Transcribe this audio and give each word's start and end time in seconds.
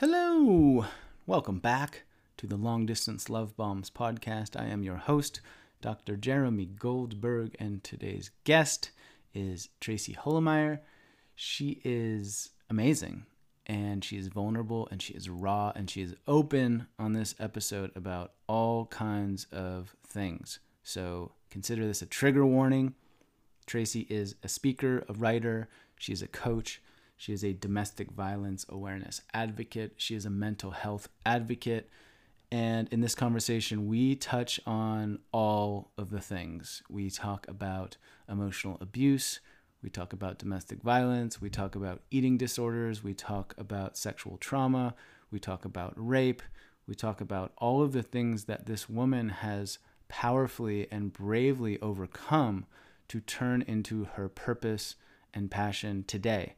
Hello! 0.00 0.86
Welcome 1.26 1.58
back 1.58 2.04
to 2.38 2.46
the 2.46 2.56
Long 2.56 2.86
Distance 2.86 3.28
Love 3.28 3.54
Bombs 3.54 3.90
podcast. 3.90 4.58
I 4.58 4.64
am 4.64 4.82
your 4.82 4.96
host, 4.96 5.42
Dr. 5.82 6.16
Jeremy 6.16 6.64
Goldberg, 6.64 7.54
and 7.60 7.84
today's 7.84 8.30
guest 8.44 8.92
is 9.34 9.68
Tracy 9.78 10.14
Holemeyer. 10.14 10.78
She 11.34 11.82
is 11.84 12.48
amazing, 12.70 13.26
and 13.66 14.02
she 14.02 14.16
is 14.16 14.28
vulnerable, 14.28 14.88
and 14.90 15.02
she 15.02 15.12
is 15.12 15.28
raw, 15.28 15.70
and 15.76 15.90
she 15.90 16.00
is 16.00 16.14
open 16.26 16.86
on 16.98 17.12
this 17.12 17.34
episode 17.38 17.90
about 17.94 18.32
all 18.46 18.86
kinds 18.86 19.48
of 19.52 19.94
things. 20.06 20.60
So 20.82 21.32
consider 21.50 21.86
this 21.86 22.00
a 22.00 22.06
trigger 22.06 22.46
warning. 22.46 22.94
Tracy 23.66 24.06
is 24.08 24.34
a 24.42 24.48
speaker, 24.48 25.04
a 25.10 25.12
writer, 25.12 25.68
she's 25.98 26.22
a 26.22 26.26
coach 26.26 26.80
she 27.20 27.34
is 27.34 27.44
a 27.44 27.52
domestic 27.52 28.12
violence 28.12 28.64
awareness 28.70 29.20
advocate. 29.34 29.92
She 29.98 30.14
is 30.14 30.24
a 30.24 30.30
mental 30.30 30.70
health 30.70 31.10
advocate. 31.26 31.90
And 32.50 32.88
in 32.90 33.02
this 33.02 33.14
conversation, 33.14 33.88
we 33.88 34.16
touch 34.16 34.58
on 34.66 35.18
all 35.30 35.90
of 35.98 36.08
the 36.08 36.22
things. 36.22 36.82
We 36.88 37.10
talk 37.10 37.46
about 37.46 37.98
emotional 38.26 38.78
abuse. 38.80 39.40
We 39.82 39.90
talk 39.90 40.14
about 40.14 40.38
domestic 40.38 40.80
violence. 40.80 41.42
We 41.42 41.50
talk 41.50 41.74
about 41.74 42.00
eating 42.10 42.38
disorders. 42.38 43.04
We 43.04 43.12
talk 43.12 43.54
about 43.58 43.98
sexual 43.98 44.38
trauma. 44.38 44.94
We 45.30 45.38
talk 45.38 45.66
about 45.66 45.92
rape. 45.96 46.40
We 46.86 46.94
talk 46.94 47.20
about 47.20 47.52
all 47.58 47.82
of 47.82 47.92
the 47.92 48.02
things 48.02 48.44
that 48.44 48.64
this 48.64 48.88
woman 48.88 49.28
has 49.28 49.78
powerfully 50.08 50.88
and 50.90 51.12
bravely 51.12 51.78
overcome 51.82 52.64
to 53.08 53.20
turn 53.20 53.60
into 53.60 54.04
her 54.14 54.30
purpose 54.30 54.94
and 55.34 55.50
passion 55.50 56.02
today 56.06 56.54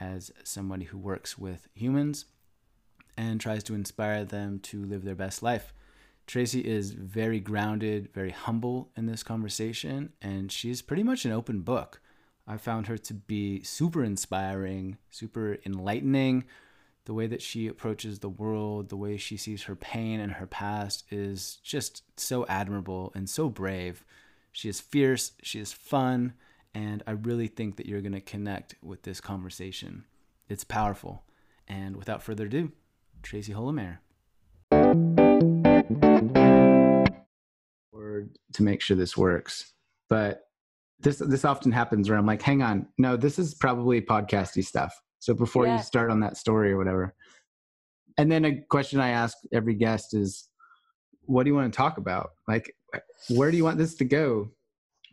as 0.00 0.30
somebody 0.42 0.84
who 0.84 0.98
works 0.98 1.38
with 1.38 1.68
humans 1.74 2.26
and 3.16 3.40
tries 3.40 3.62
to 3.64 3.74
inspire 3.74 4.24
them 4.24 4.58
to 4.60 4.84
live 4.84 5.04
their 5.04 5.14
best 5.14 5.42
life. 5.42 5.72
Tracy 6.26 6.60
is 6.60 6.92
very 6.92 7.38
grounded, 7.38 8.08
very 8.12 8.30
humble 8.30 8.90
in 8.96 9.06
this 9.06 9.22
conversation, 9.22 10.12
and 10.22 10.50
she's 10.50 10.82
pretty 10.82 11.02
much 11.02 11.24
an 11.24 11.32
open 11.32 11.60
book. 11.60 12.00
I 12.46 12.56
found 12.56 12.86
her 12.86 12.98
to 12.98 13.14
be 13.14 13.62
super 13.62 14.02
inspiring, 14.02 14.98
super 15.10 15.58
enlightening. 15.66 16.44
The 17.04 17.14
way 17.14 17.26
that 17.26 17.42
she 17.42 17.68
approaches 17.68 18.18
the 18.18 18.30
world, 18.30 18.88
the 18.88 18.96
way 18.96 19.18
she 19.18 19.36
sees 19.36 19.64
her 19.64 19.76
pain 19.76 20.20
and 20.20 20.32
her 20.32 20.46
past 20.46 21.04
is 21.10 21.58
just 21.62 22.02
so 22.18 22.46
admirable 22.46 23.12
and 23.14 23.28
so 23.28 23.50
brave. 23.50 24.04
She 24.52 24.68
is 24.68 24.80
fierce, 24.80 25.32
she 25.42 25.58
is 25.58 25.72
fun, 25.72 26.32
and 26.74 27.02
I 27.06 27.12
really 27.12 27.46
think 27.46 27.76
that 27.76 27.86
you're 27.86 28.00
going 28.00 28.12
to 28.12 28.20
connect 28.20 28.74
with 28.82 29.02
this 29.02 29.20
conversation. 29.20 30.04
It's 30.48 30.64
powerful. 30.64 31.24
And 31.68 31.96
without 31.96 32.22
further 32.22 32.46
ado, 32.46 32.72
Tracy 33.22 33.52
Holemeyer. 33.52 33.98
To 38.52 38.62
make 38.62 38.80
sure 38.80 38.96
this 38.96 39.16
works. 39.16 39.72
But 40.08 40.42
this 41.00 41.18
this 41.18 41.44
often 41.44 41.72
happens 41.72 42.08
where 42.08 42.18
I'm 42.18 42.26
like, 42.26 42.42
hang 42.42 42.62
on, 42.62 42.86
no, 42.98 43.16
this 43.16 43.38
is 43.38 43.54
probably 43.54 44.00
podcasty 44.00 44.64
stuff. 44.64 44.94
So 45.18 45.34
before 45.34 45.66
yeah. 45.66 45.76
you 45.76 45.82
start 45.82 46.10
on 46.10 46.20
that 46.20 46.36
story 46.36 46.72
or 46.72 46.76
whatever. 46.76 47.14
And 48.16 48.30
then 48.30 48.44
a 48.44 48.60
question 48.70 49.00
I 49.00 49.10
ask 49.10 49.36
every 49.52 49.74
guest 49.74 50.14
is, 50.14 50.48
what 51.22 51.44
do 51.44 51.50
you 51.50 51.54
want 51.54 51.72
to 51.72 51.76
talk 51.76 51.98
about? 51.98 52.30
Like, 52.46 52.72
where 53.28 53.50
do 53.50 53.56
you 53.56 53.64
want 53.64 53.78
this 53.78 53.94
to 53.96 54.04
go? 54.04 54.50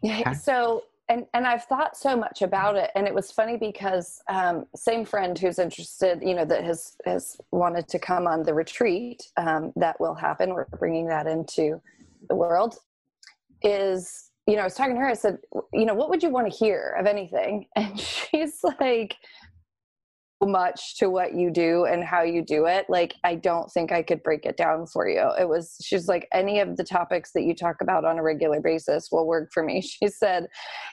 Yeah. 0.04 0.34
So 0.34 0.84
and 1.12 1.26
and 1.34 1.46
I've 1.46 1.66
thought 1.66 1.98
so 1.98 2.16
much 2.16 2.42
about 2.42 2.78
it, 2.78 2.90
and 2.96 3.06
it 3.06 3.14
was 3.14 3.32
funny 3.32 3.58
because 3.58 4.22
um, 4.30 4.66
same 4.76 5.04
friend 5.04 5.38
who's 5.38 5.60
interested, 5.60 6.22
you 6.22 6.34
know, 6.34 6.46
that 6.46 6.64
has 6.64 6.96
has 7.06 7.38
wanted 7.52 7.90
to 7.90 8.00
come 8.00 8.28
on 8.28 8.44
the 8.44 8.54
retreat 8.54 9.22
um, 9.36 9.74
that 9.76 10.00
will 10.00 10.16
happen. 10.16 10.54
We're 10.54 10.66
bringing 10.80 11.08
that 11.08 11.28
into 11.28 11.82
the 12.30 12.36
world. 12.36 12.78
Is 13.62 14.32
you 14.48 14.56
know, 14.56 14.62
I 14.62 14.66
was 14.66 14.76
talking 14.76 14.96
to 14.96 15.02
her. 15.02 15.08
I 15.08 15.14
said, 15.14 15.38
you 15.74 15.86
know, 15.86 15.94
what 15.94 16.10
would 16.10 16.24
you 16.24 16.30
want 16.30 16.52
to 16.52 16.58
hear 16.58 16.96
of 16.98 17.06
anything? 17.06 17.68
And 17.76 18.00
she's 18.00 18.64
like, 18.80 19.16
much 20.48 20.98
to 20.98 21.10
what 21.10 21.34
you 21.34 21.52
do 21.52 21.86
and 21.86 22.04
how 22.04 22.24
you 22.24 22.44
do 22.44 22.66
it 22.66 22.86
like 22.90 23.14
i 23.24 23.36
don't 23.36 23.72
think 23.72 23.92
i 23.92 24.02
could 24.02 24.22
break 24.24 24.46
it 24.46 24.58
down 24.58 24.86
for 24.88 25.08
you. 25.08 25.30
It 25.40 25.48
was 25.48 25.78
she's 25.84 26.08
like 26.08 26.28
any 26.34 26.60
of 26.60 26.78
the 26.78 26.84
topics 26.84 27.32
that 27.34 27.44
you 27.44 27.56
talk 27.56 27.78
about 27.82 28.06
on 28.06 28.18
a 28.18 28.24
regular 28.24 28.60
basis 28.60 29.10
will 29.12 29.28
work 29.28 29.50
for 29.54 29.64
me. 29.64 29.82
She 30.02 30.08
said 30.08 30.48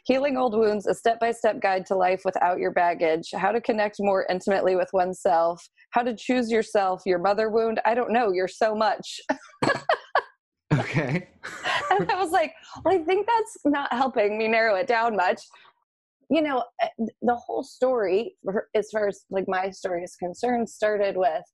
healing 0.05 0.37
old 0.37 0.55
wounds 0.55 0.87
a 0.87 0.95
step-by-step 0.95 1.61
guide 1.63 1.87
to 1.87 1.95
life 1.95 2.23
without 2.25 2.59
your 2.59 2.73
baggage 2.73 3.31
how 3.35 3.53
to 3.53 3.61
connect 3.61 3.97
more 4.01 4.27
intimately 4.29 4.77
with 4.77 4.91
oneself 4.93 5.67
how 5.91 6.03
to 6.03 6.15
choose 6.15 6.51
yourself 6.51 7.03
your 7.07 7.19
mother 7.19 7.49
wound 7.49 7.81
i 7.87 7.95
don't 7.95 8.13
know 8.13 8.33
you're 8.33 8.49
so 8.49 8.75
much. 8.75 9.21
Okay. 10.71 11.29
And 11.91 12.11
i 12.11 12.23
was 12.23 12.31
like 12.31 12.53
well 12.85 12.95
i 12.95 12.99
think 12.99 13.27
that's 13.27 13.57
not 13.65 13.91
helping 13.93 14.37
me 14.37 14.49
narrow 14.49 14.75
it 14.75 14.87
down 14.87 15.17
much 15.17 15.41
you 16.31 16.43
know 16.43 16.63
eh, 16.83 16.89
the 17.23 17.35
whole 17.35 17.63
story 17.63 18.37
as 18.75 18.91
far 18.91 19.09
as 19.09 19.25
like 19.31 19.47
my 19.49 19.71
story 19.71 20.03
is 20.03 20.17
concerned 20.17 20.69
started 20.69 21.17
with 21.17 21.45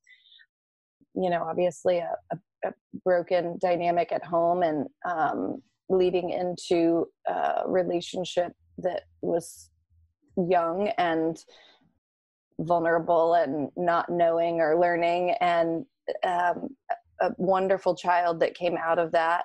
you 1.15 1.31
know 1.31 1.43
obviously 1.43 1.99
a, 1.99 2.15
a, 2.33 2.69
a 2.69 2.73
broken 3.05 3.59
dynamic 3.61 4.13
at 4.13 4.25
home 4.25 4.63
and 4.63 4.87
um, 5.09 5.63
leading 5.89 6.31
into 6.31 7.07
a 7.27 7.63
relationship 7.67 8.53
that 8.79 9.03
was 9.23 9.71
young 10.37 10.89
and 10.99 11.39
vulnerable 12.61 13.35
and 13.35 13.71
not 13.77 14.09
knowing 14.09 14.61
or 14.61 14.79
learning 14.79 15.35
and 15.41 15.85
um, 16.25 16.69
a 17.21 17.31
wonderful 17.39 17.95
child 17.95 18.41
that 18.41 18.55
came 18.55 18.77
out 18.77 18.99
of 18.99 19.13
that 19.13 19.45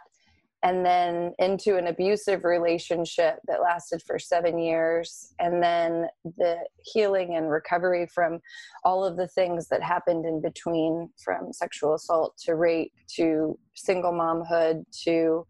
and 0.64 0.86
then 0.86 1.34
into 1.40 1.78
an 1.78 1.88
abusive 1.88 2.44
relationship 2.44 3.40
that 3.48 3.62
lasted 3.62 4.02
for 4.06 4.20
seven 4.20 4.60
years, 4.60 5.34
and 5.40 5.64
then 5.64 6.08
the 6.38 6.58
healing 6.84 7.36
and 7.36 7.50
recovery 7.50 8.08
from 8.14 8.40
all 8.84 9.06
of 9.06 9.16
the 9.16 9.28
things 9.28 9.70
that 9.70 9.82
happened 9.82 10.26
in 10.26 10.42
between 10.42 11.10
from 11.24 11.54
sexual 11.54 11.94
assault 11.94 12.38
to 12.46 12.56
rape 12.56 12.92
to 13.16 13.58
single 13.74 14.12
momhood 14.12 14.84
to 15.04 15.46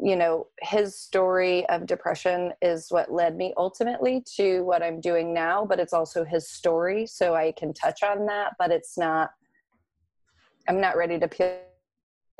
you 0.00 0.16
know 0.16 0.48
his 0.60 0.98
story 0.98 1.64
of 1.68 1.86
depression 1.86 2.52
is 2.60 2.86
what 2.90 3.12
led 3.12 3.36
me 3.36 3.54
ultimately 3.56 4.24
to 4.36 4.62
what 4.62 4.82
i'm 4.82 5.00
doing 5.00 5.32
now 5.32 5.64
but 5.64 5.78
it's 5.78 5.92
also 5.92 6.24
his 6.24 6.50
story 6.50 7.06
so 7.06 7.34
i 7.34 7.52
can 7.52 7.72
touch 7.72 8.02
on 8.02 8.26
that 8.26 8.52
but 8.58 8.72
it's 8.72 8.98
not 8.98 9.30
i'm 10.68 10.80
not 10.80 10.96
ready 10.96 11.18
to 11.18 11.28
peel 11.28 11.58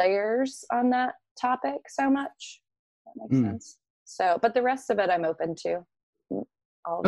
layers 0.01 0.65
on 0.73 0.91
that 0.91 1.15
topic 1.41 1.89
so 1.89 2.11
much. 2.11 2.61
That 3.07 3.13
makes 3.17 3.37
mm. 3.37 3.51
sense. 3.51 3.79
So, 4.05 4.39
but 4.41 4.55
the 4.55 4.63
rest 4.63 4.91
of 4.91 4.99
it 4.99 5.11
I'm 5.11 5.25
open 5.25 5.55
to. 5.63 5.85
All 6.87 7.03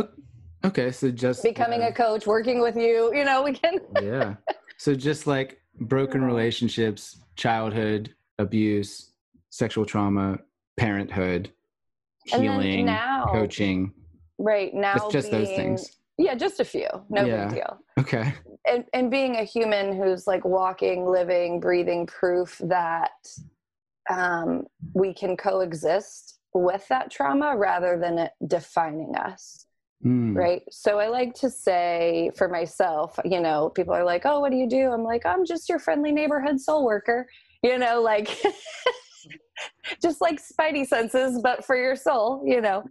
okay, 0.64 0.90
so 0.90 1.10
just 1.10 1.42
becoming 1.42 1.82
uh, 1.82 1.88
a 1.88 1.92
coach, 1.92 2.26
working 2.26 2.60
with 2.60 2.76
you, 2.76 3.14
you 3.14 3.24
know, 3.24 3.42
we 3.42 3.52
can. 3.52 3.78
yeah. 4.02 4.34
So 4.78 4.94
just 4.94 5.26
like 5.26 5.60
broken 5.80 6.24
relationships, 6.24 7.20
childhood 7.36 8.14
abuse, 8.38 9.12
sexual 9.50 9.84
trauma, 9.84 10.38
parenthood, 10.78 11.52
healing, 12.24 12.86
now, 12.86 13.26
coaching. 13.30 13.92
Right 14.38 14.74
now, 14.74 14.94
it's 14.94 15.12
just 15.12 15.30
being, 15.30 15.44
those 15.44 15.54
things. 15.54 15.98
Yeah, 16.18 16.34
just 16.34 16.60
a 16.60 16.64
few. 16.64 16.88
No 17.10 17.24
yeah. 17.24 17.46
big 17.46 17.56
deal. 17.56 17.78
Okay. 17.98 18.34
And, 18.68 18.84
and 18.92 19.10
being 19.10 19.36
a 19.36 19.44
human 19.44 19.96
who's 19.96 20.26
like 20.26 20.44
walking, 20.44 21.06
living, 21.06 21.60
breathing 21.60 22.06
proof 22.06 22.60
that 22.64 23.12
um, 24.10 24.64
we 24.94 25.12
can 25.14 25.36
coexist 25.36 26.38
with 26.54 26.86
that 26.88 27.10
trauma 27.10 27.56
rather 27.56 27.98
than 27.98 28.18
it 28.18 28.32
defining 28.46 29.14
us. 29.16 29.66
Mm. 30.04 30.36
Right. 30.36 30.62
So 30.70 30.98
I 30.98 31.08
like 31.08 31.34
to 31.34 31.50
say 31.50 32.30
for 32.36 32.48
myself, 32.48 33.18
you 33.24 33.40
know, 33.40 33.70
people 33.70 33.94
are 33.94 34.04
like, 34.04 34.26
oh, 34.26 34.40
what 34.40 34.50
do 34.50 34.56
you 34.56 34.68
do? 34.68 34.90
I'm 34.90 35.02
like, 35.02 35.24
I'm 35.24 35.44
just 35.44 35.68
your 35.68 35.78
friendly 35.78 36.12
neighborhood 36.12 36.60
soul 36.60 36.84
worker, 36.84 37.26
you 37.62 37.78
know, 37.78 38.02
like 38.02 38.28
just 40.02 40.20
like 40.20 40.40
spidey 40.40 40.86
senses, 40.86 41.40
but 41.42 41.64
for 41.64 41.76
your 41.76 41.96
soul, 41.96 42.42
you 42.44 42.60
know 42.60 42.84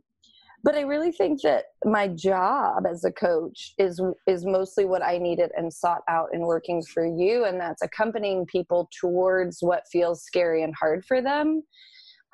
but 0.65 0.75
i 0.75 0.81
really 0.81 1.11
think 1.11 1.41
that 1.41 1.65
my 1.85 2.09
job 2.09 2.83
as 2.89 3.05
a 3.05 3.11
coach 3.11 3.73
is 3.77 4.01
is 4.27 4.45
mostly 4.45 4.83
what 4.83 5.01
i 5.01 5.17
needed 5.17 5.51
and 5.55 5.71
sought 5.71 6.01
out 6.09 6.27
in 6.33 6.41
working 6.41 6.81
for 6.81 7.05
you 7.05 7.45
and 7.45 7.59
that's 7.61 7.81
accompanying 7.81 8.45
people 8.47 8.89
towards 8.99 9.59
what 9.61 9.83
feels 9.89 10.23
scary 10.23 10.63
and 10.63 10.73
hard 10.77 11.05
for 11.05 11.21
them 11.21 11.63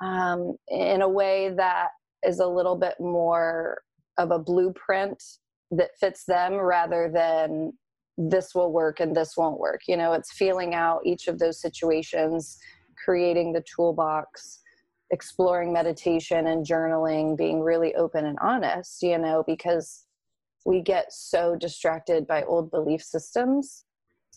um, 0.02 0.56
in 0.68 1.02
a 1.02 1.08
way 1.08 1.52
that 1.56 1.88
is 2.26 2.40
a 2.40 2.46
little 2.46 2.76
bit 2.76 2.94
more 2.98 3.80
of 4.18 4.30
a 4.30 4.38
blueprint 4.38 5.22
that 5.70 5.90
fits 5.98 6.24
them 6.24 6.54
rather 6.54 7.10
than 7.12 7.72
this 8.18 8.54
will 8.54 8.72
work 8.72 9.00
and 9.00 9.16
this 9.16 9.36
won't 9.36 9.58
work. 9.58 9.80
You 9.88 9.96
know 9.96 10.12
it's 10.12 10.32
feeling 10.32 10.74
out 10.74 11.00
each 11.04 11.28
of 11.28 11.38
those 11.38 11.60
situations 11.60 12.58
creating 13.04 13.52
the 13.52 13.64
toolbox 13.74 14.60
exploring 15.12 15.72
meditation 15.72 16.48
and 16.48 16.66
journaling, 16.66 17.36
being 17.36 17.60
really 17.60 17.94
open 17.94 18.26
and 18.26 18.38
honest, 18.40 19.02
you 19.02 19.18
know, 19.18 19.44
because 19.46 20.06
we 20.66 20.80
get 20.80 21.12
so 21.12 21.54
distracted 21.56 22.26
by 22.26 22.42
old 22.44 22.70
belief 22.70 23.02
systems 23.02 23.84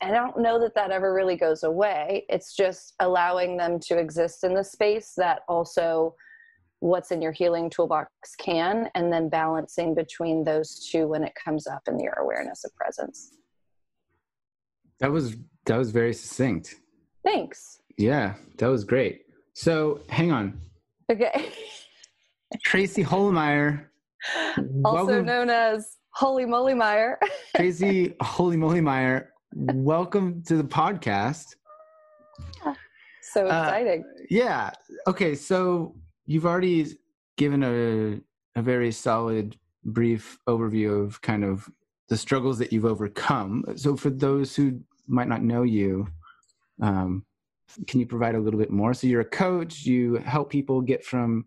And 0.02 0.16
I 0.16 0.20
don't 0.20 0.40
know 0.40 0.60
that 0.60 0.76
that 0.76 0.92
ever 0.92 1.14
really 1.14 1.38
goes 1.38 1.64
away. 1.64 2.26
It's 2.30 2.54
just 2.56 2.96
allowing 3.00 3.58
them 3.58 3.80
to 3.82 3.98
exist 3.98 4.44
in 4.44 4.54
the 4.54 4.64
space 4.64 5.14
that 5.18 5.42
also 5.48 6.16
what's 6.80 7.12
in 7.12 7.22
your 7.22 7.32
healing 7.32 7.70
toolbox 7.70 8.10
can, 8.38 8.90
and 8.94 9.12
then 9.12 9.30
balancing 9.30 9.96
between 9.96 10.44
those 10.44 10.90
two 10.92 11.08
when 11.08 11.24
it 11.24 11.34
comes 11.42 11.66
up 11.66 11.82
in 11.88 11.98
your 12.00 12.14
awareness 12.14 12.66
of 12.66 12.76
presence. 12.76 13.32
That 15.00 15.12
was 15.12 15.38
that 15.66 15.78
was 15.78 15.92
very 15.92 16.14
succinct. 16.14 16.76
Thanks. 17.24 17.80
Yeah, 17.98 18.36
that 18.58 18.68
was 18.68 18.84
great. 18.84 19.25
So 19.56 20.02
hang 20.10 20.34
on. 20.34 20.60
Okay. 21.10 21.50
Tracy 22.66 23.06
Holemeyer. 23.06 23.86
also 24.84 25.06
welcome. 25.06 25.26
known 25.26 25.50
as 25.50 25.96
Holy 26.10 26.46
Moly 26.46 26.74
Meyer. 26.74 27.18
Tracy 27.56 28.16
Holy 28.22 28.58
Moly 28.58 28.82
Meyer, 28.82 29.32
welcome 29.54 30.44
to 30.48 30.58
the 30.58 30.64
podcast. 30.64 31.56
So 33.22 33.48
uh, 33.48 33.64
exciting. 33.64 34.04
Uh, 34.04 34.24
yeah. 34.30 34.72
Okay. 35.08 35.36
So 35.36 35.96
you've 36.26 36.46
already 36.46 36.88
given 37.38 37.64
a, 37.64 38.60
a 38.60 38.62
very 38.62 38.92
solid, 38.92 39.56
brief 39.86 40.38
overview 40.50 41.06
of 41.06 41.22
kind 41.22 41.46
of 41.46 41.70
the 42.10 42.18
struggles 42.18 42.58
that 42.58 42.74
you've 42.74 42.86
overcome. 42.86 43.64
So 43.78 43.96
for 43.96 44.10
those 44.10 44.54
who 44.54 44.82
might 45.08 45.30
not 45.30 45.44
know 45.44 45.64
you, 45.64 46.08
um, 46.82 47.26
can 47.88 48.00
you 48.00 48.06
provide 48.06 48.36
a 48.36 48.40
little 48.40 48.60
bit 48.60 48.72
more? 48.72 48.94
So 48.94 49.08
you're 49.08 49.22
a 49.22 49.26
coach, 49.26 49.86
you 49.86 50.16
help 50.16 50.50
people 50.50 50.82
get 50.82 51.04
from 51.04 51.46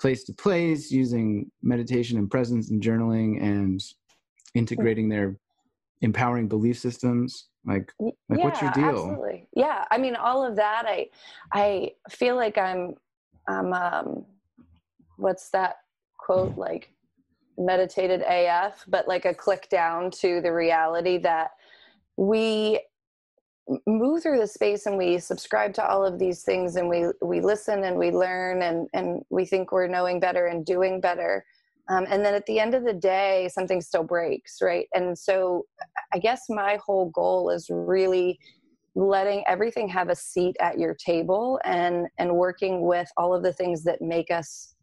place 0.00 0.24
to 0.24 0.32
place 0.32 0.90
using 0.90 1.50
meditation 1.62 2.18
and 2.18 2.30
presence 2.30 2.70
and 2.70 2.82
journaling 2.82 3.42
and 3.42 3.82
integrating 4.54 5.08
their 5.08 5.36
empowering 6.00 6.48
belief 6.48 6.78
systems. 6.78 7.48
Like 7.64 7.92
like 8.00 8.14
yeah, 8.30 8.44
what's 8.44 8.62
your 8.62 8.70
deal? 8.70 8.88
absolutely. 8.88 9.48
Yeah 9.54 9.84
i 9.90 9.98
mean 9.98 10.16
all 10.16 10.46
of 10.46 10.56
that 10.56 10.84
i 10.86 11.06
i 11.52 11.90
feel 12.08 12.36
like 12.36 12.56
i'm 12.56 12.94
i'm 13.46 13.72
um 13.72 14.24
what's 15.16 15.50
that 15.50 15.78
quote? 16.16 16.56
Like 16.56 16.92
meditated 17.58 18.22
af 18.22 18.84
but 18.88 19.08
like 19.08 19.24
a 19.24 19.34
click 19.34 19.68
down 19.68 20.10
to 20.12 20.40
the 20.40 20.52
reality 20.52 21.18
that 21.18 21.50
we 22.16 22.80
move 23.86 24.22
through 24.22 24.38
the 24.38 24.46
space 24.46 24.86
and 24.86 24.96
we 24.96 25.18
subscribe 25.18 25.74
to 25.74 25.86
all 25.86 26.04
of 26.04 26.18
these 26.18 26.42
things 26.42 26.76
and 26.76 26.88
we 26.88 27.06
we 27.22 27.40
listen 27.40 27.84
and 27.84 27.96
we 27.96 28.10
learn 28.10 28.62
and 28.62 28.88
and 28.94 29.22
we 29.30 29.44
think 29.44 29.72
we're 29.72 29.86
knowing 29.86 30.20
better 30.20 30.46
and 30.46 30.64
doing 30.64 31.00
better. 31.00 31.44
Um, 31.90 32.04
and 32.10 32.22
then 32.22 32.34
at 32.34 32.44
the 32.46 32.60
end 32.60 32.74
of 32.74 32.84
the 32.84 32.92
day 32.92 33.48
something 33.52 33.80
still 33.80 34.04
breaks 34.04 34.58
right? 34.62 34.86
And 34.94 35.18
so 35.18 35.66
i 36.12 36.18
guess 36.18 36.44
my 36.48 36.78
whole 36.84 37.10
goal 37.10 37.50
is 37.50 37.68
really 37.70 38.38
letting 38.94 39.44
everything 39.46 39.88
have 39.88 40.08
a 40.08 40.14
seat 40.14 40.56
at 40.60 40.78
your 40.78 40.94
table 40.94 41.60
and 41.64 42.06
and 42.18 42.34
working 42.34 42.82
with 42.82 43.10
all 43.16 43.34
of 43.34 43.42
the 43.42 43.52
things 43.52 43.84
that 43.84 44.00
make 44.00 44.30
us 44.30 44.74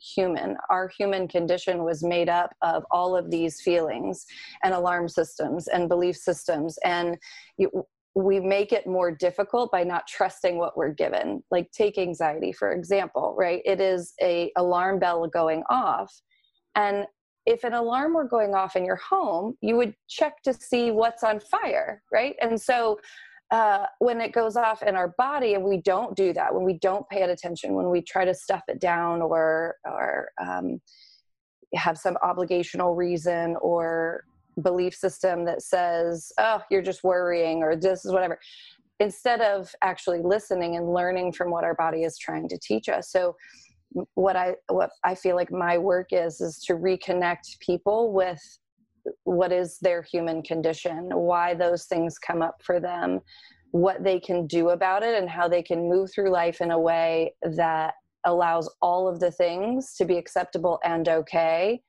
human. 0.00 0.56
Our 0.70 0.88
human 0.88 1.28
condition 1.28 1.84
was 1.84 2.02
made 2.02 2.28
up 2.28 2.54
of 2.62 2.84
all 2.90 3.16
of 3.16 3.30
these 3.30 3.60
feelings 3.62 4.26
and 4.62 4.74
alarm 4.74 5.08
systems 5.08 5.68
and 5.68 5.88
belief 5.88 6.16
systems 6.16 6.78
and 6.84 7.16
you, 7.56 7.70
we 8.14 8.38
make 8.38 8.72
it 8.72 8.86
more 8.86 9.10
difficult 9.10 9.72
by 9.72 9.82
not 9.82 10.06
trusting 10.06 10.56
what 10.56 10.76
we're 10.76 10.92
given. 10.92 11.42
Like 11.50 11.70
take 11.72 11.98
anxiety 11.98 12.52
for 12.52 12.72
example 12.72 13.34
right? 13.38 13.62
It 13.64 13.80
is 13.80 14.14
a 14.22 14.52
alarm 14.56 14.98
bell 14.98 15.26
going 15.26 15.62
off 15.68 16.12
and 16.74 17.06
if 17.46 17.64
an 17.64 17.74
alarm 17.74 18.14
were 18.14 18.26
going 18.26 18.54
off 18.54 18.76
in 18.76 18.84
your 18.84 18.96
home 18.96 19.54
you 19.60 19.76
would 19.76 19.94
check 20.08 20.42
to 20.42 20.54
see 20.54 20.90
what's 20.90 21.24
on 21.24 21.40
fire 21.40 22.02
right? 22.12 22.36
And 22.40 22.60
so 22.60 22.98
uh, 23.50 23.86
when 23.98 24.20
it 24.20 24.32
goes 24.32 24.56
off 24.56 24.82
in 24.82 24.96
our 24.96 25.14
body 25.18 25.54
and 25.54 25.64
we 25.64 25.80
don't 25.80 26.16
do 26.16 26.32
that 26.32 26.54
when 26.54 26.64
we 26.64 26.78
don't 26.78 27.08
pay 27.08 27.22
it 27.22 27.30
attention 27.30 27.74
when 27.74 27.90
we 27.90 28.00
try 28.00 28.24
to 28.24 28.34
stuff 28.34 28.62
it 28.68 28.80
down 28.80 29.20
or 29.20 29.76
or 29.84 30.28
um, 30.40 30.80
have 31.74 31.98
some 31.98 32.16
obligational 32.22 32.96
reason 32.96 33.56
or 33.60 34.24
belief 34.62 34.94
system 34.94 35.44
that 35.44 35.62
says, 35.62 36.32
oh, 36.38 36.60
you're 36.70 36.82
just 36.82 37.04
worrying 37.04 37.62
or 37.62 37.76
this 37.76 38.04
is 38.04 38.12
whatever, 38.12 38.38
instead 39.00 39.40
of 39.40 39.74
actually 39.82 40.20
listening 40.22 40.76
and 40.76 40.92
learning 40.92 41.32
from 41.32 41.50
what 41.50 41.64
our 41.64 41.74
body 41.74 42.04
is 42.04 42.18
trying 42.18 42.48
to 42.48 42.58
teach 42.58 42.88
us. 42.88 43.10
So 43.10 43.36
what 44.14 44.36
I 44.36 44.54
what 44.68 44.90
I 45.04 45.14
feel 45.14 45.36
like 45.36 45.52
my 45.52 45.78
work 45.78 46.08
is 46.10 46.40
is 46.40 46.58
to 46.66 46.74
reconnect 46.74 47.60
people 47.60 48.12
with 48.12 48.40
what 49.24 49.52
is 49.52 49.78
their 49.80 50.02
human 50.02 50.42
condition, 50.42 51.10
why 51.10 51.54
those 51.54 51.84
things 51.84 52.18
come 52.18 52.42
up 52.42 52.56
for 52.62 52.80
them, 52.80 53.20
what 53.70 54.02
they 54.02 54.18
can 54.18 54.46
do 54.46 54.70
about 54.70 55.02
it 55.02 55.20
and 55.20 55.28
how 55.28 55.46
they 55.46 55.62
can 55.62 55.88
move 55.88 56.10
through 56.12 56.30
life 56.30 56.60
in 56.60 56.70
a 56.70 56.78
way 56.78 57.34
that 57.42 57.94
allows 58.24 58.72
all 58.80 59.06
of 59.06 59.20
the 59.20 59.30
things 59.30 59.94
to 59.96 60.04
be 60.04 60.16
acceptable 60.16 60.80
and 60.84 61.08
okay 61.08 61.82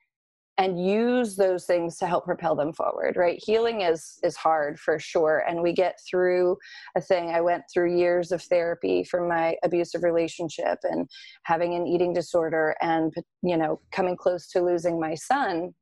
and 0.58 0.84
use 0.84 1.36
those 1.36 1.66
things 1.66 1.98
to 1.98 2.08
help 2.08 2.26
propel 2.26 2.56
them 2.56 2.72
forward 2.74 3.16
right? 3.18 3.42
Healing 3.44 3.82
is 3.82 4.20
is 4.24 4.36
hard 4.36 4.80
for 4.80 5.00
sure 5.00 5.44
and 5.48 5.62
we 5.62 5.74
get 5.74 6.00
through 6.10 6.58
a 6.96 7.02
thing. 7.02 7.30
I 7.30 7.42
went 7.42 7.64
through 7.72 7.98
years 7.98 8.32
of 8.32 8.42
therapy 8.42 9.04
from 9.04 9.28
my 9.28 9.56
abusive 9.64 10.04
relationship 10.04 10.80
and 10.84 11.10
having 11.44 11.76
an 11.76 11.86
eating 11.88 12.14
disorder 12.14 12.76
and 12.82 13.14
you 13.42 13.58
know 13.58 13.80
coming 13.92 14.16
close 14.16 14.48
to 14.50 14.62
losing 14.62 15.00
my 15.00 15.16
son 15.16 15.74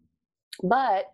but 0.63 1.05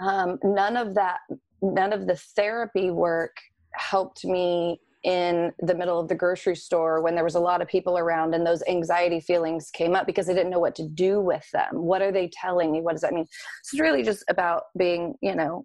um, 0.00 0.38
none 0.42 0.76
of 0.76 0.94
that 0.94 1.18
none 1.62 1.92
of 1.92 2.06
the 2.06 2.16
therapy 2.36 2.90
work 2.90 3.36
helped 3.74 4.24
me 4.24 4.80
in 5.08 5.50
the 5.60 5.74
middle 5.74 5.98
of 5.98 6.06
the 6.06 6.14
grocery 6.14 6.54
store 6.54 7.00
when 7.00 7.14
there 7.14 7.24
was 7.24 7.34
a 7.34 7.40
lot 7.40 7.62
of 7.62 7.66
people 7.66 7.96
around 7.96 8.34
and 8.34 8.46
those 8.46 8.62
anxiety 8.68 9.20
feelings 9.20 9.70
came 9.70 9.96
up 9.96 10.04
because 10.04 10.28
I 10.28 10.34
didn't 10.34 10.50
know 10.50 10.58
what 10.58 10.74
to 10.74 10.86
do 10.86 11.18
with 11.18 11.50
them. 11.50 11.70
What 11.72 12.02
are 12.02 12.12
they 12.12 12.28
telling 12.30 12.70
me? 12.70 12.82
What 12.82 12.92
does 12.92 13.00
that 13.00 13.14
mean? 13.14 13.24
So 13.62 13.76
it's 13.76 13.80
really 13.80 14.02
just 14.02 14.22
about 14.28 14.64
being, 14.76 15.14
you 15.22 15.34
know, 15.34 15.64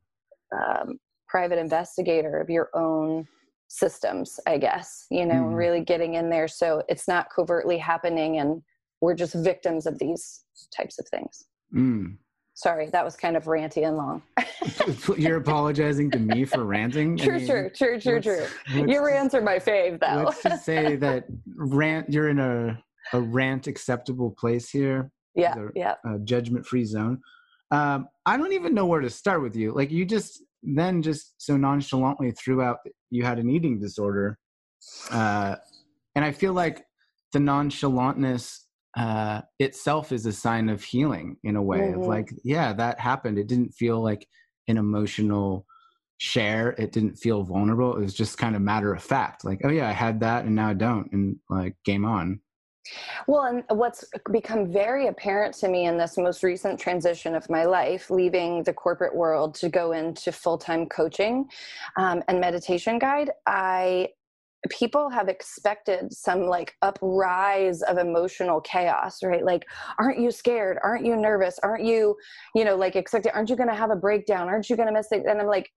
um, 0.58 0.98
private 1.28 1.60
investigator 1.60 2.40
of 2.40 2.50
your 2.50 2.70
own 2.74 3.28
systems, 3.68 4.40
I 4.48 4.60
guess, 4.60 5.08
you 5.12 5.26
know, 5.26 5.34
mm. 5.34 5.58
really 5.58 5.82
getting 5.82 6.14
in 6.14 6.30
there 6.30 6.48
so 6.48 6.82
it's 6.88 7.10
not 7.10 7.28
covertly 7.36 7.78
happening 7.78 8.38
and 8.38 8.62
we're 9.02 9.14
just 9.14 9.36
victims 9.36 9.86
of 9.86 10.00
these 10.00 10.46
types 10.74 11.00
of 11.00 11.08
things. 11.10 11.48
Mm. 11.76 12.16
Sorry, 12.56 12.90
that 12.92 13.04
was 13.04 13.16
kind 13.16 13.36
of 13.36 13.46
ranty 13.46 13.88
and 13.88 13.98
long. 13.98 14.22
You're 15.18 15.38
apologizing 15.38 16.12
to 16.12 16.20
me 16.20 16.46
for 16.46 16.64
ranting? 16.64 17.18
True, 17.18 17.36
I 17.36 17.38
mean, 17.40 17.48
true, 17.48 17.72
true, 17.76 18.00
true, 18.00 18.22
true. 18.22 18.46
Your 18.88 19.06
rants 19.06 19.34
are 19.34 19.42
my 19.42 19.58
fave, 19.58 20.00
though. 20.00 20.24
let's 20.24 20.44
just 20.44 20.64
say 20.64 20.96
that 20.98 21.26
rant. 21.56 22.12
You're 22.12 22.30
in 22.30 22.40
a 22.40 22.82
a 23.14 23.22
rant 23.22 23.68
acceptable 23.68 24.32
place 24.32 24.70
here. 24.70 25.12
Yeah, 25.36 25.56
yeah. 25.76 25.96
A 26.06 26.20
judgment 26.20 26.66
free 26.66 26.86
zone. 26.86 27.20
Um, 27.72 28.08
I 28.26 28.38
don't 28.38 28.54
even 28.54 28.76
know 28.76 28.86
where 28.86 29.02
to 29.02 29.10
start 29.10 29.42
with 29.42 29.56
you. 29.56 29.74
Like 29.74 29.92
you 29.92 30.06
just 30.06 30.44
then 30.62 31.02
just 31.02 31.34
so 31.40 31.58
nonchalantly 31.58 32.32
threw 32.32 32.62
out 32.62 32.78
you 33.10 33.24
had 33.24 33.40
an 33.40 33.50
eating 33.50 33.80
disorder, 33.80 34.38
uh, 35.10 35.56
and 36.16 36.24
I 36.24 36.32
feel 36.32 36.54
like 36.54 36.86
the 37.32 37.40
nonchalantness 37.40 38.60
uh, 38.96 39.42
itself 39.60 40.12
is 40.12 40.26
a 40.26 40.34
sign 40.34 40.70
of 40.70 40.84
healing 40.84 41.38
in 41.44 41.56
a 41.56 41.62
way 41.62 41.80
mm-hmm. 41.80 42.02
of 42.02 42.08
like, 42.08 42.32
yeah, 42.44 42.74
that 42.74 43.00
happened. 43.00 43.40
It 43.40 43.48
didn't 43.48 43.72
feel 43.72 44.02
like 44.02 44.28
an 44.68 44.78
emotional 44.78 45.66
share. 46.18 46.70
It 46.78 46.92
didn't 46.92 47.16
feel 47.16 47.44
vulnerable. 47.44 47.98
It 47.98 48.02
was 48.02 48.14
just 48.14 48.38
kind 48.38 48.56
of 48.56 48.62
matter 48.62 48.94
of 48.94 49.04
fact. 49.04 49.44
Like, 49.44 49.62
oh 49.64 49.70
yeah, 49.70 49.90
I 49.90 49.94
had 49.94 50.20
that 50.22 50.46
and 50.46 50.56
now 50.56 50.70
I 50.70 50.74
don't. 50.74 51.12
And 51.12 51.38
like 51.50 51.76
game 51.86 52.06
on. 52.06 52.40
Well, 53.28 53.44
and 53.44 53.64
what's 53.70 54.04
become 54.32 54.72
very 54.72 55.08
apparent 55.08 55.56
to 55.56 55.70
me 55.70 55.86
in 55.86 55.98
this 55.98 56.18
most 56.18 56.44
recent 56.44 56.80
transition 56.80 57.34
of 57.34 57.50
my 57.50 57.64
life, 57.64 58.10
leaving 58.10 58.64
the 58.64 58.74
corporate 58.74 59.16
world 59.16 59.56
to 59.56 59.70
go 59.70 59.94
into 59.94 60.32
full 60.32 60.58
time 60.58 60.88
coaching 60.88 61.50
um, 61.98 62.22
and 62.28 62.40
meditation 62.40 63.00
guide, 63.00 63.32
I 63.48 64.10
people 64.70 65.10
have 65.10 65.28
expected 65.28 66.14
some 66.14 66.44
like 66.44 66.76
uprise 66.82 67.82
of 67.82 67.98
emotional 67.98 68.62
chaos 68.62 69.22
right? 69.24 69.44
Like 69.44 69.66
aren't 70.00 70.20
you 70.20 70.32
scared? 70.32 70.78
Aren't 70.84 71.06
you 71.06 71.16
nervous? 71.16 71.60
Aren't 71.64 71.84
you 71.84 72.16
you 72.56 72.66
know 72.66 72.76
like 72.76 72.96
expected 72.96 73.32
aren't 73.34 73.50
you 73.50 73.56
going 73.56 73.70
to 73.70 73.76
have 73.76 73.92
a 73.92 73.96
breakdown? 73.96 74.48
Aren't 74.48 74.70
you 74.70 74.76
going 74.76 74.88
to 74.88 74.94
miss 74.94 75.12
it? 75.12 75.26
And 75.26 75.42
i'm 75.42 75.48
like 75.48 75.72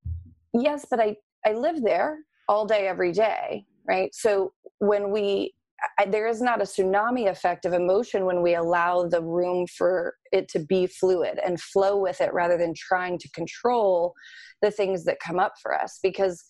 yes 0.54 0.86
but 0.88 1.00
i 1.00 1.16
i 1.44 1.52
live 1.52 1.82
there 1.82 2.18
all 2.48 2.66
day 2.66 2.86
every 2.86 3.12
day 3.12 3.66
right? 3.88 4.14
So 4.14 4.52
when 4.78 5.10
we 5.10 5.52
I, 5.98 6.06
there 6.06 6.26
is 6.26 6.40
not 6.40 6.60
a 6.60 6.64
tsunami 6.64 7.28
effect 7.28 7.66
of 7.66 7.74
emotion 7.74 8.24
when 8.24 8.40
we 8.40 8.54
allow 8.54 9.06
the 9.06 9.22
room 9.22 9.66
for 9.66 10.14
it 10.32 10.48
to 10.48 10.58
be 10.58 10.86
fluid 10.86 11.38
and 11.44 11.60
flow 11.60 11.98
with 11.98 12.20
it 12.20 12.32
rather 12.32 12.56
than 12.56 12.72
trying 12.74 13.18
to 13.18 13.30
control 13.32 14.14
the 14.62 14.70
things 14.70 15.04
that 15.04 15.20
come 15.20 15.38
up 15.38 15.52
for 15.60 15.74
us 15.74 15.98
because 16.02 16.42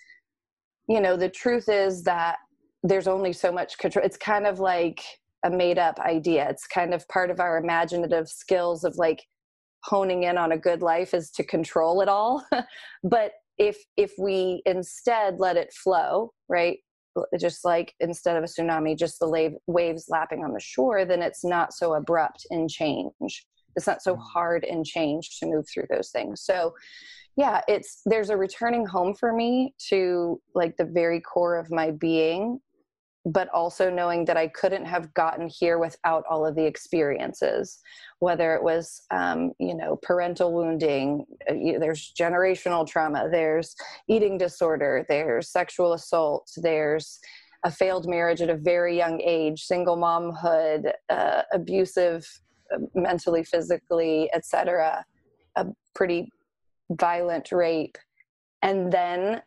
you 0.88 1.00
know 1.00 1.16
the 1.16 1.28
truth 1.28 1.69
is 1.69 2.02
that 2.05 2.37
there's 2.83 3.09
only 3.09 3.33
so 3.33 3.50
much 3.50 3.78
control 3.78 4.05
it's 4.05 4.16
kind 4.16 4.47
of 4.47 4.61
like 4.61 5.02
a 5.47 5.50
made 5.50 5.78
up 5.78 5.99
idea. 6.00 6.49
It's 6.49 6.66
kind 6.66 6.93
of 6.93 7.07
part 7.09 7.31
of 7.31 7.40
our 7.40 7.59
imaginative 7.59 8.28
skills 8.28 8.85
of 8.85 8.97
like 8.97 9.25
honing 9.85 10.25
in 10.25 10.37
on 10.37 10.52
a 10.52 10.59
good 10.59 10.83
life 10.83 11.14
is 11.14 11.31
to 11.33 11.45
control 11.45 12.00
it 12.00 12.09
all. 12.09 12.45
But 13.05 13.33
if 13.59 13.78
if 13.97 14.12
we 14.19 14.62
instead 14.66 15.38
let 15.38 15.57
it 15.57 15.73
flow 15.73 16.33
right 16.49 16.78
just 17.40 17.64
like 17.64 17.95
instead 18.00 18.37
of 18.37 18.45
a 18.45 18.47
tsunami 18.47 18.99
just 18.99 19.19
the 19.19 19.28
wave, 19.28 19.52
waves 19.66 20.07
lapping 20.11 20.45
on 20.45 20.52
the 20.52 20.61
shore 20.61 21.07
then 21.07 21.23
it's 21.23 21.43
not 21.43 21.73
so 21.73 21.95
abrupt 21.95 22.47
in 22.50 22.69
change. 22.69 23.47
It's 23.75 23.87
not 23.87 24.02
so 24.02 24.16
mm. 24.16 24.21
hard 24.21 24.64
in 24.64 24.85
change 24.85 25.38
to 25.38 25.47
move 25.47 25.64
through 25.73 25.87
those 25.88 26.11
things. 26.11 26.43
So 26.43 26.75
yeah 27.37 27.61
it's 27.69 28.02
there's 28.07 28.31
a 28.31 28.37
returning 28.37 28.87
home 28.87 29.14
for 29.14 29.33
me 29.33 29.75
to 29.88 30.40
like 30.55 30.76
the 30.76 30.85
very 30.85 31.21
core 31.21 31.57
of 31.57 31.71
my 31.71 31.90
being 31.90 32.61
but 33.26 33.49
also 33.49 33.90
knowing 33.90 34.25
that 34.25 34.37
I 34.37 34.47
couldn't 34.47 34.85
have 34.85 35.12
gotten 35.12 35.49
here 35.49 35.78
without 35.78 36.23
all 36.31 36.47
of 36.47 36.55
the 36.55 36.64
experiences, 36.64 37.81
whether 38.21 38.55
it 38.55 38.62
was, 38.62 39.02
um, 39.11 39.52
you 39.59 39.75
know, 39.75 39.99
parental 40.00 40.52
wounding, 40.52 41.26
uh, 41.50 41.55
there's 41.81 42.12
generational 42.19 42.87
trauma, 42.87 43.28
there's 43.28 43.75
eating 44.09 44.38
disorder, 44.38 45.05
there's 45.09 45.50
sexual 45.50 45.93
assault, 45.95 46.49
there's 46.57 47.19
a 47.64 47.71
failed 47.71 48.09
marriage 48.09 48.40
at 48.40 48.49
a 48.49 48.57
very 48.57 48.97
young 48.97 49.21
age, 49.21 49.64
single 49.64 49.97
momhood, 49.97 50.93
uh, 51.09 51.43
abusive, 51.52 52.25
uh, 52.73 52.78
mentally, 52.95 53.43
physically, 53.43 54.31
etc., 54.35 55.05
a 55.57 55.66
pretty 55.97 56.31
violent 56.90 57.52
rape, 57.52 57.99
and 58.62 58.93
then 58.93 59.43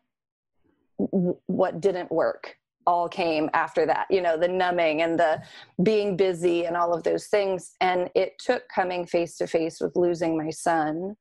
what 0.98 1.81
didn't 1.81 2.12
work 2.12 2.55
all 2.86 3.08
came 3.08 3.50
after 3.53 3.86
that 3.86 4.08
you 4.10 4.22
know 4.22 4.36
the 4.38 4.48
numbing 4.48 5.01
and 5.01 5.19
the 5.19 5.41
being 5.84 6.17
busy 6.17 6.65
and 6.65 6.75
all 6.75 6.93
of 6.93 7.03
those 7.03 7.27
things. 7.27 7.75
And 7.81 8.10
it 8.15 8.34
took 8.39 8.63
coming 8.74 9.05
face 9.05 9.38
to 9.38 9.48
face 9.48 9.79
with 9.79 9.96
losing 9.96 10.38
my 10.38 10.50
son 10.50 11.15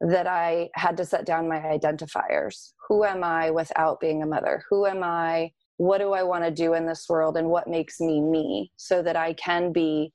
that 0.00 0.26
i 0.28 0.68
had 0.74 0.96
to 0.98 1.04
set 1.04 1.26
down 1.26 1.48
my 1.48 1.58
identifiers. 1.58 2.72
Who 2.88 3.04
am 3.04 3.24
i 3.24 3.50
without 3.50 4.00
being 4.00 4.22
a 4.22 4.26
mother? 4.26 4.62
Who 4.70 4.86
am 4.86 5.02
i? 5.02 5.50
What 5.78 5.98
do 5.98 6.12
i 6.12 6.22
want 6.22 6.44
to 6.44 6.50
do 6.50 6.74
in 6.74 6.86
this 6.86 7.06
world? 7.08 7.36
And 7.36 7.48
what 7.48 7.68
makes 7.68 8.00
me 8.00 8.20
me 8.20 8.70
so 8.76 9.02
that 9.02 9.16
i 9.16 9.32
can 9.32 9.72
be 9.72 10.12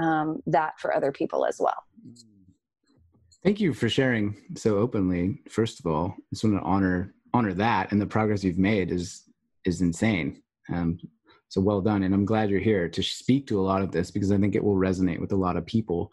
um, 0.00 0.40
that 0.46 0.74
for 0.80 0.94
other 0.94 1.12
people 1.12 1.46
as 1.46 1.56
well 1.58 1.84
thank 3.44 3.60
you 3.60 3.72
for 3.72 3.88
sharing 3.88 4.36
so 4.56 4.78
openly 4.78 5.38
first 5.48 5.78
of 5.78 5.86
all 5.86 6.14
i 6.18 6.22
just 6.32 6.44
want 6.44 6.56
to 6.56 6.62
honor 6.62 7.14
honor 7.32 7.52
that 7.52 7.92
and 7.92 8.00
the 8.00 8.06
progress 8.06 8.42
you've 8.42 8.58
made 8.58 8.90
is 8.90 9.24
is 9.64 9.80
insane. 9.80 10.42
Um, 10.72 10.98
so 11.48 11.60
well 11.60 11.80
done, 11.80 12.02
and 12.02 12.14
I'm 12.14 12.24
glad 12.24 12.50
you're 12.50 12.60
here 12.60 12.88
to 12.88 13.02
speak 13.02 13.46
to 13.48 13.60
a 13.60 13.62
lot 13.62 13.82
of 13.82 13.92
this 13.92 14.10
because 14.10 14.32
I 14.32 14.38
think 14.38 14.54
it 14.54 14.64
will 14.64 14.76
resonate 14.76 15.20
with 15.20 15.32
a 15.32 15.36
lot 15.36 15.56
of 15.56 15.66
people. 15.66 16.10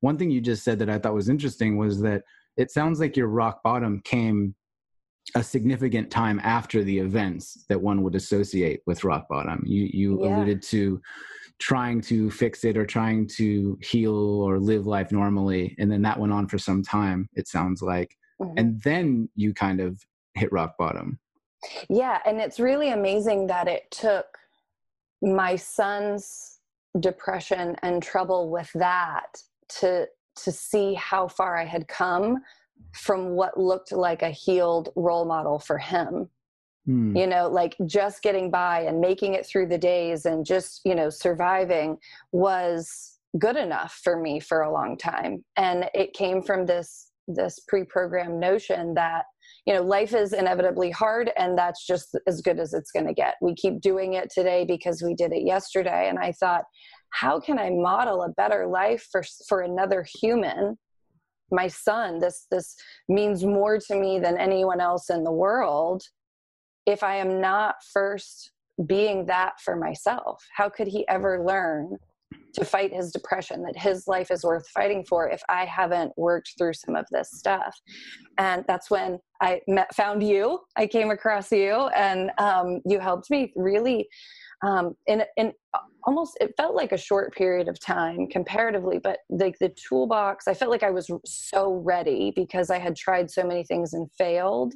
One 0.00 0.18
thing 0.18 0.30
you 0.30 0.40
just 0.40 0.64
said 0.64 0.78
that 0.80 0.90
I 0.90 0.98
thought 0.98 1.14
was 1.14 1.28
interesting 1.28 1.76
was 1.76 2.00
that 2.02 2.22
it 2.56 2.70
sounds 2.70 3.00
like 3.00 3.16
your 3.16 3.28
rock 3.28 3.62
bottom 3.62 4.00
came 4.04 4.54
a 5.34 5.42
significant 5.42 6.10
time 6.10 6.40
after 6.42 6.82
the 6.82 6.98
events 6.98 7.64
that 7.68 7.80
one 7.80 8.02
would 8.02 8.16
associate 8.16 8.80
with 8.86 9.04
rock 9.04 9.28
bottom. 9.28 9.62
You 9.64 9.88
you 9.92 10.22
yeah. 10.22 10.36
alluded 10.36 10.62
to 10.64 11.00
trying 11.58 12.00
to 12.00 12.30
fix 12.30 12.64
it 12.64 12.76
or 12.76 12.86
trying 12.86 13.26
to 13.26 13.78
heal 13.82 14.14
or 14.14 14.58
live 14.58 14.86
life 14.86 15.12
normally 15.12 15.74
and 15.78 15.90
then 15.90 16.02
that 16.02 16.18
went 16.18 16.32
on 16.32 16.46
for 16.46 16.58
some 16.58 16.82
time 16.82 17.28
it 17.34 17.48
sounds 17.48 17.82
like 17.82 18.16
mm-hmm. 18.40 18.56
and 18.56 18.80
then 18.82 19.28
you 19.34 19.54
kind 19.54 19.80
of 19.80 20.00
hit 20.34 20.50
rock 20.52 20.76
bottom 20.78 21.18
yeah, 21.88 22.18
and 22.26 22.40
it's 22.40 22.58
really 22.58 22.90
amazing 22.90 23.46
that 23.48 23.68
it 23.68 23.90
took 23.90 24.26
my 25.20 25.56
son's 25.56 26.58
depression 26.98 27.76
and 27.82 28.02
trouble 28.02 28.50
with 28.50 28.70
that 28.74 29.42
to 29.80 30.06
to 30.34 30.50
see 30.50 30.94
how 30.94 31.28
far 31.28 31.56
I 31.56 31.64
had 31.64 31.88
come 31.88 32.38
from 32.92 33.30
what 33.30 33.58
looked 33.58 33.92
like 33.92 34.22
a 34.22 34.30
healed 34.30 34.88
role 34.96 35.26
model 35.26 35.58
for 35.58 35.78
him. 35.78 36.28
Hmm. 36.86 37.16
You 37.16 37.26
know, 37.26 37.48
like 37.48 37.76
just 37.86 38.22
getting 38.22 38.50
by 38.50 38.80
and 38.80 39.00
making 39.00 39.34
it 39.34 39.46
through 39.46 39.68
the 39.68 39.78
days 39.78 40.26
and 40.26 40.44
just, 40.44 40.80
you 40.84 40.94
know, 40.94 41.10
surviving 41.10 41.96
was 42.32 43.18
good 43.38 43.56
enough 43.56 44.00
for 44.02 44.20
me 44.20 44.40
for 44.40 44.62
a 44.62 44.72
long 44.72 44.96
time. 44.96 45.44
And 45.56 45.88
it 45.94 46.12
came 46.12 46.42
from 46.42 46.66
this 46.66 47.12
this 47.28 47.60
pre-programmed 47.68 48.40
notion 48.40 48.94
that 48.94 49.24
you 49.64 49.72
know 49.72 49.82
life 49.82 50.12
is 50.12 50.32
inevitably 50.32 50.90
hard 50.90 51.30
and 51.36 51.56
that's 51.56 51.86
just 51.86 52.16
as 52.26 52.40
good 52.40 52.58
as 52.58 52.74
it's 52.74 52.90
going 52.90 53.06
to 53.06 53.14
get 53.14 53.36
we 53.40 53.54
keep 53.54 53.80
doing 53.80 54.14
it 54.14 54.28
today 54.30 54.64
because 54.64 55.02
we 55.02 55.14
did 55.14 55.32
it 55.32 55.44
yesterday 55.44 56.08
and 56.08 56.18
i 56.18 56.32
thought 56.32 56.64
how 57.10 57.38
can 57.38 57.60
i 57.60 57.70
model 57.70 58.22
a 58.22 58.28
better 58.30 58.66
life 58.66 59.06
for 59.12 59.22
for 59.48 59.60
another 59.60 60.04
human 60.20 60.76
my 61.52 61.68
son 61.68 62.18
this 62.18 62.46
this 62.50 62.74
means 63.08 63.44
more 63.44 63.78
to 63.78 63.94
me 63.94 64.18
than 64.18 64.36
anyone 64.36 64.80
else 64.80 65.10
in 65.10 65.22
the 65.22 65.32
world 65.32 66.02
if 66.86 67.02
i 67.02 67.16
am 67.16 67.40
not 67.40 67.76
first 67.92 68.52
being 68.86 69.26
that 69.26 69.60
for 69.60 69.76
myself 69.76 70.42
how 70.56 70.68
could 70.68 70.88
he 70.88 71.06
ever 71.08 71.44
learn 71.46 71.96
to 72.54 72.64
fight 72.64 72.92
his 72.92 73.10
depression 73.10 73.62
that 73.62 73.76
his 73.76 74.06
life 74.06 74.30
is 74.30 74.44
worth 74.44 74.66
fighting 74.68 75.04
for 75.04 75.28
if 75.28 75.42
i 75.48 75.64
haven't 75.64 76.12
worked 76.16 76.52
through 76.58 76.72
some 76.72 76.96
of 76.96 77.06
this 77.10 77.30
stuff? 77.30 77.78
And 78.38 78.64
that's 78.66 78.90
when 78.90 79.18
i 79.40 79.60
met 79.68 79.94
found 79.94 80.22
you. 80.22 80.60
I 80.76 80.86
came 80.86 81.10
across 81.10 81.52
you 81.52 81.88
and 81.94 82.30
um, 82.38 82.80
you 82.86 82.98
helped 82.98 83.30
me 83.30 83.52
really 83.56 84.08
um, 84.62 84.94
in, 85.06 85.24
in 85.36 85.52
almost 86.04 86.36
it 86.40 86.52
felt 86.56 86.74
like 86.74 86.92
a 86.92 86.96
short 86.96 87.34
period 87.34 87.68
of 87.68 87.78
time 87.80 88.26
comparatively 88.28 88.98
but 88.98 89.18
like 89.30 89.56
the 89.60 89.72
toolbox 89.88 90.48
i 90.48 90.54
felt 90.54 90.70
like 90.70 90.82
i 90.82 90.90
was 90.90 91.10
so 91.24 91.74
ready 91.84 92.32
because 92.34 92.70
i 92.70 92.78
had 92.78 92.96
tried 92.96 93.30
so 93.30 93.44
many 93.44 93.64
things 93.64 93.92
and 93.92 94.10
failed 94.18 94.74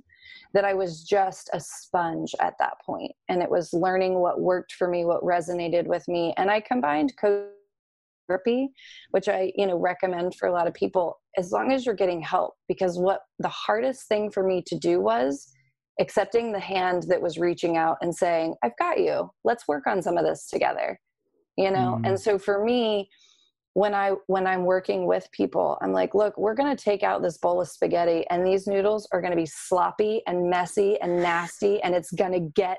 that 0.55 0.65
i 0.65 0.75
was 0.75 1.03
just 1.05 1.51
a 1.53 1.61
sponge 1.61 2.35
at 2.41 2.55
that 2.59 2.75
point. 2.85 3.13
And 3.29 3.43
it 3.43 3.51
was 3.51 3.73
learning 3.73 4.15
what 4.15 4.41
worked 4.41 4.73
for 4.73 4.89
me 4.89 5.05
what 5.05 5.23
resonated 5.23 5.87
with 5.87 6.07
me. 6.09 6.35
And 6.37 6.51
i 6.51 6.61
combined 6.61 7.13
coaching 7.21 7.51
therapy 8.29 8.69
which 9.13 9.29
i 9.29 9.53
you 9.55 9.67
know 9.67 9.79
recommend 9.79 10.35
for 10.35 10.49
a 10.49 10.53
lot 10.53 10.67
of 10.67 10.75
people 10.75 11.21
as 11.39 11.53
long 11.53 11.73
as 11.73 11.85
you're 11.85 11.95
getting 11.95 12.21
help. 12.21 12.55
Because 12.69 12.99
what 12.99 13.21
the 13.39 13.49
hardest 13.49 14.09
thing 14.09 14.31
for 14.31 14.43
me 14.43 14.63
to 14.67 14.79
do 14.79 15.01
was 15.01 15.53
accepting 16.01 16.53
the 16.53 16.61
hand 16.61 17.05
that 17.09 17.21
was 17.21 17.39
reaching 17.39 17.77
out 17.77 17.97
and 18.01 18.15
saying 18.15 18.55
i've 18.63 18.77
got 18.79 18.99
you. 18.99 19.31
Let's 19.45 19.69
work 19.69 19.87
on 19.87 20.03
some 20.03 20.17
of 20.17 20.25
this 20.25 20.49
together. 20.49 20.99
You 21.57 21.71
know? 21.71 21.99
Mm. 22.01 22.09
and 22.09 22.21
so 22.21 22.39
for 22.39 22.65
me 22.65 23.09
when 23.77 23.95
i 23.95 24.11
when 24.27 24.47
i'm 24.47 24.65
working 24.65 25.05
with 25.05 25.29
people 25.33 25.77
i'm 25.83 25.93
like 25.93 26.15
look 26.15 26.35
we're 26.39 26.55
going 26.55 26.75
to 26.75 26.83
take 26.83 27.03
out 27.03 27.21
this 27.21 27.37
bowl 27.37 27.61
of 27.61 27.69
spaghetti 27.69 28.25
and 28.31 28.45
these 28.45 28.67
noodles 28.67 29.07
are 29.13 29.21
going 29.21 29.31
to 29.31 29.37
be 29.37 29.45
sloppy 29.45 30.23
and 30.27 30.49
messy 30.49 30.99
and 31.03 31.23
nasty 31.23 31.79
and 31.83 31.95
it's 31.95 32.11
going 32.11 32.33
to 32.33 32.41
get 32.41 32.79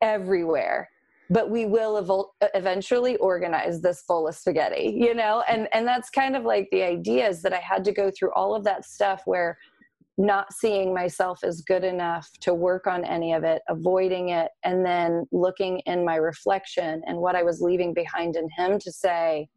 everywhere. 0.00 0.88
But 1.30 1.50
we 1.50 1.66
will 1.66 1.98
ev- 1.98 2.50
eventually 2.54 3.16
organize 3.16 3.82
this 3.82 4.04
bowl 4.06 4.28
of 4.28 4.36
spaghetti 4.36 4.94
you 4.96 5.14
know? 5.14 5.42
And 5.48 5.66
and 5.72 5.84
that's 5.84 6.10
kind 6.10 6.36
of 6.36 6.44
like 6.44 6.68
the 6.70 6.84
idea 6.84 7.28
is 7.28 7.42
that 7.42 7.52
i 7.52 7.58
had 7.58 7.82
to 7.82 7.92
go 7.92 8.12
through 8.16 8.32
all 8.34 8.54
of 8.54 8.62
that 8.62 8.84
stuff 8.84 9.22
where 9.24 9.58
not 10.16 10.52
seeing 10.52 10.94
myself 10.94 11.40
as 11.42 11.60
good 11.62 11.82
enough 11.82 12.30
to 12.42 12.54
work 12.54 12.86
on 12.86 13.04
any 13.04 13.32
of 13.32 13.42
it 13.42 13.62
avoiding 13.68 14.28
it 14.28 14.52
and 14.62 14.86
then 14.86 15.26
looking 15.32 15.80
in 15.80 16.04
my 16.04 16.14
reflection 16.14 17.02
and 17.06 17.18
what 17.18 17.34
i 17.34 17.42
was 17.42 17.60
leaving 17.60 17.92
behind 17.92 18.36
in 18.36 18.48
him 18.56 18.78
to 18.78 18.92
say 18.92 19.48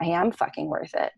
i 0.00 0.06
am 0.06 0.30
fucking 0.30 0.68
worth 0.68 0.94
it 0.94 1.12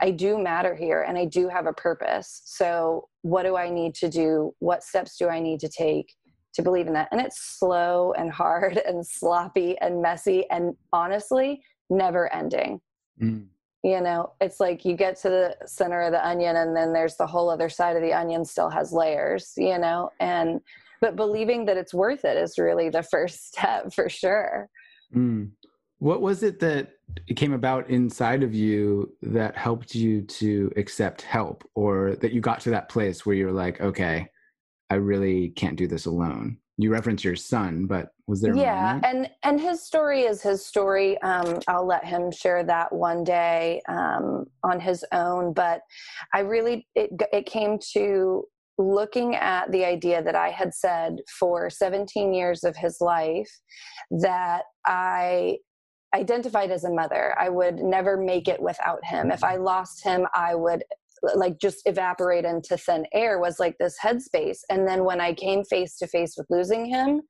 i 0.00 0.10
do 0.10 0.38
matter 0.38 0.74
here 0.74 1.02
and 1.02 1.18
i 1.18 1.24
do 1.24 1.48
have 1.48 1.66
a 1.66 1.72
purpose 1.72 2.42
so 2.44 3.08
what 3.22 3.44
do 3.44 3.56
i 3.56 3.68
need 3.68 3.94
to 3.94 4.08
do 4.08 4.54
what 4.58 4.82
steps 4.82 5.16
do 5.16 5.28
i 5.28 5.38
need 5.38 5.60
to 5.60 5.68
take 5.68 6.14
to 6.54 6.62
believe 6.62 6.86
in 6.86 6.92
that. 6.92 7.08
And 7.12 7.20
it's 7.20 7.40
slow 7.40 8.12
and 8.12 8.30
hard 8.30 8.76
and 8.86 9.06
sloppy 9.06 9.76
and 9.78 10.02
messy 10.02 10.48
and 10.50 10.74
honestly 10.92 11.62
never 11.90 12.32
ending. 12.32 12.80
Mm. 13.20 13.46
You 13.84 14.00
know, 14.00 14.32
it's 14.40 14.60
like 14.60 14.84
you 14.84 14.96
get 14.96 15.16
to 15.22 15.28
the 15.28 15.56
center 15.66 16.02
of 16.02 16.12
the 16.12 16.24
onion 16.24 16.56
and 16.56 16.76
then 16.76 16.92
there's 16.92 17.16
the 17.16 17.26
whole 17.26 17.50
other 17.50 17.68
side 17.68 17.96
of 17.96 18.02
the 18.02 18.12
onion 18.12 18.44
still 18.44 18.70
has 18.70 18.92
layers, 18.92 19.52
you 19.56 19.76
know, 19.78 20.10
and 20.20 20.60
but 21.00 21.16
believing 21.16 21.64
that 21.64 21.76
it's 21.76 21.92
worth 21.92 22.24
it 22.24 22.36
is 22.36 22.58
really 22.58 22.88
the 22.90 23.02
first 23.10 23.48
step 23.48 23.92
for 23.92 24.08
sure. 24.08 24.68
Mm. 25.14 25.50
What 26.02 26.20
was 26.20 26.42
it 26.42 26.58
that 26.58 26.94
came 27.36 27.52
about 27.52 27.88
inside 27.88 28.42
of 28.42 28.52
you 28.52 29.14
that 29.22 29.56
helped 29.56 29.94
you 29.94 30.22
to 30.22 30.68
accept 30.76 31.22
help 31.22 31.62
or 31.76 32.16
that 32.16 32.32
you 32.32 32.40
got 32.40 32.60
to 32.62 32.70
that 32.70 32.88
place 32.88 33.24
where 33.24 33.36
you're 33.36 33.52
like, 33.52 33.80
okay, 33.80 34.26
I 34.90 34.96
really 34.96 35.50
can't 35.50 35.76
do 35.76 35.86
this 35.86 36.06
alone. 36.06 36.58
You 36.76 36.90
reference 36.90 37.22
your 37.22 37.36
son, 37.36 37.86
but 37.86 38.08
was 38.26 38.40
there? 38.40 38.52
Yeah, 38.52 38.98
and 39.04 39.30
and 39.44 39.60
his 39.60 39.84
story 39.84 40.22
is 40.22 40.42
his 40.42 40.66
story. 40.66 41.22
Um, 41.22 41.60
I'll 41.68 41.86
let 41.86 42.04
him 42.04 42.32
share 42.32 42.64
that 42.64 42.92
one 42.92 43.22
day 43.22 43.80
um, 43.88 44.46
on 44.64 44.80
his 44.80 45.04
own. 45.12 45.52
But 45.52 45.82
I 46.34 46.40
really 46.40 46.84
it 46.96 47.10
it 47.32 47.46
came 47.46 47.78
to 47.92 48.42
looking 48.76 49.36
at 49.36 49.70
the 49.70 49.84
idea 49.84 50.20
that 50.20 50.34
I 50.34 50.48
had 50.50 50.74
said 50.74 51.18
for 51.38 51.70
17 51.70 52.34
years 52.34 52.64
of 52.64 52.74
his 52.74 52.96
life 53.00 53.50
that 54.10 54.62
I 54.84 55.58
identified 56.14 56.70
as 56.70 56.84
a 56.84 56.92
mother. 56.92 57.34
I 57.38 57.48
would 57.48 57.76
never 57.76 58.16
make 58.16 58.48
it 58.48 58.60
without 58.60 59.04
him. 59.04 59.30
If 59.30 59.42
I 59.42 59.56
lost 59.56 60.04
him, 60.04 60.26
I 60.34 60.54
would 60.54 60.84
like 61.34 61.58
just 61.58 61.82
evaporate 61.86 62.44
into 62.44 62.76
thin 62.76 63.06
air 63.12 63.38
was 63.38 63.60
like 63.60 63.76
this 63.78 63.96
headspace 64.02 64.58
and 64.70 64.86
then 64.86 65.04
when 65.04 65.20
i 65.20 65.32
came 65.32 65.64
face 65.64 65.96
to 65.96 66.06
face 66.06 66.34
with 66.36 66.46
losing 66.50 66.84
him 66.84 67.22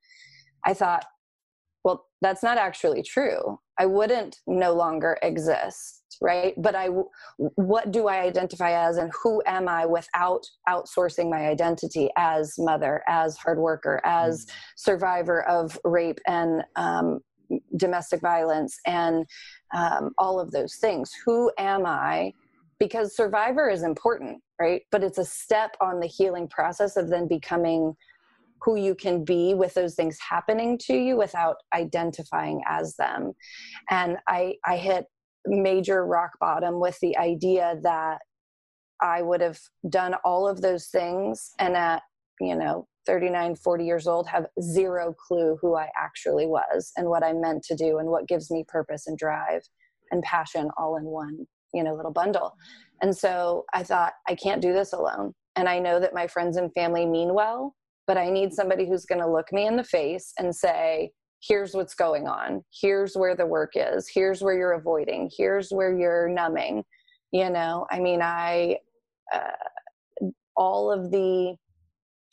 i 0.65 0.73
thought 0.73 1.05
well 1.85 2.07
that's 2.21 2.43
not 2.43 2.59
actually 2.59 3.03
true 3.03 3.59
i 3.79 3.87
wouldn't 3.87 4.39
no 4.47 4.73
longer 4.73 5.19
exist 5.23 6.03
right 6.21 6.55
but 6.59 6.75
i 6.75 6.89
what 7.37 7.91
do 7.91 8.09
i 8.09 8.21
identify 8.21 8.73
as 8.73 8.97
and 8.97 9.13
who 9.23 9.43
am 9.47 9.69
i 9.69 9.85
without 9.85 10.43
outsourcing 10.69 11.31
my 11.31 11.49
identity 11.49 12.09
as 12.17 12.55
mother 12.59 13.03
as 13.09 13.37
hard 13.37 13.59
worker 13.59 14.01
as 14.05 14.47
mm-hmm. 14.47 14.55
survivor 14.77 15.43
of 15.49 15.79
rape 15.85 16.19
and 16.27 16.63
um, 16.77 17.21
domestic 17.77 18.21
violence 18.21 18.79
and 18.87 19.25
um, 19.75 20.13
all 20.19 20.39
of 20.39 20.51
those 20.51 20.77
things. 20.77 21.11
Who 21.25 21.51
am 21.59 21.87
i? 21.87 22.33
Because 22.79 23.17
survivor 23.17 23.71
is 23.71 23.83
important 23.83 24.43
right? 24.63 24.83
But 24.93 25.03
it's 25.03 25.19
a 25.19 25.25
step 25.25 25.77
on 25.81 25.99
the 25.99 26.07
healing 26.07 26.47
process 26.47 26.97
of 26.97 27.11
then 27.11 27.27
becoming 27.27 27.95
who 28.63 28.77
you 28.77 28.95
can 28.95 29.25
be 29.25 29.55
with 29.55 29.75
those 29.75 29.97
things 29.97 30.17
happening 30.21 30.79
to 30.87 30.95
you 30.95 31.17
without 31.17 31.57
identifying 31.75 32.63
as 32.69 32.95
them. 32.95 33.33
And 33.91 34.19
i 34.29 34.55
i 34.65 34.77
hit 34.77 35.07
major 35.47 36.07
rock 36.07 36.31
bottom 36.39 36.79
with 36.79 36.97
the 37.01 37.17
idea 37.19 37.75
that 37.83 38.19
I 39.01 39.21
would 39.23 39.41
have 39.41 39.59
done 39.89 40.15
all 40.25 40.47
of 40.47 40.61
those 40.61 40.87
things 40.87 41.51
and 41.59 41.77
at, 41.77 42.03
you 42.41 42.55
know, 42.55 42.87
39, 43.07 43.57
40 43.57 43.85
years 43.85 44.07
old 44.07 44.29
have 44.29 44.47
zero 44.61 45.15
clue 45.15 45.59
who 45.61 45.77
I 45.77 45.89
actually 45.97 46.47
was 46.47 46.93
and 46.97 47.09
what 47.09 47.25
I 47.25 47.33
meant 47.33 47.63
to 47.65 47.77
do 47.77 47.99
and 47.99 48.09
what 48.09 48.29
gives 48.29 48.51
me 48.51 48.65
purpose 48.67 49.07
and 49.07 49.19
drive 49.19 49.63
and 50.11 50.23
passion 50.23 50.71
all 50.77 50.97
in 50.97 51.05
one, 51.05 51.47
you 51.75 51.83
know, 51.83 51.95
little 51.95 52.13
bundle. 52.13 52.55
And 53.01 53.17
so 53.17 53.65
I 53.73 53.83
thought, 53.83 54.13
I 54.29 54.35
can't 54.35 54.63
do 54.63 54.73
this 54.73 54.93
alone. 54.93 55.35
And 55.57 55.69
I 55.69 55.79
know 55.79 56.01
that 56.01 56.15
my 56.15 56.27
friends 56.27 56.57
and 56.57 56.73
family 56.73 57.05
mean 57.07 57.35
well, 57.35 57.75
but 58.07 58.17
I 58.17 58.31
need 58.31 58.53
somebody 58.53 58.89
who's 58.89 59.05
going 59.05 59.21
to 59.21 59.31
look 59.31 59.53
me 59.53 59.67
in 59.67 59.77
the 59.77 59.85
face 59.85 60.33
and 60.39 60.55
say, 60.55 61.11
here's 61.43 61.75
what's 61.75 61.95
going 61.95 62.29
on 62.29 62.63
here's 62.81 63.15
where 63.15 63.35
the 63.35 63.45
work 63.45 63.73
is 63.75 64.09
here's 64.09 64.43
where 64.43 64.55
you're 64.55 64.75
avoiding 64.75 65.29
here's 65.37 65.71
where 65.71 65.97
you're 65.97 66.29
numbing 66.29 66.85
you 67.33 67.51
know 67.51 67.87
i 67.91 67.99
mean 67.99 68.23
i 68.23 68.77
uh, 69.35 70.31
all 70.57 70.91
of 70.91 71.11
the 71.11 71.55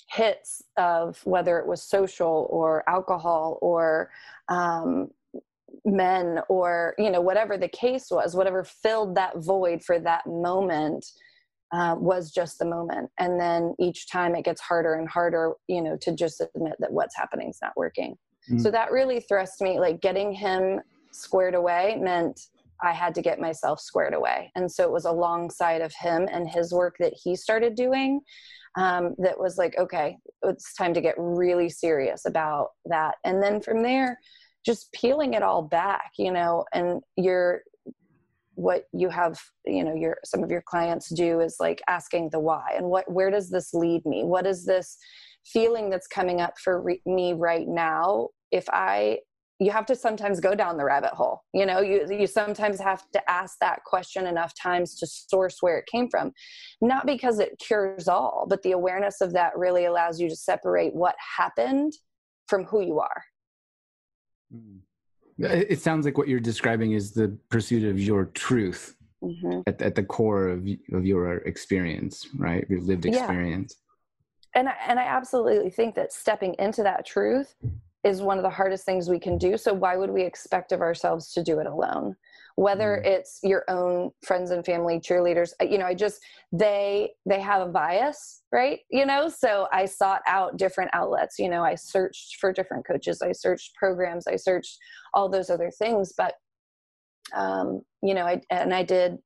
hits 0.10 0.64
of 0.78 1.20
whether 1.26 1.60
it 1.60 1.68
was 1.68 1.84
social 1.84 2.48
or 2.50 2.88
alcohol 2.90 3.60
or 3.62 4.10
um, 4.48 5.10
men 5.86 6.40
or 6.50 6.96
you 6.98 7.12
know 7.12 7.22
whatever 7.22 7.58
the 7.58 7.68
case 7.68 8.08
was 8.10 8.36
whatever 8.36 8.64
filled 8.64 9.16
that 9.16 9.38
void 9.38 9.84
for 9.84 10.00
that 10.00 10.26
moment 10.26 11.06
uh, 11.72 11.96
was 11.98 12.32
just 12.32 12.58
the 12.58 12.66
moment 12.66 13.10
and 13.20 13.40
then 13.40 13.76
each 13.80 14.10
time 14.10 14.36
it 14.36 14.44
gets 14.44 14.60
harder 14.60 14.96
and 14.96 15.08
harder 15.08 15.54
you 15.68 15.82
know 15.82 15.96
to 16.02 16.12
just 16.12 16.42
admit 16.56 16.74
that 16.80 16.92
what's 16.92 17.16
happening 17.16 17.50
is 17.50 17.60
not 17.62 17.72
working 17.78 18.18
Mm. 18.50 18.62
So 18.62 18.72
that 18.72 18.92
really 18.92 19.20
thrust 19.22 19.62
me, 19.62 19.80
like 19.80 20.02
getting 20.02 20.32
him 20.32 20.82
squared 21.12 21.56
away 21.56 21.98
meant 22.00 22.40
I 22.82 22.92
had 22.92 23.16
to 23.16 23.22
get 23.22 23.40
myself 23.40 23.80
squared 23.80 24.14
away. 24.14 24.52
And 24.56 24.72
so 24.72 24.84
it 24.84 24.92
was 24.92 25.06
alongside 25.06 25.82
of 25.82 25.94
him 26.00 26.28
and 26.32 26.50
his 26.50 26.74
work 26.74 26.96
that 27.00 27.14
he 27.22 27.36
started 27.36 27.76
doing 27.76 28.22
um, 28.78 29.16
that 29.18 29.40
was 29.40 29.58
like, 29.58 29.78
okay, 29.78 30.18
it's 30.44 30.74
time 30.76 30.94
to 30.94 31.02
get 31.02 31.16
really 31.18 31.70
serious 31.70 32.26
about 32.26 32.70
that. 32.86 33.16
And 33.24 33.42
then 33.42 33.62
from 33.62 33.84
there, 33.84 34.20
just 34.66 34.92
peeling 34.94 35.34
it 35.34 35.44
all 35.44 35.62
back, 35.62 36.12
you 36.18 36.32
know, 36.32 36.66
and 36.74 37.02
you're, 37.18 37.62
what 38.56 38.84
you 38.92 39.08
have 39.08 39.40
you 39.66 39.86
know 39.86 39.96
your 39.96 40.18
some 40.26 40.44
of 40.44 40.52
your 40.52 40.62
clients 40.62 41.08
do 41.08 41.40
is 41.40 41.56
like 41.62 41.82
asking 41.88 42.30
the 42.30 42.40
why 42.40 42.74
and 42.76 42.86
what 42.86 43.10
where 43.10 43.32
does 43.32 43.50
this 43.50 43.74
lead 43.74 44.06
me 44.06 44.26
what 44.26 44.46
is 44.46 44.66
this 44.66 44.98
feeling 45.46 45.90
that's 45.90 46.08
coming 46.08 46.42
up 46.42 46.54
for 46.62 46.82
re- 46.82 47.02
me 47.06 47.32
right 47.32 47.70
now 47.70 48.28
if 48.52 48.66
I 48.70 49.20
you 49.60 49.72
have 49.72 49.86
to 49.86 49.96
sometimes 49.96 50.40
go 50.40 50.56
down 50.56 50.78
the 50.78 50.84
rabbit 50.84 51.12
hole 51.12 51.44
you 51.54 51.66
know 51.66 51.82
you 51.82 52.06
you 52.10 52.26
sometimes 52.26 52.80
have 52.80 53.10
to 53.12 53.30
ask 53.30 53.58
that 53.60 53.84
question 53.84 54.26
enough 54.26 54.54
times 54.60 54.96
to 54.96 55.06
source 55.06 55.58
where 55.62 55.78
it 55.78 55.86
came 55.86 56.10
from 56.10 56.32
not 56.82 57.06
because 57.06 57.40
it 57.40 57.60
cures 57.60 58.08
all 58.08 58.46
but 58.50 58.62
the 58.64 58.72
awareness 58.72 59.22
of 59.22 59.34
that 59.34 59.58
really 59.58 59.86
allows 59.86 60.20
you 60.20 60.30
to 60.30 60.36
separate 60.36 60.96
what 60.96 61.16
happened 61.38 61.94
from 62.48 62.64
who 62.66 62.82
you 62.82 63.00
are 63.00 63.24
hmm. 64.52 64.78
it 65.38 65.80
sounds 65.80 66.06
like 66.06 66.18
what 66.18 66.28
you're 66.28 66.40
describing 66.40 66.94
is 66.94 67.12
the 67.12 67.38
pursuit 67.50 67.84
of 67.84 68.00
your 68.00 68.26
truth 68.26 68.96
mm-hmm. 69.24 69.62
at, 69.68 69.82
at 69.82 69.96
the 69.96 70.04
core 70.04 70.50
of, 70.50 70.68
of 70.94 71.06
your 71.06 71.38
experience 71.40 72.28
right 72.38 72.66
your 72.70 72.82
lived 72.82 73.06
experience 73.06 73.76
yeah. 74.56 74.62
and 74.62 74.70
I, 74.70 74.74
and 74.88 75.00
I 75.00 75.04
absolutely 75.04 75.70
think 75.70 75.96
that 75.96 76.14
stepping 76.14 76.56
into 76.60 76.84
that 76.84 77.06
truth 77.06 77.56
is 78.04 78.22
one 78.22 78.38
of 78.38 78.44
the 78.44 78.50
hardest 78.50 78.86
things 78.86 79.10
we 79.10 79.20
can 79.20 79.38
do. 79.38 79.58
So 79.58 79.74
why 79.74 79.98
would 79.98 80.10
we 80.10 80.24
expect 80.24 80.72
of 80.72 80.82
ourselves 80.82 81.34
to 81.34 81.44
do 81.44 81.60
it 81.60 81.68
alone? 81.68 82.16
Whether 82.56 83.02
mm. 83.04 83.08
it's 83.08 83.40
your 83.44 83.66
own 83.70 84.12
friends 84.24 84.52
and 84.52 84.66
family 84.66 85.00
cheerleaders, 85.00 85.52
you 85.62 85.78
know, 85.78 85.86
I 85.86 85.94
just 85.94 86.22
they 86.52 87.12
they 87.26 87.42
have 87.42 87.68
a 87.68 87.72
bias, 87.72 88.44
right? 88.52 88.80
You 88.90 89.06
know, 89.06 89.28
so 89.28 89.68
I 89.72 89.86
sought 89.86 90.22
out 90.28 90.58
different 90.58 90.92
outlets. 90.94 91.40
You 91.40 91.50
know, 91.50 91.64
I 91.64 91.76
searched 91.76 92.38
for 92.40 92.54
different 92.54 92.86
coaches, 92.88 93.22
I 93.22 93.34
searched 93.34 93.76
programs, 93.76 94.28
I 94.28 94.38
searched 94.38 94.78
all 95.14 95.30
those 95.30 95.50
other 95.50 95.72
things, 95.72 96.14
but 96.18 96.36
um, 97.36 97.82
you 98.02 98.14
know, 98.14 98.26
I 98.26 98.42
and 98.50 98.74
I 98.74 98.84
did 98.84 99.18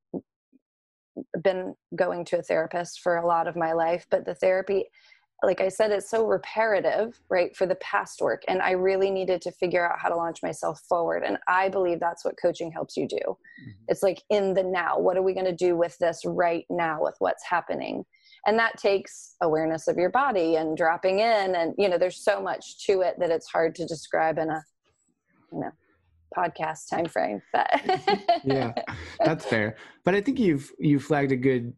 been 1.44 1.76
going 1.96 2.26
to 2.26 2.40
a 2.40 2.42
therapist 2.42 3.02
for 3.02 3.18
a 3.18 3.28
lot 3.28 3.48
of 3.48 3.56
my 3.56 3.74
life, 3.74 4.08
but 4.10 4.26
the 4.26 4.34
therapy 4.36 4.86
like 5.44 5.60
I 5.60 5.68
said, 5.68 5.92
it's 5.92 6.10
so 6.10 6.26
reparative, 6.26 7.20
right, 7.30 7.56
for 7.56 7.66
the 7.66 7.76
past 7.76 8.22
work. 8.22 8.44
And 8.48 8.62
I 8.62 8.72
really 8.72 9.12
needed 9.12 9.42
to 9.42 9.52
figure 9.52 9.86
out 9.86 10.00
how 10.00 10.08
to 10.08 10.16
launch 10.16 10.42
myself 10.42 10.80
forward. 10.88 11.24
And 11.24 11.38
I 11.50 11.68
believe 11.68 12.00
that's 12.00 12.24
what 12.24 12.36
coaching 12.42 12.72
helps 12.72 12.96
you 12.96 13.08
do. 13.08 13.18
Mm-hmm. 13.18 13.72
It's 13.90 14.02
like 14.02 14.24
in 14.30 14.54
the 14.54 14.64
now. 14.64 14.98
What 14.98 15.18
are 15.18 15.22
we 15.22 15.34
going 15.34 15.46
to 15.46 15.56
do 15.56 15.76
with 15.76 15.98
this 15.98 16.22
right 16.26 16.66
now, 16.70 17.04
with 17.04 17.16
what's 17.20 17.44
happening? 17.44 18.06
And 18.46 18.58
that 18.58 18.78
takes 18.78 19.36
awareness 19.42 19.88
of 19.90 19.98
your 19.98 20.10
body 20.10 20.56
and 20.56 20.78
dropping 20.78 21.20
in. 21.20 21.56
And, 21.56 21.74
you 21.78 21.90
know, 21.90 21.98
there's 21.98 22.24
so 22.24 22.42
much 22.42 22.86
to 22.86 23.02
it 23.02 23.20
that 23.20 23.30
it's 23.30 23.48
hard 23.48 23.76
to 23.76 23.86
describe 23.86 24.38
in 24.38 24.50
a, 24.50 24.64
you 25.52 25.60
know, 25.60 25.72
podcast 26.36 26.90
time 26.90 27.06
frame. 27.06 27.42
But 27.52 27.70
yeah, 28.46 28.74
that's 29.20 29.46
fair. 29.46 29.76
But 30.06 30.16
I 30.16 30.22
think 30.22 30.40
you've, 30.40 30.72
you 30.80 31.00
flagged 31.00 31.34
a 31.34 31.38
good 31.38 31.74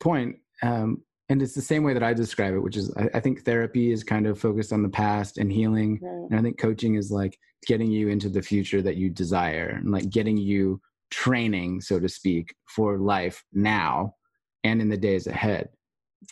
point. 0.00 0.36
Um, 0.62 1.02
and 1.28 1.42
it's 1.42 1.54
the 1.54 1.62
same 1.62 1.82
way 1.82 1.92
that 1.92 2.02
I 2.02 2.14
describe 2.14 2.54
it, 2.54 2.60
which 2.60 2.76
is 2.76 2.92
I, 2.96 3.08
I 3.14 3.20
think 3.20 3.44
therapy 3.44 3.90
is 3.92 4.04
kind 4.04 4.26
of 4.26 4.38
focused 4.38 4.72
on 4.72 4.82
the 4.82 4.88
past 4.88 5.38
and 5.38 5.50
healing, 5.50 5.98
mm-hmm. 5.98 6.32
and 6.32 6.38
I 6.38 6.42
think 6.42 6.58
coaching 6.58 6.94
is 6.94 7.10
like 7.10 7.38
getting 7.66 7.90
you 7.90 8.08
into 8.08 8.28
the 8.28 8.42
future 8.42 8.82
that 8.82 8.96
you 8.96 9.10
desire, 9.10 9.78
and 9.80 9.90
like 9.90 10.10
getting 10.10 10.36
you 10.36 10.80
training, 11.10 11.80
so 11.80 11.98
to 11.98 12.08
speak, 12.08 12.54
for 12.68 12.98
life 12.98 13.44
now 13.52 14.14
and 14.64 14.80
in 14.80 14.88
the 14.88 14.96
days 14.96 15.26
ahead. 15.26 15.68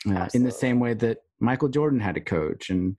Uh, 0.08 0.28
in 0.34 0.42
the 0.42 0.50
same 0.50 0.80
way 0.80 0.94
that 0.94 1.18
Michael 1.40 1.68
Jordan 1.68 2.00
had 2.00 2.16
a 2.16 2.20
coach, 2.20 2.70
and 2.70 2.98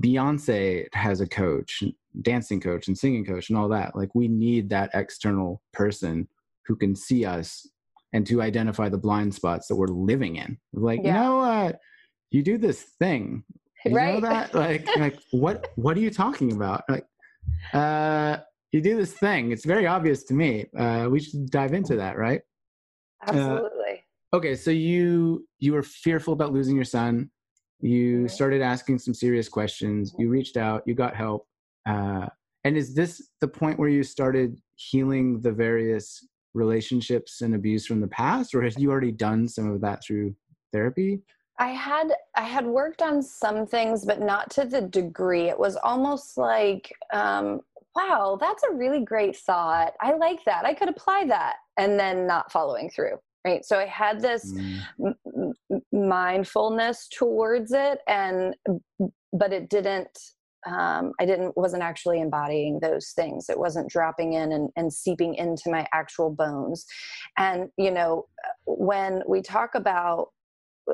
Beyonce 0.00 0.86
has 0.92 1.20
a 1.20 1.26
coach, 1.26 1.82
dancing 2.22 2.60
coach, 2.60 2.88
and 2.88 2.96
singing 2.96 3.24
coach, 3.24 3.48
and 3.48 3.58
all 3.58 3.68
that. 3.68 3.96
Like 3.96 4.14
we 4.14 4.28
need 4.28 4.68
that 4.70 4.90
external 4.94 5.60
person 5.72 6.28
who 6.66 6.76
can 6.76 6.94
see 6.94 7.24
us 7.24 7.66
and 8.12 8.26
to 8.26 8.42
identify 8.42 8.88
the 8.88 8.98
blind 8.98 9.34
spots 9.34 9.68
that 9.68 9.76
we're 9.76 9.86
living 9.86 10.36
in. 10.36 10.58
Like, 10.72 11.00
yeah. 11.02 11.06
you 11.06 11.12
know, 11.12 11.40
uh, 11.40 11.72
you 12.30 12.42
do 12.42 12.58
this 12.58 12.82
thing. 12.82 13.44
You 13.84 13.96
right. 13.96 14.14
know 14.14 14.28
that? 14.28 14.54
Like, 14.54 14.86
like 14.96 15.18
what? 15.30 15.70
What 15.76 15.96
are 15.96 16.00
you 16.00 16.10
talking 16.10 16.52
about? 16.52 16.84
Like, 16.88 17.06
uh, 17.72 18.38
you 18.70 18.80
do 18.80 18.96
this 18.96 19.12
thing. 19.12 19.52
It's 19.52 19.64
very 19.64 19.86
obvious 19.86 20.24
to 20.24 20.34
me. 20.34 20.66
Uh, 20.76 21.08
we 21.10 21.20
should 21.20 21.50
dive 21.50 21.74
into 21.74 21.96
that, 21.96 22.16
right? 22.16 22.40
Uh, 23.26 23.30
Absolutely. 23.30 24.04
Uh, 24.32 24.36
okay, 24.36 24.54
so 24.54 24.70
you 24.70 25.46
you 25.58 25.72
were 25.72 25.82
fearful 25.82 26.32
about 26.32 26.52
losing 26.52 26.76
your 26.76 26.84
son. 26.84 27.30
You 27.80 28.18
mm-hmm. 28.18 28.26
started 28.28 28.62
asking 28.62 29.00
some 29.00 29.14
serious 29.14 29.48
questions. 29.48 30.14
You 30.18 30.28
reached 30.28 30.56
out. 30.56 30.82
You 30.86 30.94
got 30.94 31.16
help. 31.16 31.46
Uh, 31.86 32.26
and 32.64 32.76
is 32.76 32.94
this 32.94 33.30
the 33.40 33.48
point 33.48 33.78
where 33.78 33.88
you 33.88 34.04
started 34.04 34.56
healing 34.76 35.40
the 35.40 35.52
various 35.52 36.26
relationships 36.54 37.40
and 37.40 37.54
abuse 37.54 37.86
from 37.86 38.00
the 38.00 38.08
past 38.08 38.54
or 38.54 38.62
had 38.62 38.78
you 38.78 38.90
already 38.90 39.12
done 39.12 39.48
some 39.48 39.70
of 39.70 39.80
that 39.80 40.02
through 40.04 40.34
therapy? 40.72 41.20
I 41.58 41.68
had 41.68 42.12
i 42.36 42.42
had 42.42 42.66
worked 42.66 43.02
on 43.02 43.22
some 43.22 43.66
things 43.66 44.04
but 44.04 44.20
not 44.20 44.50
to 44.52 44.64
the 44.64 44.82
degree. 44.82 45.48
It 45.48 45.58
was 45.58 45.76
almost 45.76 46.36
like 46.36 46.92
um, 47.12 47.60
wow 47.94 48.38
that's 48.40 48.62
a 48.64 48.74
really 48.74 49.04
great 49.04 49.36
thought. 49.36 49.92
I 50.00 50.14
like 50.14 50.44
that. 50.44 50.64
I 50.64 50.74
could 50.74 50.88
apply 50.88 51.26
that 51.28 51.56
and 51.76 51.98
then 51.98 52.26
not 52.26 52.50
following 52.52 52.90
through 52.90 53.18
right? 53.44 53.64
So 53.64 53.78
i 53.78 53.86
had 53.86 54.20
this 54.20 54.52
mm. 54.52 54.80
m- 55.04 55.82
mindfulness 55.92 57.08
towards 57.08 57.72
it 57.72 57.98
and 58.06 58.54
but 59.32 59.52
it 59.52 59.68
didn't 59.68 60.18
um, 60.66 61.12
i 61.20 61.24
didn't 61.24 61.56
wasn't 61.56 61.82
actually 61.82 62.20
embodying 62.20 62.78
those 62.80 63.10
things 63.10 63.48
it 63.48 63.58
wasn't 63.58 63.88
dropping 63.90 64.34
in 64.34 64.52
and, 64.52 64.70
and 64.76 64.92
seeping 64.92 65.34
into 65.34 65.70
my 65.70 65.86
actual 65.92 66.30
bones 66.30 66.84
and 67.38 67.68
you 67.76 67.90
know 67.90 68.26
when 68.66 69.22
we 69.26 69.42
talk 69.42 69.74
about 69.74 70.28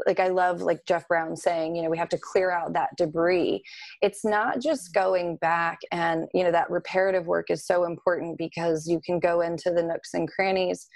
like 0.06 0.20
I 0.20 0.28
love 0.28 0.60
like 0.60 0.84
Jeff 0.86 1.08
Brown 1.08 1.36
saying, 1.36 1.74
you 1.74 1.82
know, 1.82 1.90
we 1.90 1.98
have 1.98 2.08
to 2.10 2.18
clear 2.18 2.50
out 2.50 2.72
that 2.74 2.90
debris. 2.96 3.62
It's 4.02 4.24
not 4.24 4.60
just 4.60 4.92
going 4.92 5.36
back 5.36 5.78
and, 5.92 6.26
you 6.34 6.44
know, 6.44 6.52
that 6.52 6.70
reparative 6.70 7.26
work 7.26 7.50
is 7.50 7.66
so 7.66 7.84
important 7.84 8.38
because 8.38 8.86
you 8.86 9.00
can 9.04 9.18
go 9.18 9.40
into 9.40 9.70
the 9.70 9.82
nooks 9.82 10.14
and 10.14 10.28
crannies. 10.28 10.86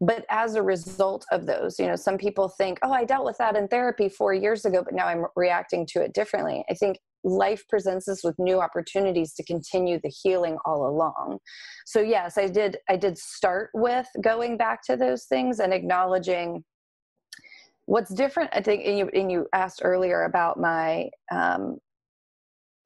But 0.00 0.26
as 0.28 0.54
a 0.54 0.62
result 0.62 1.24
of 1.32 1.46
those, 1.46 1.78
you 1.78 1.86
know, 1.86 1.96
some 1.96 2.18
people 2.18 2.48
think, 2.48 2.78
oh, 2.82 2.92
I 2.92 3.04
dealt 3.04 3.24
with 3.24 3.38
that 3.38 3.56
in 3.56 3.66
therapy 3.66 4.08
four 4.08 4.34
years 4.34 4.64
ago, 4.64 4.82
but 4.84 4.94
now 4.94 5.06
I'm 5.06 5.24
reacting 5.34 5.86
to 5.86 6.02
it 6.02 6.12
differently. 6.12 6.64
I 6.70 6.74
think 6.74 6.98
life 7.26 7.66
presents 7.68 8.08
us 8.08 8.22
with 8.22 8.38
new 8.38 8.60
opportunities 8.60 9.34
to 9.34 9.44
continue 9.44 9.98
the 10.02 10.12
healing 10.22 10.56
all 10.64 10.86
along. 10.86 11.38
So 11.84 12.00
yes 12.00 12.38
i 12.38 12.48
did 12.48 12.78
i 12.88 12.96
did 12.96 13.18
start 13.18 13.70
with 13.74 14.06
going 14.22 14.56
back 14.56 14.82
to 14.86 14.96
those 14.96 15.24
things 15.24 15.60
and 15.60 15.72
acknowledging 15.72 16.64
what's 17.86 18.12
different 18.12 18.50
i 18.52 18.60
think 18.60 18.84
and 18.84 18.98
you, 18.98 19.10
and 19.14 19.30
you 19.30 19.46
asked 19.52 19.80
earlier 19.84 20.24
about 20.24 20.58
my 20.58 21.08
um, 21.32 21.78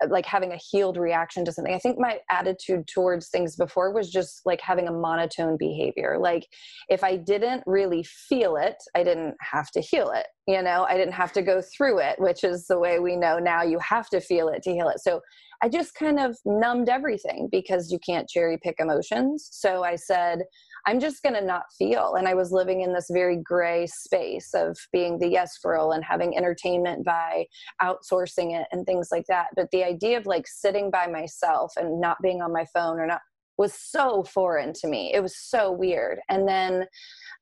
like 0.09 0.27
having 0.27 0.53
a 0.53 0.57
healed 0.57 0.97
reaction 0.97 1.45
to 1.45 1.53
something. 1.53 1.75
I 1.75 1.79
think 1.79 1.99
my 1.99 2.19
attitude 2.31 2.87
towards 2.87 3.29
things 3.29 3.57
before 3.57 3.93
was 3.93 4.11
just 4.11 4.41
like 4.45 4.61
having 4.61 4.89
a 4.89 4.93
monotone 4.93 5.57
behavior. 5.59 6.19
Like 6.19 6.47
if 6.89 7.05
I 7.05 7.17
didn't 7.17 7.63
really 7.67 8.05
feel 8.05 8.57
it, 8.57 8.77
I 8.95 9.03
didn't 9.03 9.35
have 9.41 9.71
to 9.73 9.81
heal 9.81 10.11
it. 10.11 10.27
You 10.47 10.63
know, 10.63 10.87
I 10.89 10.97
didn't 10.97 11.15
have 11.15 11.33
to 11.35 11.43
go 11.43 11.63
through 11.77 11.99
it, 12.01 12.19
which 12.19 12.45
is 12.45 12.67
the 12.67 12.79
way 12.79 12.99
we 12.99 13.17
know 13.17 13.39
now 13.39 13.63
you 13.63 13.79
have 13.81 14.09
to 14.11 14.21
feel 14.21 14.49
it 14.49 14.63
to 14.63 14.73
heal 14.73 14.89
it. 14.89 15.01
So 15.01 15.21
I 15.63 15.69
just 15.69 15.95
kind 15.95 16.19
of 16.19 16.37
numbed 16.47 16.89
everything 16.89 17.49
because 17.53 17.93
you 17.93 17.99
can't 18.05 18.29
cherry 18.29 18.59
pick 18.63 18.77
emotions. 18.79 19.49
So 19.53 19.85
I 19.85 19.97
said, 19.97 20.41
I'm 20.87 21.01
just 21.01 21.23
going 21.23 21.35
to 21.35 21.45
not 21.45 21.65
feel. 21.79 22.15
And 22.15 22.27
I 22.27 22.35
was 22.35 22.53
living 22.53 22.81
in 22.81 22.93
this 22.93 23.09
very 23.11 23.37
gray 23.37 23.87
space 23.87 24.51
of 24.55 24.77
being 24.93 25.19
the 25.19 25.29
yes 25.29 25.59
girl 25.59 25.93
and 25.93 26.05
having 26.05 26.37
entertainment 26.37 27.05
by 27.05 27.47
outsourcing 27.83 28.59
it 28.59 28.67
and 28.73 28.87
things 28.87 29.09
like 29.11 29.27
that. 29.29 29.49
But 29.57 29.71
the 29.73 29.85
idea 29.85 30.19
of 30.19 30.27
like 30.27 30.47
sitting 30.47 30.91
by 30.91 31.07
myself 31.07 31.73
and 31.77 32.01
not 32.01 32.19
being 32.23 32.43
on 32.43 32.53
my 32.53 32.67
phone 32.73 32.99
or 32.99 33.07
not 33.07 33.21
was 33.59 33.75
so 33.75 34.23
foreign 34.25 34.73
to 34.73 34.89
me. 34.89 35.13
It 35.13 35.21
was 35.21 35.37
so 35.37 35.71
weird. 35.71 36.19
And 36.29 36.49
then, 36.49 36.87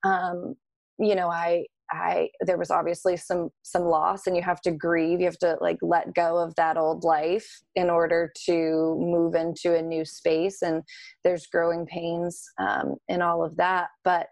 um, 0.04 0.56
you 0.98 1.14
know, 1.14 1.28
I 1.28 1.66
I 1.90 2.30
there 2.40 2.58
was 2.58 2.70
obviously 2.70 3.16
some 3.16 3.50
some 3.62 3.84
loss 3.84 4.26
and 4.26 4.36
you 4.36 4.42
have 4.42 4.60
to 4.62 4.70
grieve 4.70 5.20
you 5.20 5.26
have 5.26 5.38
to 5.38 5.56
like 5.60 5.78
let 5.80 6.14
go 6.14 6.36
of 6.36 6.54
that 6.56 6.76
old 6.76 7.04
life 7.04 7.60
in 7.76 7.88
order 7.88 8.32
to 8.46 8.96
move 8.98 9.34
into 9.34 9.74
a 9.74 9.82
new 9.82 10.04
space 10.04 10.62
and 10.62 10.82
there's 11.24 11.46
growing 11.46 11.86
pains 11.86 12.44
um, 12.58 12.96
in 13.08 13.22
all 13.22 13.44
of 13.44 13.56
that. 13.56 13.88
But 14.04 14.28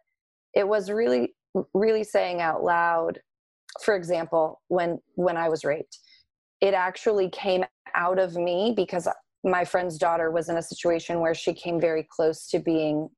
it 0.55 0.67
was 0.67 0.91
really 0.91 1.35
really 1.75 2.05
saying 2.05 2.41
out 2.41 2.63
loud 2.63 3.21
for 3.83 3.97
example 3.97 4.61
when 4.69 4.99
when 5.15 5.37
I 5.37 5.49
was 5.49 5.65
raped 5.65 5.99
it 6.61 6.75
actually 6.75 7.31
came 7.31 7.65
out 7.95 8.19
of 8.19 8.37
me 8.37 8.73
because 8.77 9.09
my 9.45 9.65
friend's 9.65 9.99
daughter 9.99 10.31
was 10.31 10.49
in 10.49 10.57
a 10.57 10.63
situation 10.63 11.21
where 11.21 11.35
she 11.35 11.55
came 11.55 11.81
very 11.81 12.07
close 12.11 12.49
to 12.49 12.59
being 12.59 13.09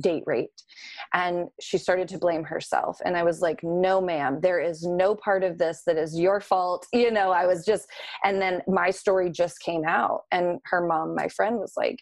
date 0.00 0.22
raped 0.26 0.64
and 1.12 1.48
she 1.60 1.76
started 1.76 2.08
to 2.08 2.18
blame 2.18 2.44
herself. 2.44 2.98
And 3.04 3.16
i 3.16 3.22
was 3.22 3.40
like 3.40 3.60
no 3.62 4.00
ma'am 4.00 4.40
there 4.40 4.60
is 4.60 4.82
no 4.84 5.14
part 5.14 5.42
of 5.42 5.58
this 5.58 5.82
that 5.86 5.96
is 5.96 6.18
your 6.18 6.40
fault. 6.40 6.86
You 6.92 7.10
know 7.10 7.30
i 7.30 7.46
was 7.46 7.64
just 7.64 7.88
and 8.24 8.40
then 8.40 8.62
my 8.68 8.90
story 8.90 9.30
just 9.30 9.60
came 9.60 9.84
out. 9.86 10.22
And 10.30 10.60
her 10.66 10.86
mom 10.86 11.14
my 11.14 11.28
friend 11.28 11.58
was 11.58 11.74
like 11.76 11.98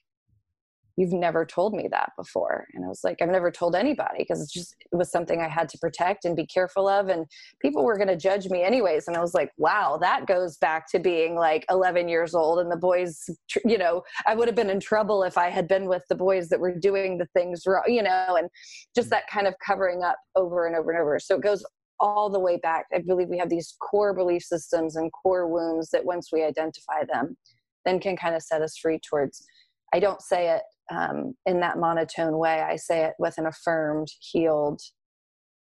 you've 0.96 1.12
never 1.12 1.44
told 1.44 1.74
me 1.74 1.88
that 1.90 2.12
before. 2.16 2.66
And 2.74 2.85
i 2.85 2.88
was 2.88 3.00
like 3.05 3.20
i've 3.20 3.29
never 3.29 3.50
told 3.50 3.74
anybody 3.74 4.18
because 4.18 4.40
it's 4.40 4.53
just 4.53 4.74
it 4.92 4.96
was 4.96 5.11
something 5.11 5.40
i 5.40 5.48
had 5.48 5.68
to 5.70 5.79
protect 5.79 6.24
and 6.24 6.37
be 6.37 6.46
careful 6.46 6.88
of 6.88 7.09
and 7.09 7.26
people 7.61 7.85
were 7.85 7.96
going 7.96 8.09
to 8.09 8.16
judge 8.16 8.48
me 8.48 8.62
anyways. 8.62 9.09
And 9.09 9.16
i 9.16 9.20
was 9.20 9.35
like 9.35 9.50
wow 9.57 9.98
that 10.00 10.26
goes 10.26 10.57
back 10.59 10.90
to 10.90 10.98
being 10.98 11.35
like 11.35 11.64
11 11.70 12.09
years 12.09 12.35
old 12.35 12.59
and 12.59 12.70
the 12.70 12.76
boys 12.76 13.29
you 13.64 13.79
know 13.79 14.03
i 14.26 14.35
would 14.35 14.48
have 14.48 14.57
been 14.57 14.70
in 14.70 14.81
trouble 14.81 15.22
if 15.22 15.38
i 15.38 15.48
had 15.48 15.68
been 15.68 15.87
with 15.87 16.03
the 16.09 16.14
boys 16.14 16.48
that 16.48 16.61
were 16.61 16.74
doing 16.74 17.18
the 17.18 17.26
things 17.35 17.62
wrong 17.66 17.83
you 17.87 18.03
know 18.03 18.37
and 18.38 18.48
just 18.94 19.09
mm. 19.09 19.11
that 19.11 19.29
kind 19.29 19.46
of 19.46 19.55
covering 19.64 20.03
up 20.03 20.16
over 20.37 20.66
and 20.66 20.76
over 20.76 20.90
and 20.90 21.00
over. 21.00 21.18
So 21.18 21.37
it 21.37 21.42
goes 21.42 21.64
all 21.98 22.31
the 22.31 22.40
way 22.40 22.57
back. 22.57 22.87
I 22.94 22.98
believe 22.98 23.29
we 23.29 23.38
have 23.38 23.50
these 23.50 23.74
core 23.81 24.14
belief 24.14 24.42
systems 24.42 24.96
and 24.96 25.12
core 25.12 25.48
wounds 25.48 25.90
that 25.90 26.05
once 26.05 26.31
we 26.33 26.42
identify 26.42 27.05
them 27.11 27.37
then 27.85 28.00
can 28.00 28.16
kind 28.16 28.35
of 28.35 28.42
set 28.42 28.62
us 28.62 28.76
free 28.76 28.98
towards 28.98 29.44
I 29.92 30.00
don't 30.00 30.22
say 30.22 30.50
it 30.50 30.62
um, 30.90 31.35
in 31.46 31.61
that 31.61 31.79
monotone 31.79 32.38
way. 32.38 32.61
I 32.61 32.76
say 32.76 33.05
it 33.05 33.14
with 33.18 33.38
an 33.38 33.46
affirmed, 33.46 34.09
healed, 34.20 34.81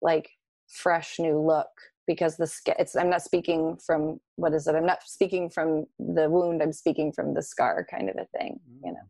like 0.01 0.29
fresh 0.69 1.19
new 1.19 1.39
look 1.39 1.69
because 2.07 2.37
the 2.37 2.51
it's 2.79 2.97
I'm 2.97 3.11
not 3.11 3.23
speaking 3.23 3.77
from 3.85 4.21
what 4.37 4.53
is 4.53 4.67
it? 4.67 4.75
I'm 4.75 4.87
not 4.87 5.03
speaking 5.05 5.49
from 5.51 5.87
the 5.99 6.29
wound. 6.29 6.63
I'm 6.63 6.73
speaking 6.73 7.13
from 7.13 7.35
the 7.35 7.43
scar, 7.43 7.87
kind 7.89 8.11
of 8.11 8.17
a 8.17 8.27
thing. 8.37 8.59
You 8.85 8.93
know. 8.93 9.07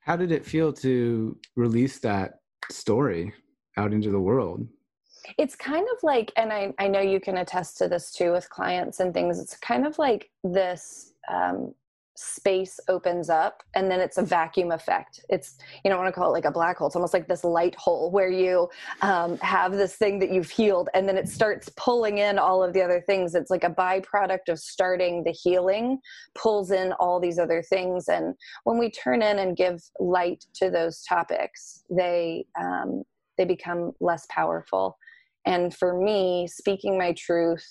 How 0.00 0.16
did 0.16 0.32
it 0.32 0.44
feel 0.44 0.72
to 0.74 1.36
release 1.56 1.98
that 2.00 2.40
story 2.70 3.32
out 3.76 3.92
into 3.92 4.10
the 4.10 4.20
world? 4.20 4.66
It's 5.38 5.54
kind 5.54 5.86
of 5.94 6.02
like, 6.02 6.32
and 6.36 6.52
I, 6.52 6.72
I 6.78 6.88
know 6.88 7.00
you 7.00 7.20
can 7.20 7.36
attest 7.36 7.76
to 7.78 7.88
this 7.88 8.10
too 8.10 8.32
with 8.32 8.48
clients 8.48 9.00
and 9.00 9.12
things. 9.12 9.38
It's 9.38 9.56
kind 9.58 9.86
of 9.86 9.98
like 9.98 10.30
this 10.42 11.12
um, 11.30 11.74
space 12.20 12.78
opens 12.88 13.30
up 13.30 13.62
and 13.74 13.90
then 13.90 14.00
it's 14.00 14.18
a 14.18 14.22
vacuum 14.22 14.72
effect. 14.72 15.24
It's 15.28 15.56
you 15.84 15.90
don't 15.90 15.98
want 15.98 16.12
to 16.14 16.18
call 16.18 16.28
it 16.28 16.32
like 16.32 16.44
a 16.44 16.50
black 16.50 16.76
hole 16.76 16.86
it's 16.86 16.96
almost 16.96 17.14
like 17.14 17.28
this 17.28 17.44
light 17.44 17.74
hole 17.74 18.10
where 18.10 18.30
you 18.30 18.68
um, 19.02 19.38
have 19.38 19.72
this 19.72 19.96
thing 19.96 20.18
that 20.18 20.30
you've 20.30 20.50
healed 20.50 20.88
and 20.94 21.08
then 21.08 21.16
it 21.16 21.28
starts 21.28 21.70
pulling 21.76 22.18
in 22.18 22.38
all 22.38 22.62
of 22.62 22.72
the 22.72 22.82
other 22.82 23.02
things. 23.06 23.34
It's 23.34 23.50
like 23.50 23.64
a 23.64 23.70
byproduct 23.70 24.48
of 24.48 24.58
starting 24.58 25.24
the 25.24 25.32
healing 25.32 25.98
pulls 26.34 26.70
in 26.70 26.92
all 26.92 27.20
these 27.20 27.38
other 27.38 27.62
things. 27.62 28.08
And 28.08 28.34
when 28.64 28.78
we 28.78 28.90
turn 28.90 29.22
in 29.22 29.38
and 29.38 29.56
give 29.56 29.80
light 29.98 30.44
to 30.54 30.70
those 30.70 31.02
topics 31.02 31.84
they 31.90 32.46
um, 32.60 33.02
they 33.38 33.44
become 33.44 33.92
less 34.00 34.26
powerful. 34.30 34.98
And 35.46 35.74
for 35.74 35.98
me 35.98 36.46
speaking 36.46 36.98
my 36.98 37.14
truth 37.14 37.64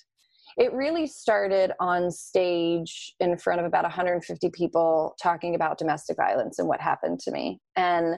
it 0.60 0.74
really 0.74 1.08
started 1.08 1.72
on 1.80 2.12
stage 2.12 3.16
in 3.22 3.38
front 3.38 3.62
of 3.62 3.66
about 3.66 3.84
150 3.84 4.50
people 4.50 5.16
talking 5.20 5.56
about 5.56 5.78
domestic 5.78 6.18
violence 6.18 6.60
and 6.60 6.68
what 6.68 6.82
happened 6.82 7.20
to 7.22 7.32
me 7.32 7.62
and 7.78 8.18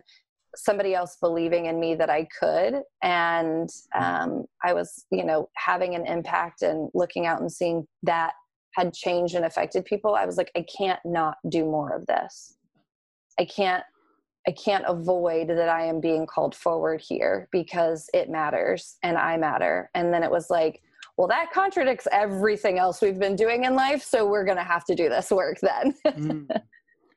somebody 0.55 0.95
else 0.95 1.17
believing 1.21 1.67
in 1.67 1.79
me 1.79 1.95
that 1.95 2.09
i 2.09 2.27
could. 2.37 2.81
And 3.03 3.69
um, 3.97 4.45
i 4.63 4.73
was 4.73 5.05
you 5.11 5.23
know 5.23 5.49
having 5.55 5.95
an 5.95 6.05
impact 6.07 6.63
and 6.63 6.89
looking 6.93 7.25
out 7.25 7.39
and 7.39 7.51
seeing 7.51 7.87
that 8.03 8.33
had 8.73 8.93
changed 8.93 9.35
and 9.35 9.45
affected 9.45 9.85
people. 9.85 10.15
I 10.15 10.25
was 10.25 10.37
like 10.37 10.51
i 10.57 10.65
can't 10.77 10.99
not 11.05 11.37
do 11.47 11.63
more 11.63 11.95
of 11.95 12.07
this. 12.07 12.57
I 13.39 13.45
can't 13.45 13.83
i 14.47 14.51
can't 14.51 14.83
avoid 14.87 15.47
that 15.49 15.69
i 15.69 15.85
am 15.85 16.01
being 16.01 16.25
called 16.25 16.55
forward 16.55 16.99
here 17.07 17.47
because 17.51 18.09
it 18.15 18.31
matters 18.31 18.97
and 19.03 19.15
i 19.15 19.37
matter. 19.37 19.91
And 19.93 20.11
then 20.11 20.23
it 20.23 20.31
was 20.31 20.49
like 20.49 20.81
well, 21.21 21.27
that 21.27 21.51
contradicts 21.51 22.07
everything 22.11 22.79
else 22.79 22.99
we've 22.99 23.19
been 23.19 23.35
doing 23.35 23.65
in 23.65 23.75
life. 23.75 24.01
So 24.01 24.25
we're 24.25 24.43
going 24.43 24.57
to 24.57 24.63
have 24.63 24.85
to 24.85 24.95
do 24.95 25.07
this 25.07 25.29
work 25.29 25.59
then. 25.61 25.95
mm. 26.03 26.47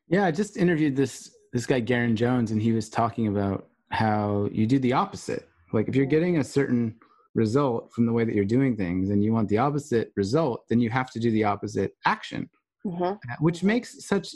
Yeah, 0.09 0.27
I 0.27 0.31
just 0.31 0.59
interviewed 0.59 0.95
this 0.95 1.35
this 1.55 1.65
guy 1.65 1.81
Garen 1.81 2.15
Jones, 2.15 2.51
and 2.51 2.61
he 2.61 2.73
was 2.73 2.91
talking 2.91 3.29
about 3.29 3.69
how 3.89 4.51
you 4.53 4.67
do 4.67 4.79
the 4.79 4.93
opposite. 4.93 5.49
Like 5.73 5.89
if 5.89 5.97
you're 5.97 6.05
getting 6.05 6.37
a 6.37 6.45
certain 6.45 6.97
result 7.35 7.91
from 7.95 8.05
the 8.05 8.13
way 8.13 8.25
that 8.25 8.35
you're 8.35 8.45
doing 8.45 8.77
things, 8.77 9.09
and 9.09 9.25
you 9.25 9.33
want 9.33 9.49
the 9.49 9.57
opposite 9.57 10.13
result, 10.15 10.65
then 10.69 10.79
you 10.79 10.91
have 10.91 11.11
to 11.13 11.19
do 11.19 11.31
the 11.31 11.45
opposite 11.45 11.93
action, 12.05 12.51
mm-hmm. 12.87 13.15
which 13.43 13.63
makes 13.63 14.07
such 14.07 14.29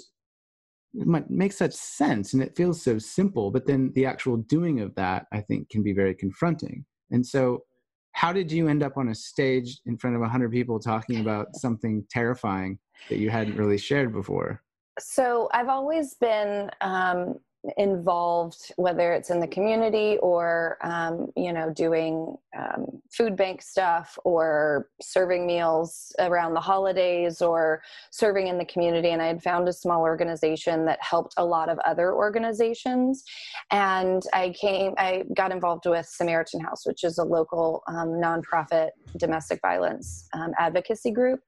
makes 0.95 1.59
such 1.59 1.75
sense, 1.75 2.33
and 2.33 2.43
it 2.43 2.57
feels 2.57 2.81
so 2.81 2.99
simple. 2.99 3.51
But 3.51 3.67
then 3.67 3.93
the 3.95 4.07
actual 4.07 4.39
doing 4.39 4.81
of 4.81 4.95
that, 4.95 5.27
I 5.31 5.43
think, 5.43 5.69
can 5.69 5.83
be 5.83 5.93
very 5.93 6.15
confronting. 6.15 6.87
And 7.11 7.25
so 7.27 7.65
how 8.12 8.33
did 8.33 8.51
you 8.51 8.68
end 8.68 8.83
up 8.83 8.97
on 8.97 9.09
a 9.09 9.14
stage 9.14 9.81
in 9.87 9.97
front 9.97 10.16
of 10.16 10.21
100 10.21 10.51
people 10.51 10.79
talking 10.79 11.21
about 11.21 11.55
something 11.55 12.05
terrifying 12.11 12.79
that 13.09 13.18
you 13.18 13.31
hadn't 13.31 13.57
really 13.57 13.79
shared 13.79 14.12
before? 14.12 14.62
So 14.99 15.49
i've 15.53 15.68
always 15.68 16.14
been 16.14 16.71
um, 16.81 17.38
involved 17.77 18.73
whether 18.77 19.12
it's 19.12 19.31
in 19.31 19.40
the 19.40 19.47
community 19.47 20.18
or 20.18 20.79
um, 20.83 21.31
you 21.37 21.53
know 21.53 21.71
doing 21.71 22.37
um, 22.57 23.03
food 23.11 23.37
bank 23.37 23.63
stuff 23.63 24.19
or 24.25 24.89
serving 25.01 25.47
meals 25.47 26.15
around 26.19 26.55
the 26.55 26.61
holidays 26.61 27.43
or 27.43 27.83
serving 28.11 28.47
in 28.47 28.59
the 28.59 28.65
community. 28.65 29.11
And 29.11 29.21
I 29.21 29.27
had 29.27 29.43
found 29.43 29.69
a 29.69 29.73
small 29.73 30.03
organization 30.03 30.85
that 30.87 30.99
helped 31.03 31.35
a 31.37 31.45
lot 31.45 31.69
of 31.69 31.79
other 31.81 32.15
organizations. 32.15 33.25
And 33.71 34.23
I 34.33 34.51
came, 34.51 34.95
I 34.97 35.25
got 35.37 35.53
involved 35.53 35.87
with 35.87 36.07
Samaritan 36.07 36.61
House, 36.61 36.87
which 36.87 37.05
is 37.05 37.19
a 37.19 37.25
local 37.25 37.83
um, 37.87 38.09
nonprofit 38.09 38.91
domestic 39.17 39.61
violence 39.61 40.29
um, 40.33 40.53
advocacy 40.59 41.11
group. 41.11 41.41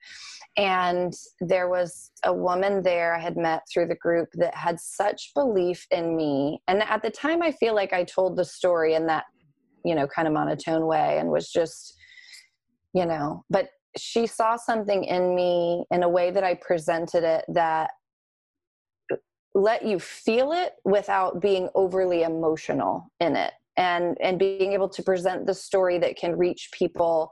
And 0.57 1.15
there 1.41 1.69
was 1.69 2.11
a 2.25 2.35
woman 2.35 2.83
there 2.83 3.15
I 3.15 3.21
had 3.21 3.37
met 3.37 3.63
through 3.73 3.87
the 3.87 3.95
group 3.95 4.29
that 4.35 4.55
had 4.55 4.81
such 4.81 5.33
belief 5.35 5.87
in 5.91 6.17
me. 6.17 6.61
And 6.67 6.83
at 6.83 7.03
the 7.03 7.11
time, 7.11 7.41
I 7.41 7.53
feel 7.53 7.75
like 7.75 7.93
I 7.93 8.05
told 8.05 8.37
the 8.37 8.45
story 8.45 8.95
in 8.95 9.07
that 9.07 9.25
you 9.85 9.95
know 9.95 10.07
kind 10.07 10.29
of 10.29 10.35
monotone 10.35 10.87
way 10.87 11.19
and 11.19 11.31
was 11.31 11.51
just 11.51 11.97
you 12.95 13.07
know 13.07 13.45
but 13.51 13.69
she 13.97 14.27
saw 14.27 14.57
something 14.57 15.05
in 15.05 15.35
me 15.35 15.85
in 15.91 16.03
a 16.03 16.09
way 16.09 16.31
that 16.31 16.45
i 16.45 16.55
presented 16.55 17.25
it 17.25 17.45
that 17.49 17.91
let 19.55 19.85
you 19.85 19.99
feel 19.99 20.53
it 20.53 20.75
without 20.85 21.41
being 21.41 21.69
overly 21.75 22.23
emotional 22.23 23.11
in 23.21 23.37
it 23.37 23.53
and 23.77 24.17
and 24.21 24.39
being 24.39 24.73
able 24.73 24.89
to 24.89 25.03
present 25.03 25.47
the 25.47 25.55
story 25.55 25.99
that 25.99 26.17
can 26.17 26.37
reach 26.37 26.71
people 26.73 27.31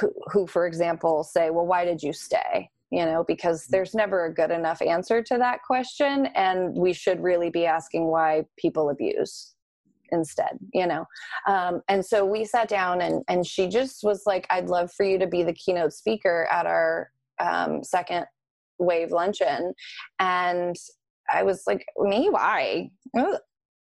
who, 0.00 0.12
who 0.32 0.46
for 0.46 0.66
example 0.66 1.22
say 1.22 1.50
well 1.50 1.66
why 1.66 1.84
did 1.84 2.02
you 2.02 2.12
stay 2.12 2.68
you 2.90 3.04
know 3.04 3.24
because 3.26 3.64
mm. 3.64 3.70
there's 3.70 3.94
never 3.94 4.26
a 4.26 4.34
good 4.34 4.50
enough 4.50 4.82
answer 4.82 5.22
to 5.22 5.38
that 5.38 5.62
question 5.62 6.26
and 6.34 6.74
we 6.76 6.92
should 6.92 7.22
really 7.22 7.50
be 7.50 7.64
asking 7.64 8.06
why 8.06 8.44
people 8.56 8.90
abuse 8.90 9.54
instead 10.12 10.58
you 10.72 10.86
know? 10.86 11.04
Um, 11.46 11.82
and 11.88 12.04
so 12.04 12.24
we 12.24 12.44
sat 12.44 12.68
down 12.68 13.00
and 13.00 13.22
and 13.28 13.46
she 13.46 13.68
just 13.68 14.02
was 14.02 14.22
like 14.26 14.46
i'd 14.50 14.68
love 14.68 14.92
for 14.92 15.04
you 15.04 15.18
to 15.18 15.26
be 15.26 15.42
the 15.42 15.52
keynote 15.52 15.92
speaker 15.92 16.48
at 16.50 16.66
our 16.66 17.10
um, 17.40 17.82
second 17.82 18.26
wave 18.78 19.12
luncheon. 19.12 19.74
And 20.18 20.76
i 21.32 21.42
was 21.42 21.62
like 21.66 21.86
me? 21.98 22.28
Why 22.30 22.90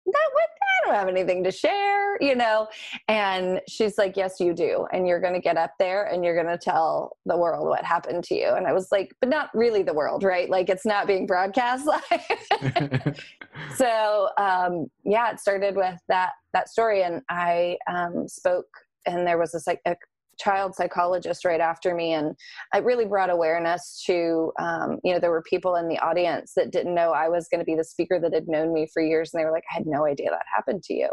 that 0.06 0.28
what 0.32 0.44
I 0.84 0.86
don't 0.86 0.94
have 0.96 1.08
anything 1.08 1.42
to 1.44 1.50
share, 1.50 2.20
you 2.20 2.34
know. 2.34 2.68
And 3.08 3.60
she's 3.68 3.96
like, 3.96 4.16
Yes, 4.16 4.38
you 4.40 4.52
do. 4.52 4.86
And 4.92 5.06
you're 5.06 5.20
gonna 5.20 5.40
get 5.40 5.56
up 5.56 5.72
there 5.78 6.04
and 6.04 6.24
you're 6.24 6.36
gonna 6.36 6.58
tell 6.58 7.16
the 7.26 7.36
world 7.36 7.66
what 7.66 7.84
happened 7.84 8.24
to 8.24 8.34
you. 8.34 8.50
And 8.50 8.66
I 8.66 8.72
was 8.72 8.92
like, 8.92 9.14
but 9.20 9.28
not 9.28 9.50
really 9.54 9.82
the 9.82 9.94
world, 9.94 10.22
right? 10.24 10.48
Like 10.48 10.68
it's 10.68 10.84
not 10.84 11.06
being 11.06 11.26
broadcast 11.26 11.86
live. 12.10 13.20
so 13.76 14.28
um 14.38 14.90
yeah, 15.04 15.30
it 15.30 15.40
started 15.40 15.76
with 15.76 15.98
that 16.08 16.32
that 16.52 16.68
story 16.68 17.02
and 17.02 17.22
I 17.28 17.78
um 17.90 18.28
spoke 18.28 18.66
and 19.06 19.26
there 19.26 19.38
was 19.38 19.54
a, 19.54 19.60
psych- 19.60 19.82
a 19.86 19.96
child 20.38 20.74
psychologist 20.74 21.44
right 21.44 21.60
after 21.60 21.94
me 21.94 22.12
and 22.12 22.34
it 22.74 22.84
really 22.84 23.04
brought 23.04 23.30
awareness 23.30 24.02
to 24.06 24.52
um, 24.58 24.98
you 25.04 25.12
know 25.12 25.18
there 25.18 25.30
were 25.30 25.42
people 25.42 25.76
in 25.76 25.88
the 25.88 25.98
audience 25.98 26.52
that 26.56 26.70
didn't 26.70 26.94
know 26.94 27.10
i 27.10 27.28
was 27.28 27.48
going 27.48 27.60
to 27.60 27.64
be 27.64 27.74
the 27.74 27.84
speaker 27.84 28.18
that 28.20 28.32
had 28.32 28.48
known 28.48 28.72
me 28.72 28.86
for 28.92 29.02
years 29.02 29.32
and 29.32 29.40
they 29.40 29.44
were 29.44 29.52
like 29.52 29.64
i 29.70 29.74
had 29.74 29.86
no 29.86 30.04
idea 30.06 30.30
that 30.30 30.42
happened 30.54 30.82
to 30.82 30.94
you 30.94 31.08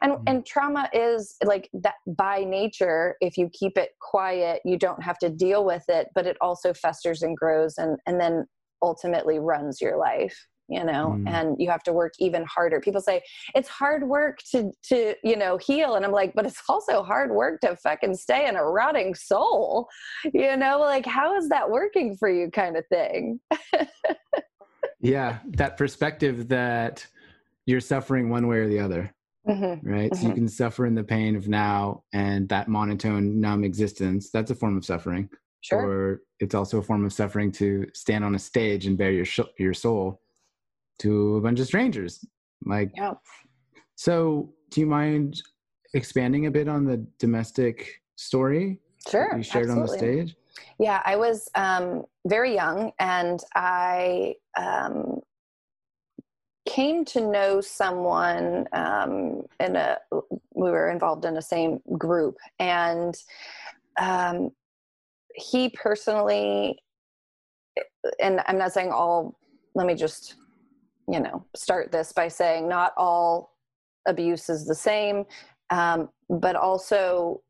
and 0.00 0.12
mm-hmm. 0.12 0.22
and 0.26 0.46
trauma 0.46 0.88
is 0.92 1.36
like 1.44 1.68
that 1.72 1.94
by 2.06 2.44
nature 2.44 3.16
if 3.20 3.36
you 3.36 3.48
keep 3.52 3.76
it 3.76 3.90
quiet 4.00 4.60
you 4.64 4.78
don't 4.78 5.02
have 5.02 5.18
to 5.18 5.28
deal 5.28 5.64
with 5.64 5.84
it 5.88 6.08
but 6.14 6.26
it 6.26 6.36
also 6.40 6.72
festers 6.72 7.22
and 7.22 7.36
grows 7.36 7.78
and 7.78 7.98
and 8.06 8.20
then 8.20 8.46
ultimately 8.82 9.38
runs 9.38 9.80
your 9.80 9.96
life 9.96 10.46
you 10.72 10.84
know 10.84 11.16
mm. 11.18 11.28
and 11.28 11.56
you 11.58 11.70
have 11.70 11.82
to 11.82 11.92
work 11.92 12.12
even 12.18 12.44
harder 12.44 12.80
people 12.80 13.00
say 13.00 13.20
it's 13.54 13.68
hard 13.68 14.06
work 14.06 14.38
to 14.50 14.72
to 14.82 15.14
you 15.22 15.36
know 15.36 15.56
heal 15.58 15.94
and 15.94 16.04
i'm 16.04 16.12
like 16.12 16.32
but 16.34 16.46
it's 16.46 16.62
also 16.68 17.02
hard 17.02 17.30
work 17.30 17.60
to 17.60 17.76
fucking 17.76 18.14
stay 18.14 18.48
in 18.48 18.56
a 18.56 18.64
rotting 18.64 19.14
soul 19.14 19.88
you 20.32 20.56
know 20.56 20.80
like 20.80 21.06
how 21.06 21.36
is 21.36 21.48
that 21.48 21.68
working 21.68 22.16
for 22.16 22.28
you 22.28 22.50
kind 22.50 22.76
of 22.76 22.86
thing 22.86 23.38
yeah 25.00 25.38
that 25.46 25.76
perspective 25.76 26.48
that 26.48 27.06
you're 27.66 27.80
suffering 27.80 28.28
one 28.28 28.46
way 28.46 28.58
or 28.58 28.68
the 28.68 28.78
other 28.78 29.12
mm-hmm. 29.48 29.88
right 29.88 30.10
mm-hmm. 30.10 30.14
so 30.14 30.22
you 30.22 30.28
mm-hmm. 30.28 30.34
can 30.36 30.48
suffer 30.48 30.86
in 30.86 30.94
the 30.94 31.04
pain 31.04 31.36
of 31.36 31.48
now 31.48 32.02
and 32.12 32.48
that 32.48 32.68
monotone 32.68 33.40
numb 33.40 33.64
existence 33.64 34.30
that's 34.30 34.50
a 34.50 34.54
form 34.54 34.76
of 34.76 34.84
suffering 34.84 35.28
Sure. 35.62 35.80
Or 35.80 36.22
it's 36.40 36.54
also 36.54 36.78
a 36.78 36.82
form 36.82 37.04
of 37.04 37.12
suffering 37.12 37.52
to 37.52 37.86
stand 37.94 38.24
on 38.24 38.34
a 38.34 38.38
stage 38.38 38.86
and 38.86 38.98
bare 38.98 39.12
your 39.12 39.24
sh- 39.24 39.40
your 39.58 39.74
soul 39.74 40.20
to 41.02 41.36
a 41.36 41.40
bunch 41.40 41.60
of 41.60 41.66
strangers. 41.66 42.24
Like, 42.64 42.92
yeah. 42.96 43.14
so 43.96 44.52
do 44.70 44.80
you 44.80 44.86
mind 44.86 45.42
expanding 45.94 46.46
a 46.46 46.50
bit 46.50 46.68
on 46.68 46.84
the 46.84 47.04
domestic 47.18 48.02
story? 48.16 48.78
Sure. 49.08 49.36
You 49.36 49.42
shared 49.42 49.68
absolutely. 49.68 49.82
on 49.82 49.86
the 49.86 49.98
stage? 50.26 50.36
Yeah, 50.78 51.02
I 51.04 51.16
was 51.16 51.48
um, 51.54 52.04
very 52.26 52.54
young 52.54 52.92
and 52.98 53.40
I 53.54 54.34
um, 54.56 55.20
came 56.68 57.04
to 57.06 57.20
know 57.20 57.60
someone 57.60 58.66
um, 58.72 59.42
in 59.58 59.76
a, 59.76 59.98
we 60.54 60.70
were 60.70 60.90
involved 60.90 61.24
in 61.24 61.34
the 61.34 61.42
same 61.42 61.80
group 61.98 62.36
and 62.58 63.16
um, 64.00 64.50
he 65.34 65.70
personally, 65.70 66.78
and 68.20 68.40
I'm 68.46 68.58
not 68.58 68.72
saying 68.72 68.90
all, 68.90 69.38
let 69.74 69.86
me 69.86 69.94
just 69.94 70.36
you 71.08 71.20
know 71.20 71.44
start 71.54 71.90
this 71.92 72.12
by 72.12 72.28
saying 72.28 72.68
not 72.68 72.92
all 72.96 73.56
abuse 74.06 74.48
is 74.48 74.66
the 74.66 74.74
same 74.74 75.24
um, 75.70 76.08
but 76.28 76.56
also 76.56 77.40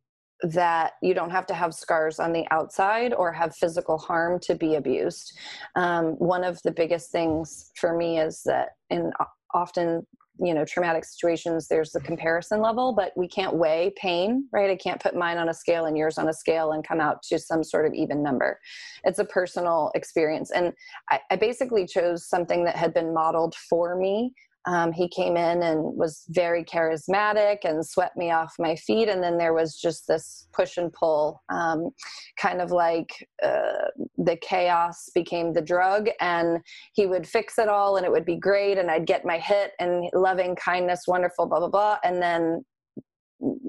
that 0.42 0.94
you 1.02 1.14
don't 1.14 1.30
have 1.30 1.46
to 1.46 1.54
have 1.54 1.74
scars 1.74 2.18
on 2.18 2.32
the 2.32 2.44
outside 2.50 3.14
or 3.14 3.32
have 3.32 3.54
physical 3.54 3.96
harm 3.96 4.40
to 4.40 4.54
be 4.54 4.74
abused. 4.74 5.38
Um, 5.76 6.14
one 6.18 6.42
of 6.42 6.60
the 6.62 6.72
biggest 6.72 7.12
things 7.12 7.70
for 7.76 7.96
me 7.96 8.18
is 8.18 8.42
that 8.44 8.70
in 8.90 9.12
often 9.54 10.06
you 10.40 10.54
know 10.54 10.64
traumatic 10.64 11.04
situations 11.04 11.68
there's 11.68 11.92
the 11.92 12.00
comparison 12.00 12.60
level 12.60 12.92
but 12.92 13.12
we 13.16 13.28
can't 13.28 13.54
weigh 13.54 13.92
pain 13.96 14.48
right? 14.52 14.70
I 14.70 14.76
can't 14.76 15.00
put 15.00 15.14
mine 15.14 15.38
on 15.38 15.48
a 15.48 15.54
scale 15.54 15.86
and 15.86 15.96
yours 15.96 16.18
on 16.18 16.28
a 16.28 16.32
scale 16.32 16.72
and 16.72 16.86
come 16.86 17.00
out 17.00 17.22
to 17.24 17.38
some 17.38 17.64
sort 17.64 17.86
of 17.86 17.94
even 17.94 18.22
number. 18.22 18.58
It's 19.04 19.18
a 19.18 19.24
personal 19.24 19.90
experience. 19.94 20.50
And 20.50 20.72
i, 21.10 21.20
I 21.30 21.36
basically 21.36 21.86
chose 21.86 22.28
something 22.28 22.64
that 22.64 22.76
had 22.76 22.94
been 22.94 23.14
modeled 23.14 23.54
for 23.54 23.96
me 23.96 24.34
um, 24.66 24.92
he 24.92 25.08
came 25.08 25.36
in 25.36 25.62
and 25.62 25.96
was 25.96 26.24
very 26.28 26.64
charismatic 26.64 27.58
and 27.64 27.84
swept 27.84 28.16
me 28.16 28.30
off 28.30 28.54
my 28.58 28.76
feet. 28.76 29.08
And 29.08 29.22
then 29.22 29.36
there 29.36 29.52
was 29.52 29.76
just 29.76 30.06
this 30.06 30.46
push 30.52 30.76
and 30.76 30.92
pull, 30.92 31.42
um, 31.48 31.90
kind 32.38 32.60
of 32.60 32.70
like 32.70 33.28
uh, 33.42 33.88
the 34.18 34.36
chaos 34.36 35.10
became 35.14 35.52
the 35.52 35.62
drug. 35.62 36.08
And 36.20 36.60
he 36.92 37.06
would 37.06 37.26
fix 37.26 37.58
it 37.58 37.68
all 37.68 37.96
and 37.96 38.06
it 38.06 38.12
would 38.12 38.24
be 38.24 38.36
great. 38.36 38.78
And 38.78 38.90
I'd 38.90 39.06
get 39.06 39.24
my 39.24 39.38
hit 39.38 39.72
and 39.80 40.08
loving 40.12 40.54
kindness, 40.54 41.04
wonderful, 41.08 41.46
blah, 41.46 41.58
blah, 41.58 41.68
blah. 41.68 41.98
And 42.04 42.22
then 42.22 42.64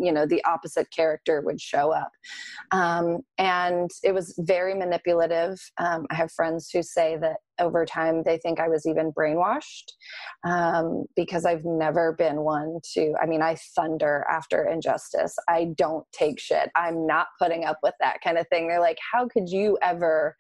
you 0.04 0.12
know 0.12 0.26
the 0.26 0.44
opposite 0.46 0.88
character 0.92 1.42
would 1.42 1.60
show 1.60 1.92
up. 1.92 2.12
Um, 2.72 3.20
and 3.38 3.90
it 4.04 4.14
was 4.14 4.36
very 4.40 4.74
manipulative. 4.74 5.60
Um, 5.78 6.06
i 6.12 6.16
have 6.16 6.32
friends 6.32 6.70
who 6.72 6.84
say 6.84 7.18
that 7.18 7.38
over 7.60 7.86
time 7.86 8.24
they 8.24 8.38
think 8.38 8.60
i 8.60 8.68
was 8.68 8.86
even 8.88 9.12
brainwashed 9.12 9.92
um, 10.44 11.06
because 11.16 11.46
i've 11.46 11.66
never 11.66 12.14
been 12.14 12.42
one 12.42 12.80
to 12.94 13.14
i 13.22 13.26
mean 13.26 13.42
i 13.42 13.56
thunder 13.76 14.26
after 14.30 14.66
injustice. 14.66 15.36
I 15.48 15.68
don't 15.78 16.06
take 16.12 16.40
shit. 16.40 16.70
I'm 16.76 17.06
not 17.06 17.28
putting 17.40 17.66
up 17.66 17.80
with 17.84 17.94
that 18.00 18.18
kind 18.24 18.38
of 18.38 18.48
thing. 18.48 18.68
They're 18.68 18.80
like 18.80 18.98
how 19.12 19.28
could 19.28 19.50
you 19.50 19.78
ever 19.82 20.36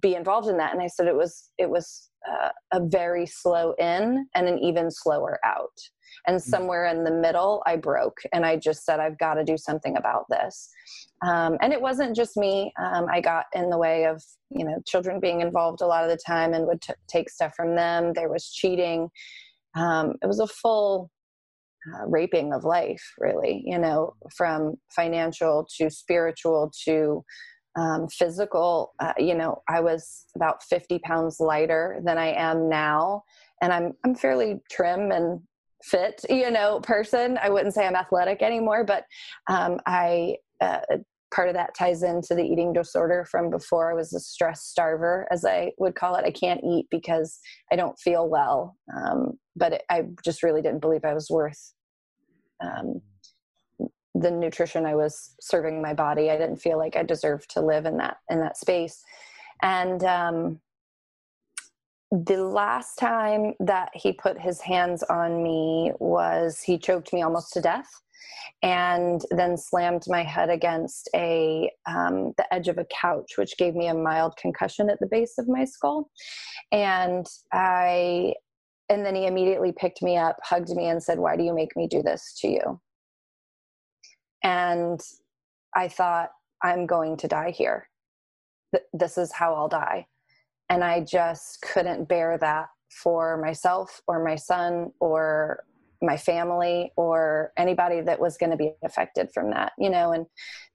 be 0.00 0.14
involved 0.14 0.48
in 0.48 0.58
that? 0.58 0.72
And 0.72 0.82
i 0.82 0.86
said 0.86 1.06
it 1.06 1.16
was 1.16 1.50
it 1.58 1.70
was 1.70 2.10
uh, 2.28 2.50
a 2.72 2.80
very 2.86 3.26
slow 3.26 3.72
in 3.78 4.26
and 4.34 4.48
an 4.48 4.58
even 4.58 4.90
slower 4.90 5.38
out 5.44 5.78
and 6.26 6.36
mm. 6.36 6.40
somewhere 6.40 6.86
in 6.86 7.04
the 7.04 7.10
middle 7.10 7.62
i 7.66 7.76
broke 7.76 8.18
and 8.32 8.44
i 8.44 8.56
just 8.56 8.84
said 8.84 9.00
i've 9.00 9.18
got 9.18 9.34
to 9.34 9.44
do 9.44 9.56
something 9.56 9.96
about 9.96 10.24
this. 10.28 10.70
Um, 11.20 11.58
and 11.60 11.72
it 11.72 11.80
wasn't 11.80 12.14
just 12.14 12.36
me. 12.36 12.72
Um, 12.80 13.06
i 13.10 13.20
got 13.20 13.46
in 13.54 13.70
the 13.70 13.78
way 13.78 14.04
of 14.06 14.22
you 14.50 14.64
know 14.64 14.76
children 14.86 15.20
being 15.20 15.40
involved 15.40 15.80
a 15.80 15.86
lot 15.86 16.04
of 16.04 16.10
the 16.10 16.18
time 16.24 16.54
and 16.54 16.66
would 16.66 16.80
t- 16.80 16.92
take 17.08 17.28
stuff 17.28 17.54
from 17.56 17.74
them. 17.74 18.12
There 18.14 18.28
was 18.28 18.50
cheating. 18.50 19.08
Um, 19.74 20.14
it 20.22 20.26
was 20.26 20.40
a 20.40 20.46
full 20.46 21.10
uh, 21.86 22.06
raping 22.06 22.52
of 22.52 22.64
life 22.64 23.02
really 23.18 23.62
you 23.64 23.78
know 23.78 24.14
from 24.36 24.74
financial 24.94 25.66
to 25.76 25.88
spiritual 25.90 26.72
to 26.84 27.24
um, 27.76 28.08
physical. 28.08 28.94
Uh, 28.98 29.12
you 29.18 29.34
know 29.34 29.62
i 29.68 29.80
was 29.80 30.24
about 30.34 30.62
50 30.64 30.98
pounds 31.00 31.36
lighter 31.38 32.00
than 32.04 32.18
i 32.18 32.32
am 32.32 32.68
now 32.68 33.22
and 33.62 33.72
i'm 33.72 33.92
i'm 34.04 34.14
fairly 34.14 34.60
trim 34.70 35.12
and 35.12 35.40
fit 35.82 36.24
you 36.28 36.50
know 36.50 36.80
person 36.80 37.38
i 37.42 37.48
wouldn't 37.48 37.74
say 37.74 37.86
i'm 37.86 37.96
athletic 37.96 38.42
anymore 38.42 38.84
but 38.84 39.04
um, 39.48 39.78
i 39.86 40.34
uh, 40.60 40.80
part 41.32 41.48
of 41.48 41.54
that 41.54 41.74
ties 41.74 42.02
into 42.02 42.34
the 42.34 42.42
eating 42.42 42.72
disorder 42.72 43.24
from 43.30 43.50
before 43.50 43.90
i 43.90 43.94
was 43.94 44.12
a 44.12 44.20
stress 44.20 44.72
starver 44.76 45.24
as 45.30 45.44
i 45.44 45.70
would 45.78 45.94
call 45.94 46.16
it 46.16 46.24
i 46.24 46.30
can't 46.30 46.60
eat 46.64 46.86
because 46.90 47.38
i 47.70 47.76
don't 47.76 47.98
feel 47.98 48.28
well 48.28 48.76
um, 48.96 49.38
but 49.56 49.74
it, 49.74 49.82
i 49.90 50.02
just 50.24 50.42
really 50.42 50.62
didn't 50.62 50.80
believe 50.80 51.04
i 51.04 51.14
was 51.14 51.30
worth 51.30 51.72
um, 52.60 53.00
the 54.14 54.30
nutrition 54.30 54.86
I 54.86 54.94
was 54.94 55.34
serving 55.40 55.80
my 55.80 55.94
body. 55.94 56.30
I 56.30 56.38
didn't 56.38 56.56
feel 56.56 56.78
like 56.78 56.96
I 56.96 57.02
deserved 57.02 57.50
to 57.50 57.60
live 57.60 57.86
in 57.86 57.96
that 57.98 58.18
in 58.30 58.40
that 58.40 58.56
space. 58.56 59.02
And 59.62 60.02
um, 60.04 60.60
the 62.10 62.42
last 62.42 62.96
time 62.96 63.54
that 63.60 63.90
he 63.94 64.12
put 64.12 64.40
his 64.40 64.60
hands 64.60 65.02
on 65.04 65.42
me 65.42 65.92
was 65.98 66.60
he 66.60 66.78
choked 66.78 67.12
me 67.12 67.22
almost 67.22 67.52
to 67.52 67.60
death 67.60 67.88
and 68.62 69.22
then 69.30 69.56
slammed 69.56 70.04
my 70.08 70.22
head 70.22 70.48
against 70.48 71.08
a 71.14 71.70
um, 71.86 72.32
the 72.38 72.52
edge 72.52 72.68
of 72.68 72.78
a 72.78 72.86
couch 72.86 73.32
which 73.36 73.56
gave 73.58 73.74
me 73.74 73.88
a 73.88 73.94
mild 73.94 74.36
concussion 74.36 74.88
at 74.88 74.98
the 75.00 75.06
base 75.06 75.34
of 75.38 75.48
my 75.48 75.64
skull. 75.64 76.10
And 76.72 77.26
i 77.52 78.34
and 78.88 79.04
then 79.04 79.14
he 79.14 79.26
immediately 79.26 79.72
picked 79.72 80.02
me 80.02 80.16
up 80.16 80.36
hugged 80.42 80.70
me 80.70 80.86
and 80.86 81.02
said 81.02 81.18
why 81.18 81.36
do 81.36 81.42
you 81.42 81.54
make 81.54 81.76
me 81.76 81.86
do 81.86 82.02
this 82.02 82.36
to 82.40 82.48
you? 82.48 82.80
And 84.42 85.00
i 85.76 85.88
thought 85.88 86.30
i'm 86.62 86.86
going 86.86 87.18
to 87.18 87.28
die 87.28 87.50
here. 87.50 87.88
This 88.94 89.18
is 89.18 89.32
how 89.32 89.54
i'll 89.54 89.68
die 89.68 90.06
and 90.68 90.84
i 90.84 91.00
just 91.00 91.60
couldn't 91.62 92.08
bear 92.08 92.38
that 92.38 92.66
for 92.90 93.36
myself 93.40 94.00
or 94.06 94.24
my 94.24 94.36
son 94.36 94.90
or 95.00 95.64
my 96.00 96.16
family 96.16 96.92
or 96.96 97.52
anybody 97.56 98.00
that 98.00 98.20
was 98.20 98.36
going 98.36 98.50
to 98.50 98.56
be 98.56 98.72
affected 98.84 99.28
from 99.32 99.50
that 99.50 99.72
you 99.78 99.90
know? 99.90 100.12
And 100.12 100.26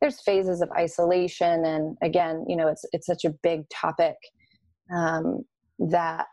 there's 0.02 0.22
phases 0.22 0.62
of 0.62 0.70
isolation 0.72 1.66
and 1.66 1.98
again 2.02 2.46
you 2.48 2.56
know 2.56 2.68
it's 2.68 2.86
it's 2.92 3.08
such 3.08 3.26
a 3.26 3.30
big 3.30 3.68
topic 3.70 4.16
um, 4.94 5.46
that 5.80 6.28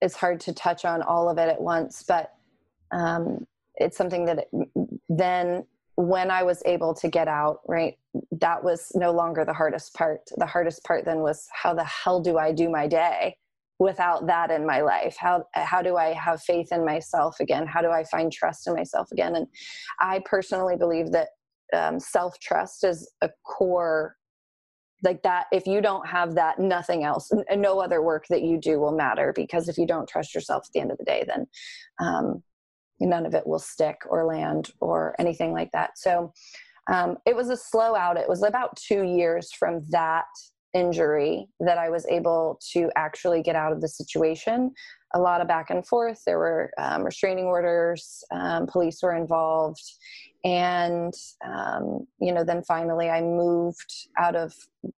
it's 0.00 0.16
hard 0.16 0.40
to 0.40 0.52
touch 0.52 0.84
on 0.84 1.02
all 1.02 1.28
of 1.28 1.38
it 1.38 1.48
at 1.48 1.60
once 1.60 2.04
but 2.06 2.32
um, 2.90 3.46
it's 3.76 3.96
something 3.96 4.24
that 4.26 4.38
it, 4.38 4.68
then 5.08 5.64
when 5.94 6.30
i 6.30 6.42
was 6.42 6.62
able 6.66 6.94
to 6.94 7.08
get 7.08 7.28
out 7.28 7.60
right 7.66 7.98
that 8.40 8.62
was 8.62 8.88
no 8.94 9.12
longer 9.12 9.44
the 9.44 9.52
hardest 9.52 9.94
part. 9.94 10.20
The 10.36 10.46
hardest 10.46 10.84
part 10.84 11.04
then 11.04 11.18
was 11.20 11.46
how 11.52 11.74
the 11.74 11.84
hell 11.84 12.20
do 12.20 12.38
i 12.38 12.52
do 12.52 12.70
my 12.70 12.86
day 12.86 13.36
without 13.78 14.26
that 14.26 14.50
in 14.50 14.66
my 14.66 14.80
life? 14.80 15.16
How 15.18 15.44
how 15.52 15.82
do 15.82 15.96
i 15.96 16.12
have 16.12 16.42
faith 16.42 16.68
in 16.72 16.84
myself 16.84 17.36
again? 17.40 17.66
How 17.66 17.82
do 17.82 17.90
i 17.90 18.04
find 18.04 18.32
trust 18.32 18.66
in 18.66 18.74
myself 18.74 19.10
again? 19.12 19.36
And 19.36 19.46
i 20.00 20.20
personally 20.24 20.76
believe 20.76 21.12
that 21.12 21.28
um, 21.72 22.00
self 22.00 22.38
trust 22.40 22.84
is 22.84 23.10
a 23.20 23.30
core 23.44 24.16
like 25.04 25.22
that 25.22 25.46
if 25.52 25.66
you 25.66 25.80
don't 25.80 26.08
have 26.08 26.34
that 26.34 26.58
nothing 26.58 27.04
else 27.04 27.30
and 27.48 27.62
no 27.62 27.78
other 27.78 28.02
work 28.02 28.24
that 28.30 28.42
you 28.42 28.58
do 28.58 28.80
will 28.80 28.96
matter 28.96 29.32
because 29.36 29.68
if 29.68 29.78
you 29.78 29.86
don't 29.86 30.08
trust 30.08 30.34
yourself 30.34 30.64
at 30.66 30.72
the 30.72 30.80
end 30.80 30.90
of 30.90 30.98
the 30.98 31.04
day 31.04 31.24
then 31.28 31.46
um, 32.00 32.42
none 33.00 33.26
of 33.26 33.34
it 33.34 33.46
will 33.46 33.58
stick 33.58 34.00
or 34.08 34.24
land 34.24 34.70
or 34.80 35.14
anything 35.18 35.52
like 35.52 35.70
that. 35.72 35.98
So 35.98 36.32
um, 36.92 37.16
it 37.26 37.36
was 37.36 37.50
a 37.50 37.56
slow 37.56 37.94
out 37.94 38.16
it 38.16 38.28
was 38.28 38.42
about 38.42 38.76
two 38.76 39.02
years 39.02 39.52
from 39.52 39.82
that 39.90 40.26
injury 40.74 41.48
that 41.60 41.78
I 41.78 41.90
was 41.90 42.06
able 42.06 42.60
to 42.72 42.90
actually 42.96 43.42
get 43.42 43.56
out 43.56 43.72
of 43.72 43.80
the 43.80 43.88
situation. 43.88 44.72
A 45.14 45.20
lot 45.20 45.40
of 45.40 45.48
back 45.48 45.70
and 45.70 45.86
forth. 45.86 46.22
There 46.26 46.38
were 46.38 46.70
um, 46.78 47.02
restraining 47.02 47.46
orders, 47.46 48.22
um, 48.30 48.66
police 48.66 49.02
were 49.02 49.14
involved. 49.14 49.82
And, 50.44 51.12
um, 51.44 52.06
you 52.20 52.32
know, 52.32 52.44
then 52.44 52.62
finally 52.62 53.08
I 53.10 53.20
moved 53.20 53.92
out 54.18 54.36
of 54.36 54.54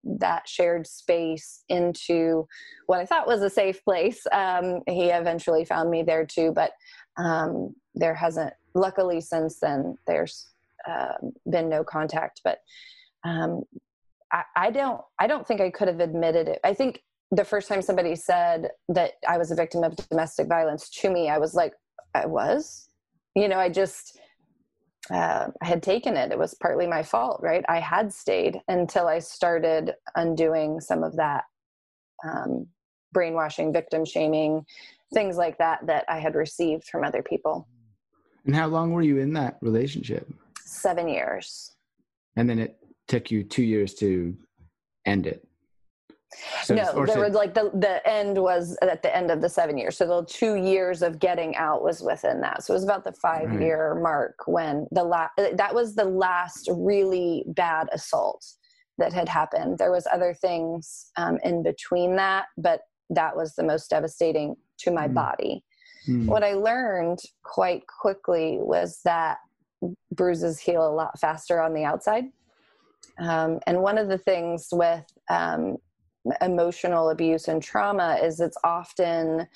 that 0.04 0.48
shared 0.48 0.86
space 0.86 1.62
into 1.68 2.48
what 2.86 2.98
I 2.98 3.06
thought 3.06 3.28
was 3.28 3.42
a 3.42 3.50
safe 3.50 3.84
place. 3.84 4.26
Um, 4.32 4.80
he 4.88 5.10
eventually 5.10 5.64
found 5.64 5.90
me 5.90 6.02
there 6.02 6.26
too, 6.26 6.52
but 6.52 6.72
um, 7.18 7.74
there 7.94 8.14
hasn't, 8.14 8.52
luckily, 8.74 9.20
since 9.20 9.60
then, 9.60 9.96
there's 10.06 10.48
uh, 10.86 11.14
been 11.50 11.68
no 11.68 11.84
contact. 11.84 12.40
But 12.44 12.58
um, 13.24 13.62
I, 14.32 14.42
I 14.56 14.70
don't 14.70 15.00
I 15.18 15.26
don't 15.26 15.46
think 15.46 15.60
I 15.60 15.70
could 15.70 15.88
have 15.88 16.00
admitted 16.00 16.48
it. 16.48 16.60
I 16.64 16.74
think 16.74 17.02
the 17.30 17.44
first 17.44 17.68
time 17.68 17.82
somebody 17.82 18.14
said 18.14 18.68
that 18.88 19.12
I 19.26 19.38
was 19.38 19.50
a 19.50 19.54
victim 19.54 19.84
of 19.84 19.96
domestic 19.96 20.48
violence 20.48 20.88
to 20.90 21.10
me, 21.10 21.28
I 21.28 21.38
was 21.38 21.54
like, 21.54 21.74
I 22.14 22.26
was. 22.26 22.88
You 23.34 23.48
know, 23.48 23.58
I 23.58 23.68
just 23.68 24.18
uh, 25.10 25.48
I 25.62 25.66
had 25.66 25.82
taken 25.82 26.16
it. 26.16 26.32
It 26.32 26.38
was 26.38 26.54
partly 26.54 26.86
my 26.86 27.02
fault, 27.02 27.40
right? 27.42 27.64
I 27.68 27.80
had 27.80 28.12
stayed 28.12 28.60
until 28.68 29.06
I 29.06 29.20
started 29.20 29.94
undoing 30.16 30.80
some 30.80 31.02
of 31.02 31.16
that 31.16 31.44
um, 32.24 32.66
brainwashing, 33.12 33.72
victim 33.72 34.04
shaming, 34.04 34.64
things 35.14 35.36
like 35.36 35.58
that 35.58 35.86
that 35.86 36.04
I 36.08 36.18
had 36.18 36.34
received 36.34 36.84
from 36.84 37.04
other 37.04 37.22
people. 37.22 37.66
And 38.44 38.54
how 38.54 38.66
long 38.66 38.92
were 38.92 39.02
you 39.02 39.18
in 39.18 39.32
that 39.34 39.58
relationship? 39.60 40.28
Seven 40.68 41.08
years. 41.08 41.74
And 42.36 42.48
then 42.48 42.58
it 42.58 42.78
took 43.08 43.30
you 43.30 43.42
two 43.42 43.62
years 43.62 43.94
to 43.94 44.36
end 45.06 45.26
it. 45.26 45.48
So 46.62 46.74
no, 46.74 47.06
there 47.06 47.20
was 47.20 47.32
like 47.32 47.54
the 47.54 47.70
the 47.72 48.06
end 48.06 48.36
was 48.36 48.76
at 48.82 49.02
the 49.02 49.14
end 49.16 49.30
of 49.30 49.40
the 49.40 49.48
seven 49.48 49.78
years. 49.78 49.96
So 49.96 50.06
the 50.06 50.26
two 50.26 50.56
years 50.56 51.00
of 51.00 51.18
getting 51.18 51.56
out 51.56 51.82
was 51.82 52.02
within 52.02 52.42
that. 52.42 52.62
So 52.62 52.74
it 52.74 52.76
was 52.76 52.84
about 52.84 53.04
the 53.04 53.12
five 53.12 53.48
right. 53.48 53.60
year 53.60 53.98
mark 54.02 54.34
when 54.46 54.86
the 54.90 55.04
last 55.04 55.32
that 55.36 55.74
was 55.74 55.94
the 55.94 56.04
last 56.04 56.68
really 56.70 57.44
bad 57.46 57.88
assault 57.92 58.44
that 58.98 59.14
had 59.14 59.28
happened. 59.28 59.78
There 59.78 59.90
was 59.90 60.06
other 60.12 60.34
things 60.34 61.10
um, 61.16 61.38
in 61.44 61.62
between 61.62 62.16
that, 62.16 62.46
but 62.58 62.82
that 63.08 63.34
was 63.34 63.54
the 63.54 63.62
most 63.64 63.88
devastating 63.88 64.54
to 64.80 64.90
my 64.90 65.08
mm. 65.08 65.14
body. 65.14 65.64
Mm. 66.06 66.26
What 66.26 66.44
I 66.44 66.52
learned 66.52 67.20
quite 67.42 67.84
quickly 67.86 68.58
was 68.60 69.00
that 69.04 69.38
bruises 70.18 70.60
heal 70.60 70.86
a 70.86 70.92
lot 70.92 71.18
faster 71.18 71.62
on 71.62 71.72
the 71.72 71.84
outside 71.84 72.24
um, 73.18 73.58
and 73.66 73.80
one 73.80 73.98
of 73.98 74.08
the 74.08 74.18
things 74.18 74.68
with 74.72 75.04
um, 75.30 75.76
emotional 76.40 77.10
abuse 77.10 77.48
and 77.48 77.62
trauma 77.62 78.18
is 78.22 78.40
it's 78.40 78.58
often 78.64 79.46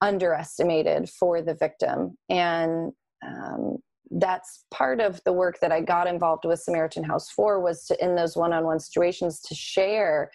underestimated 0.00 1.08
for 1.08 1.42
the 1.42 1.54
victim. 1.54 2.16
And 2.28 2.92
um, 3.26 3.78
that's 4.10 4.64
part 4.70 5.00
of 5.00 5.22
the 5.24 5.32
work 5.32 5.58
that 5.60 5.72
I 5.72 5.80
got 5.80 6.06
involved 6.06 6.44
with 6.44 6.60
Samaritan 6.60 7.04
House 7.04 7.30
for 7.30 7.60
was 7.60 7.84
to, 7.86 8.04
in 8.04 8.14
those 8.14 8.36
one 8.36 8.52
on 8.52 8.64
one 8.64 8.78
situations, 8.78 9.40
to 9.42 9.54
share 9.54 10.30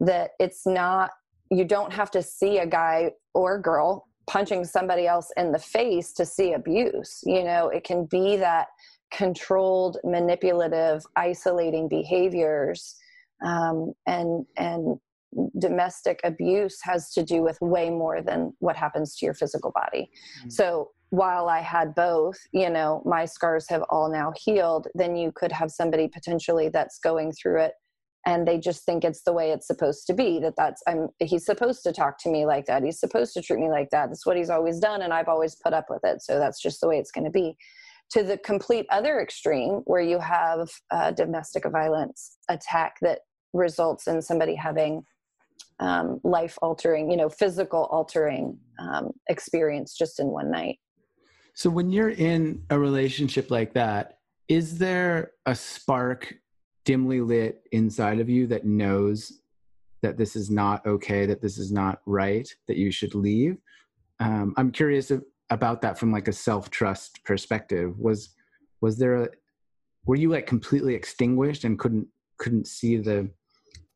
that 0.00 0.30
it's 0.40 0.66
not, 0.66 1.10
you 1.50 1.64
don't 1.64 1.92
have 1.92 2.10
to 2.12 2.22
see 2.22 2.58
a 2.58 2.66
guy 2.66 3.10
or 3.34 3.60
girl 3.60 4.08
punching 4.26 4.64
somebody 4.64 5.06
else 5.06 5.30
in 5.36 5.52
the 5.52 5.58
face 5.58 6.12
to 6.14 6.24
see 6.24 6.54
abuse. 6.54 7.20
You 7.24 7.44
know, 7.44 7.68
it 7.68 7.84
can 7.84 8.06
be 8.06 8.36
that 8.36 8.68
controlled, 9.12 9.98
manipulative, 10.04 11.04
isolating 11.16 11.88
behaviors. 11.88 12.96
Um, 13.44 13.92
and 14.06 14.46
and 14.56 14.98
domestic 15.58 16.20
abuse 16.24 16.78
has 16.82 17.10
to 17.12 17.22
do 17.22 17.42
with 17.42 17.58
way 17.60 17.90
more 17.90 18.20
than 18.20 18.52
what 18.58 18.76
happens 18.76 19.16
to 19.16 19.24
your 19.24 19.34
physical 19.34 19.72
body. 19.72 20.10
Mm-hmm. 20.40 20.50
So 20.50 20.90
while 21.10 21.48
I 21.48 21.60
had 21.60 21.94
both, 21.94 22.38
you 22.52 22.70
know, 22.70 23.02
my 23.04 23.24
scars 23.24 23.66
have 23.68 23.82
all 23.90 24.10
now 24.10 24.32
healed, 24.36 24.88
then 24.94 25.16
you 25.16 25.32
could 25.34 25.52
have 25.52 25.70
somebody 25.70 26.08
potentially 26.08 26.68
that's 26.68 26.98
going 26.98 27.32
through 27.32 27.62
it 27.62 27.72
and 28.24 28.46
they 28.46 28.58
just 28.58 28.84
think 28.84 29.04
it's 29.04 29.22
the 29.22 29.32
way 29.32 29.50
it's 29.50 29.66
supposed 29.66 30.06
to 30.06 30.14
be 30.14 30.38
that 30.38 30.54
that's 30.56 30.82
i'm 30.86 31.08
he's 31.18 31.44
supposed 31.44 31.82
to 31.82 31.92
talk 31.92 32.18
to 32.18 32.28
me 32.28 32.46
like 32.46 32.66
that 32.66 32.82
he's 32.82 33.00
supposed 33.00 33.34
to 33.34 33.42
treat 33.42 33.58
me 33.58 33.68
like 33.68 33.90
that 33.90 34.08
that's 34.08 34.26
what 34.26 34.36
he's 34.36 34.50
always 34.50 34.78
done 34.78 35.02
and 35.02 35.12
i've 35.12 35.28
always 35.28 35.56
put 35.56 35.72
up 35.72 35.86
with 35.90 36.02
it 36.04 36.22
so 36.22 36.38
that's 36.38 36.60
just 36.60 36.80
the 36.80 36.88
way 36.88 36.98
it's 36.98 37.10
going 37.10 37.24
to 37.24 37.30
be 37.30 37.56
to 38.12 38.22
the 38.22 38.36
complete 38.38 38.86
other 38.90 39.20
extreme 39.20 39.80
where 39.84 40.02
you 40.02 40.18
have 40.18 40.68
a 40.90 41.12
domestic 41.12 41.64
violence 41.70 42.36
attack 42.48 42.96
that 43.00 43.20
results 43.52 44.06
in 44.06 44.20
somebody 44.20 44.54
having 44.54 45.02
um, 45.80 46.20
life 46.22 46.58
altering 46.62 47.10
you 47.10 47.16
know 47.16 47.28
physical 47.28 47.84
altering 47.90 48.58
um, 48.78 49.10
experience 49.28 49.96
just 49.96 50.20
in 50.20 50.26
one 50.26 50.50
night. 50.50 50.78
So 51.54 51.70
when 51.70 51.90
you're 51.90 52.10
in 52.10 52.62
a 52.70 52.78
relationship 52.78 53.50
like 53.50 53.72
that 53.74 54.18
is 54.48 54.78
there 54.78 55.32
a 55.46 55.54
spark 55.54 56.34
dimly 56.84 57.20
lit 57.20 57.62
inside 57.72 58.20
of 58.20 58.28
you 58.28 58.46
that 58.48 58.66
knows 58.66 59.40
that 60.02 60.18
this 60.18 60.36
is 60.36 60.50
not 60.50 60.84
okay 60.84 61.26
that 61.26 61.40
this 61.40 61.56
is 61.58 61.72
not 61.72 62.00
right 62.06 62.48
that 62.68 62.76
you 62.76 62.90
should 62.90 63.14
leave? 63.14 63.56
Um, 64.20 64.54
i'm 64.56 64.70
curious 64.70 65.10
if, 65.10 65.20
about 65.52 65.82
that 65.82 65.98
from 65.98 66.10
like 66.10 66.28
a 66.28 66.32
self 66.32 66.70
trust 66.70 67.22
perspective 67.24 67.98
was 67.98 68.30
was 68.80 68.98
there 68.98 69.22
a 69.22 69.28
were 70.06 70.16
you 70.16 70.30
like 70.30 70.46
completely 70.46 70.94
extinguished 70.94 71.64
and 71.64 71.78
couldn't 71.78 72.06
couldn't 72.38 72.66
see 72.66 72.96
the, 72.96 73.30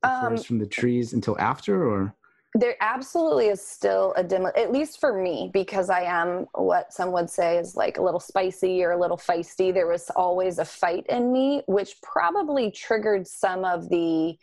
the 0.03 0.09
um, 0.09 0.21
forest 0.21 0.47
from 0.47 0.59
the 0.59 0.67
trees 0.67 1.13
until 1.13 1.39
after 1.41 1.89
or? 1.89 2.15
There 2.55 2.77
absolutely 2.81 3.49
is 3.49 3.61
still 3.61 4.15
a 4.17 4.25
dim 4.25 4.47
at 4.47 4.73
least 4.73 4.99
for 4.99 5.21
me 5.21 5.51
because 5.53 5.91
i 5.91 6.01
am 6.01 6.47
what 6.55 6.91
some 6.91 7.13
would 7.13 7.29
say 7.29 7.59
is 7.59 7.77
like 7.77 7.99
a 7.99 8.03
little 8.03 8.21
spicy 8.21 8.83
or 8.83 8.93
a 8.93 8.99
little 8.99 9.19
feisty 9.19 9.75
there 9.75 9.87
was 9.87 10.09
always 10.17 10.59
a 10.59 10.65
fight 10.65 11.05
in 11.11 11.31
me 11.33 11.63
which 11.67 12.01
probably 12.01 12.71
triggered 12.71 13.27
some 13.27 13.63
of 13.63 13.91
the 13.91 14.39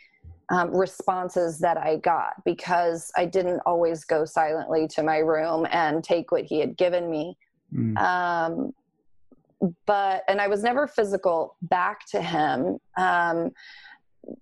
um, 0.49 0.75
responses 0.75 1.59
that 1.59 1.77
I 1.77 1.97
got 1.97 2.33
because 2.45 3.11
I 3.15 3.25
didn't 3.25 3.61
always 3.65 4.03
go 4.03 4.25
silently 4.25 4.87
to 4.89 5.03
my 5.03 5.17
room 5.17 5.67
and 5.71 6.03
take 6.03 6.31
what 6.31 6.43
he 6.43 6.59
had 6.59 6.77
given 6.77 7.09
me. 7.09 7.37
Mm. 7.73 7.97
Um, 7.97 8.73
but 9.85 10.23
and 10.27 10.41
I 10.41 10.47
was 10.47 10.61
never 10.61 10.87
physical 10.87 11.55
back 11.61 12.05
to 12.07 12.21
him. 12.21 12.77
Um, 12.97 13.51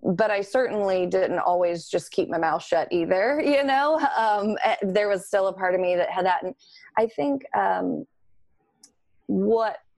but 0.02 0.30
I 0.30 0.42
certainly 0.42 1.06
didn't 1.06 1.40
always 1.40 1.88
just 1.88 2.12
keep 2.12 2.28
my 2.28 2.38
mouth 2.38 2.62
shut 2.62 2.88
either. 2.90 3.40
You 3.52 3.64
know, 3.64 4.00
um, 4.16 4.56
eh, 4.64 4.76
there 4.82 5.08
was 5.08 5.26
still 5.26 5.48
a 5.48 5.52
part 5.52 5.74
of 5.74 5.80
me 5.80 5.94
that 5.96 6.10
had 6.10 6.24
that, 6.26 6.42
and 6.42 6.54
I 6.96 7.06
think 7.06 7.44
um, 7.54 8.06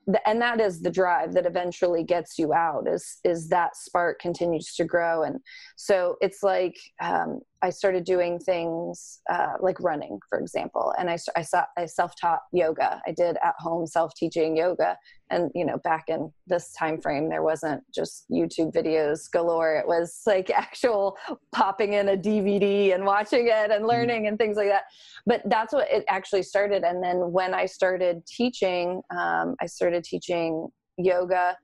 what 0.05 0.22
and 0.26 0.40
that 0.40 0.61
is 0.61 0.80
the 0.80 0.90
drive 0.90 1.32
that 1.32 1.46
eventually 1.46 2.05
gets 2.05 2.38
you 2.38 2.52
out 2.52 2.86
is 2.88 3.18
is 3.24 3.48
that 3.48 3.76
spark 3.76 4.20
continues 4.20 4.74
to 4.74 4.84
grow. 4.84 5.22
And 5.22 5.40
so 5.76 6.16
it's 6.20 6.42
like 6.42 6.76
um, 7.00 7.40
i 7.65 7.71
started 7.71 8.05
doing 8.05 8.39
things 8.39 9.21
uh, 9.31 9.55
like 9.61 9.81
running 9.81 10.19
for 10.29 10.39
example 10.39 10.93
and 10.99 11.09
i, 11.09 11.17
I, 11.37 11.43
saw, 11.43 11.65
I 11.77 11.87
self-taught 11.87 12.41
yoga. 12.53 13.01
I 13.07 13.12
did 13.12 13.37
at 13.43 13.55
home 13.59 13.87
self-teaching 13.87 14.57
yoga 14.57 14.97
and 15.31 15.51
you 15.55 15.65
know 15.65 15.79
back 15.79 16.05
in 16.09 16.31
this 16.47 16.73
time 16.73 17.01
frame 17.01 17.29
there 17.29 17.43
wasn't 17.43 17.83
just 17.93 18.27
youtube 18.31 18.73
videos 18.73 19.31
galore. 19.33 19.77
It 19.77 19.87
was 19.87 20.21
like 20.27 20.51
actual 20.51 21.17
popping 21.53 21.95
in 21.95 22.11
a 22.11 22.17
dvd 22.17 22.95
and 22.95 23.05
watching 23.05 23.47
it 23.47 23.71
and 23.71 23.73
mm-hmm. 23.73 23.87
learning 23.87 24.27
and 24.27 24.39
things 24.39 24.57
like 24.57 24.69
that. 24.69 24.85
But 25.27 25.43
that's 25.47 25.73
what 25.73 25.91
it 25.91 26.05
actually 26.09 26.43
started 26.43 26.85
and 26.85 27.03
then 27.03 27.33
when 27.33 27.55
i 27.55 27.67
started 27.67 28.27
teaching 28.27 29.01
um, 29.11 29.55
i 29.61 29.67
started 29.67 30.05
teaching 30.05 30.69
yoga 30.99 31.57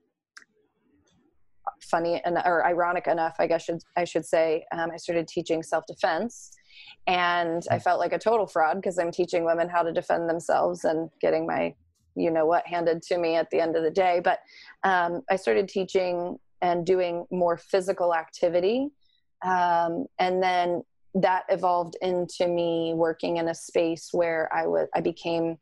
funny 1.83 2.21
and 2.25 2.37
or 2.45 2.65
ironic 2.65 3.07
enough 3.07 3.35
i 3.39 3.47
guess 3.47 3.63
should 3.63 3.81
i 3.97 4.03
should 4.03 4.25
say 4.25 4.63
um, 4.71 4.89
i 4.91 4.97
started 4.97 5.27
teaching 5.27 5.63
self-defense 5.63 6.51
and 7.07 7.63
i 7.71 7.79
felt 7.79 7.99
like 7.99 8.13
a 8.13 8.19
total 8.19 8.47
fraud 8.47 8.77
because 8.77 8.99
i'm 8.99 9.11
teaching 9.11 9.43
women 9.43 9.67
how 9.67 9.81
to 9.81 9.91
defend 9.91 10.29
themselves 10.29 10.83
and 10.85 11.09
getting 11.19 11.45
my 11.45 11.73
you 12.15 12.31
know 12.31 12.45
what 12.45 12.65
handed 12.67 13.01
to 13.01 13.17
me 13.17 13.35
at 13.35 13.49
the 13.51 13.59
end 13.59 13.75
of 13.75 13.83
the 13.83 13.91
day. 13.91 14.21
But 14.23 14.39
um, 14.83 15.21
i 15.29 15.35
started 15.35 15.67
teaching 15.67 16.37
and 16.61 16.85
doing 16.85 17.25
more 17.31 17.57
physical 17.57 18.13
activity 18.13 18.89
um, 19.43 20.05
and 20.19 20.41
then 20.41 20.83
that 21.15 21.43
evolved 21.49 21.97
into 22.01 22.47
me 22.47 22.93
working 22.95 23.37
in 23.37 23.49
a 23.49 23.55
space 23.55 24.09
where 24.11 24.49
i 24.53 24.65
was 24.65 24.87
i 24.95 25.01
became 25.01 25.57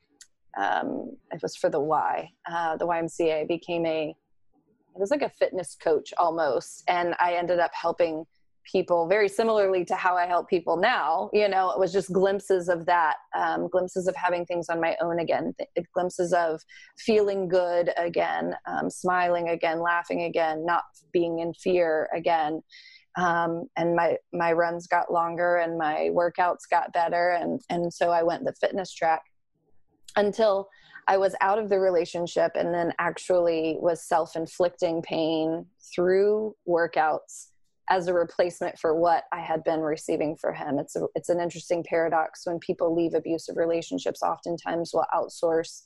um, 0.57 1.15
it 1.32 1.41
was 1.41 1.55
for 1.55 1.70
the 1.70 1.80
y 1.80 2.30
uh, 2.49 2.78
the 2.78 2.86
ymca 2.86 3.47
became 3.47 3.86
a 3.86 4.15
it 5.00 5.02
was 5.02 5.12
like 5.12 5.22
a 5.22 5.30
fitness 5.30 5.76
coach 5.82 6.14
almost 6.18 6.84
and 6.88 7.16
i 7.20 7.34
ended 7.34 7.60
up 7.60 7.72
helping 7.74 8.26
people 8.72 9.08
very 9.08 9.28
similarly 9.28 9.84
to 9.86 9.95
how 9.95 10.16
I 10.16 10.26
help 10.26 10.50
people 10.50 10.78
now. 10.78 11.30
You 11.34 11.47
know, 11.47 11.72
it 11.72 11.80
was 11.80 11.91
just 11.91 12.12
glimpses 12.12 12.70
of 12.70 12.86
that, 12.86 13.16
um, 13.36 13.68
glimpses 13.68 14.08
of 14.08 14.16
having 14.16 14.45
things 14.45 14.70
on 14.70 14.80
my 14.80 14.95
own 15.02 15.20
again, 15.20 15.54
th- 15.58 15.88
glimpses 15.93 16.34
of 16.34 16.62
feeling 16.97 17.47
good 17.47 17.91
again, 17.97 18.56
um, 18.68 18.89
smiling 18.89 19.50
again, 19.50 19.82
laughing 19.82 20.24
again, 20.24 20.66
not 20.66 20.84
being 21.12 21.39
in 21.39 21.54
fear 21.54 22.10
again. 22.14 22.62
Um, 23.18 23.66
and 23.76 23.95
my 23.95 24.18
my 24.34 24.54
runs 24.54 24.88
got 24.88 25.12
longer 25.12 25.58
and 25.58 25.78
my 25.78 26.10
workouts 26.12 26.70
got 26.70 26.93
better, 26.93 27.32
and 27.32 27.60
and 27.70 27.91
so 27.91 28.12
I 28.12 28.24
went 28.24 28.45
the 28.45 28.54
fitness 28.54 28.93
track 28.93 29.24
until 30.16 30.70
I 31.10 31.18
was 31.18 31.36
out 31.41 31.57
of 31.57 31.70
the 31.70 31.80
relationship 31.80 32.51
and 32.53 32.72
then 32.72 32.93
actually 32.99 33.78
was 33.80 34.07
self 34.07 34.36
inflicting 34.36 35.01
pain 35.01 35.66
through 35.93 36.55
workouts 36.68 37.47
as 37.89 38.07
a 38.07 38.14
replacement 38.14 38.78
for 38.78 38.93
what 38.93 39.24
I 39.34 39.39
had 39.39 39.64
been 39.64 39.80
receiving 39.80 40.38
for 40.39 40.53
him. 40.53 40.78
It's 40.78 40.95
a, 40.95 41.07
it's 41.16 41.30
an 41.30 41.39
interesting 41.39 41.84
paradox 41.84 42.41
when 42.45 42.60
people 42.60 42.95
leave 42.95 43.16
abusive 43.16 43.57
relationships. 43.57 44.22
Oftentimes, 44.22 44.91
will 44.93 45.07
outsource 45.12 45.82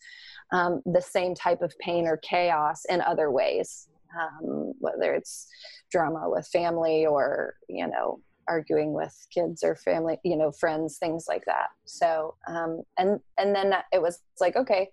um, 0.52 0.82
the 0.86 1.02
same 1.02 1.34
type 1.34 1.62
of 1.62 1.74
pain 1.80 2.06
or 2.06 2.18
chaos 2.18 2.84
in 2.90 3.00
other 3.00 3.32
ways, 3.32 3.88
um, 4.20 4.74
whether 4.80 5.14
it's 5.14 5.48
drama 5.90 6.30
with 6.30 6.46
family 6.48 7.06
or 7.06 7.56
you 7.70 7.88
know 7.88 8.20
arguing 8.48 8.94
with 8.94 9.16
kids 9.34 9.64
or 9.64 9.76
family, 9.76 10.18
you 10.24 10.38
know, 10.38 10.52
friends, 10.52 10.98
things 10.98 11.26
like 11.28 11.44
that. 11.46 11.68
So, 11.86 12.36
um, 12.48 12.82
and 12.98 13.20
and 13.38 13.56
then 13.56 13.74
it 13.92 14.02
was 14.02 14.20
like, 14.40 14.56
okay, 14.56 14.90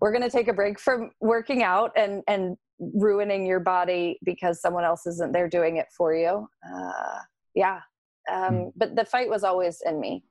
we're 0.00 0.12
going 0.12 0.22
to 0.22 0.30
take 0.30 0.48
a 0.48 0.52
break 0.52 0.80
from 0.80 1.10
working 1.20 1.62
out 1.62 1.92
and 1.96 2.22
and 2.26 2.56
ruining 2.78 3.46
your 3.46 3.60
body 3.60 4.18
because 4.24 4.60
someone 4.60 4.84
else 4.84 5.06
isn't 5.06 5.32
there 5.32 5.48
doing 5.48 5.76
it 5.76 5.86
for 5.96 6.14
you. 6.14 6.48
Uh, 6.66 7.18
yeah. 7.54 7.80
Um, 8.30 8.54
mm. 8.54 8.72
But 8.76 8.96
the 8.96 9.04
fight 9.04 9.28
was 9.28 9.44
always 9.44 9.82
in 9.84 10.00
me. 10.00 10.24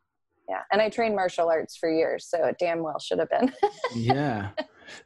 Yeah. 0.49 0.61
And 0.71 0.82
I 0.82 0.89
trained 0.89 1.15
martial 1.15 1.47
arts 1.47 1.77
for 1.77 1.91
years, 1.91 2.25
so 2.25 2.43
it 2.45 2.55
damn 2.59 2.82
well 2.82 2.97
should 2.99 3.19
have 3.19 3.30
been. 3.30 3.53
yeah. 3.95 4.49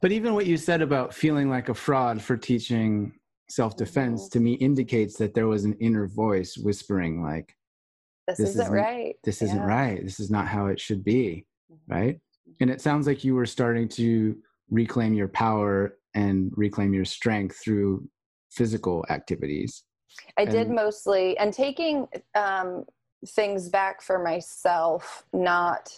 But 0.01 0.13
even 0.13 0.33
what 0.33 0.45
you 0.45 0.55
said 0.55 0.81
about 0.81 1.13
feeling 1.13 1.49
like 1.49 1.67
a 1.67 1.73
fraud 1.73 2.21
for 2.21 2.37
teaching 2.37 3.13
self 3.49 3.77
defense 3.77 4.23
mm-hmm. 4.23 4.39
to 4.39 4.43
me 4.43 4.53
indicates 4.53 5.17
that 5.17 5.33
there 5.33 5.47
was 5.47 5.65
an 5.65 5.73
inner 5.79 6.07
voice 6.07 6.57
whispering, 6.57 7.23
like, 7.23 7.55
this, 8.27 8.37
this 8.37 8.49
isn't, 8.51 8.61
isn't, 8.61 8.73
right. 8.73 9.15
This 9.23 9.41
yeah. 9.41 9.47
isn't 9.47 9.61
right. 9.61 10.03
This 10.03 10.19
is 10.19 10.31
not 10.31 10.47
how 10.47 10.67
it 10.67 10.79
should 10.79 11.03
be. 11.03 11.45
Mm-hmm. 11.71 11.93
Right. 11.93 12.19
And 12.59 12.69
it 12.69 12.81
sounds 12.81 13.07
like 13.07 13.23
you 13.23 13.35
were 13.35 13.45
starting 13.45 13.87
to 13.89 14.37
reclaim 14.69 15.13
your 15.13 15.27
power 15.27 15.97
and 16.15 16.51
reclaim 16.55 16.93
your 16.93 17.05
strength 17.05 17.59
through 17.63 18.07
physical 18.51 19.05
activities 19.09 19.83
i 20.37 20.43
and, 20.43 20.51
did 20.51 20.69
mostly 20.69 21.37
and 21.37 21.53
taking 21.53 22.07
um, 22.35 22.85
things 23.29 23.69
back 23.69 24.01
for 24.01 24.21
myself 24.23 25.23
not 25.33 25.97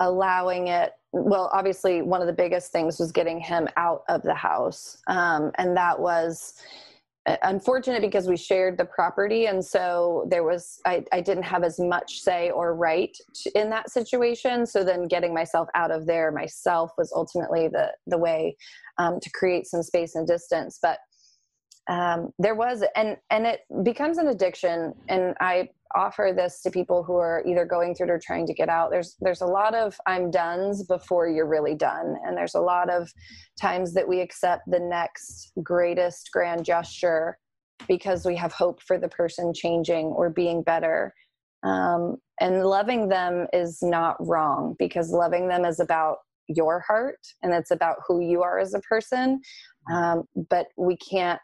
allowing 0.00 0.68
it 0.68 0.92
well 1.12 1.48
obviously 1.52 2.02
one 2.02 2.20
of 2.20 2.26
the 2.26 2.32
biggest 2.32 2.72
things 2.72 2.98
was 2.98 3.12
getting 3.12 3.38
him 3.38 3.68
out 3.76 4.02
of 4.08 4.22
the 4.22 4.34
house. 4.34 4.98
Um, 5.06 5.52
and 5.58 5.76
that 5.76 5.98
was 5.98 6.54
uh, 7.26 7.36
unfortunate 7.42 8.02
because 8.02 8.28
we 8.28 8.36
shared 8.36 8.76
the 8.76 8.84
property. 8.84 9.46
And 9.46 9.64
so 9.64 10.26
there 10.28 10.42
was 10.42 10.80
I, 10.84 11.04
I 11.12 11.20
didn't 11.20 11.44
have 11.44 11.64
as 11.64 11.78
much 11.78 12.20
say 12.20 12.50
or 12.50 12.74
right 12.74 13.16
in 13.54 13.70
that 13.70 13.90
situation. 13.90 14.66
So 14.66 14.84
then 14.84 15.08
getting 15.08 15.32
myself 15.32 15.68
out 15.74 15.90
of 15.90 16.06
there 16.06 16.30
myself 16.32 16.90
was 16.98 17.12
ultimately 17.14 17.68
the 17.68 17.92
the 18.06 18.18
way 18.18 18.56
um, 18.98 19.20
to 19.20 19.30
create 19.30 19.66
some 19.66 19.82
space 19.82 20.16
and 20.16 20.26
distance. 20.26 20.78
But 20.82 20.98
um, 21.88 22.30
there 22.38 22.54
was 22.54 22.84
and 22.96 23.16
and 23.30 23.46
it 23.46 23.60
becomes 23.82 24.18
an 24.18 24.28
addiction. 24.28 24.92
And 25.08 25.34
i 25.40 25.68
offer 25.94 26.32
this 26.34 26.60
to 26.62 26.70
people 26.70 27.02
who 27.02 27.14
are 27.16 27.42
either 27.46 27.64
going 27.64 27.94
through 27.94 28.08
it 28.08 28.10
or 28.10 28.20
trying 28.24 28.46
to 28.46 28.54
get 28.54 28.68
out 28.68 28.90
there's 28.90 29.16
there's 29.20 29.40
a 29.40 29.46
lot 29.46 29.74
of 29.74 29.96
i'm 30.06 30.30
done's 30.30 30.84
before 30.86 31.28
you're 31.28 31.46
really 31.46 31.74
done. 31.74 32.16
And 32.24 32.36
there's 32.36 32.54
a 32.54 32.60
lot 32.60 32.90
of 32.90 33.10
times 33.60 33.94
that 33.94 34.08
we 34.08 34.20
accept 34.20 34.62
the 34.66 34.80
next 34.80 35.52
greatest 35.62 36.30
grand 36.32 36.64
gesture 36.64 37.38
because 37.88 38.24
we 38.24 38.36
have 38.36 38.52
hope 38.52 38.82
for 38.82 38.98
the 38.98 39.08
person 39.08 39.52
changing 39.54 40.06
or 40.06 40.30
being 40.30 40.62
better. 40.62 41.12
Um, 41.62 42.16
and 42.40 42.64
loving 42.64 43.08
them 43.08 43.46
is 43.52 43.78
not 43.82 44.16
wrong 44.20 44.76
because 44.78 45.10
loving 45.10 45.48
them 45.48 45.64
is 45.64 45.80
about 45.80 46.18
your 46.46 46.80
heart 46.80 47.20
and 47.42 47.54
it's 47.54 47.70
about 47.70 47.96
who 48.06 48.20
you 48.20 48.42
are 48.42 48.58
as 48.58 48.74
a 48.74 48.80
person. 48.80 49.40
Um, 49.92 50.24
but 50.50 50.66
we 50.76 50.96
can't 50.96 51.40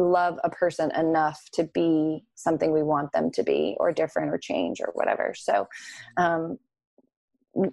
love 0.00 0.38
a 0.42 0.50
person 0.50 0.90
enough 0.96 1.48
to 1.52 1.64
be 1.64 2.24
something 2.34 2.72
we 2.72 2.82
want 2.82 3.12
them 3.12 3.30
to 3.32 3.42
be 3.42 3.76
or 3.78 3.92
different 3.92 4.32
or 4.32 4.38
change 4.38 4.80
or 4.80 4.90
whatever. 4.94 5.34
So 5.36 5.68
um 6.16 6.58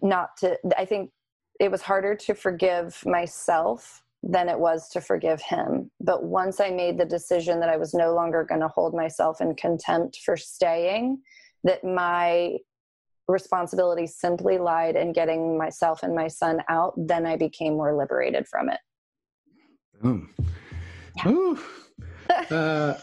not 0.02 0.36
to 0.38 0.58
i 0.78 0.86
think 0.86 1.12
it 1.60 1.72
was 1.72 1.82
harder 1.82 2.16
to 2.16 2.34
forgive 2.34 3.04
myself 3.06 4.04
than 4.24 4.50
it 4.50 4.60
was 4.60 4.90
to 4.90 5.00
forgive 5.00 5.42
him. 5.42 5.92
But 6.02 6.24
once 6.24 6.60
i 6.60 6.70
made 6.70 6.98
the 6.98 7.06
decision 7.06 7.60
that 7.60 7.70
i 7.70 7.78
was 7.78 7.94
no 7.94 8.14
longer 8.14 8.44
going 8.44 8.62
to 8.62 8.68
hold 8.68 8.94
myself 8.94 9.42
in 9.42 9.56
contempt 9.56 10.20
for 10.26 10.36
staying 10.36 11.20
that 11.64 11.84
my 11.84 12.58
responsibility 13.28 14.08
simply 14.08 14.58
lied 14.58 14.96
in 14.96 15.12
getting 15.12 15.58
myself 15.58 16.02
and 16.02 16.16
my 16.16 16.28
son 16.28 16.62
out 16.70 16.94
then 16.98 17.26
i 17.26 17.36
became 17.36 17.74
more 17.74 17.96
liberated 17.96 18.48
from 18.48 18.70
it. 18.70 18.80
Boom. 20.02 20.34
Yeah 21.18 21.56
uh, 22.52 22.94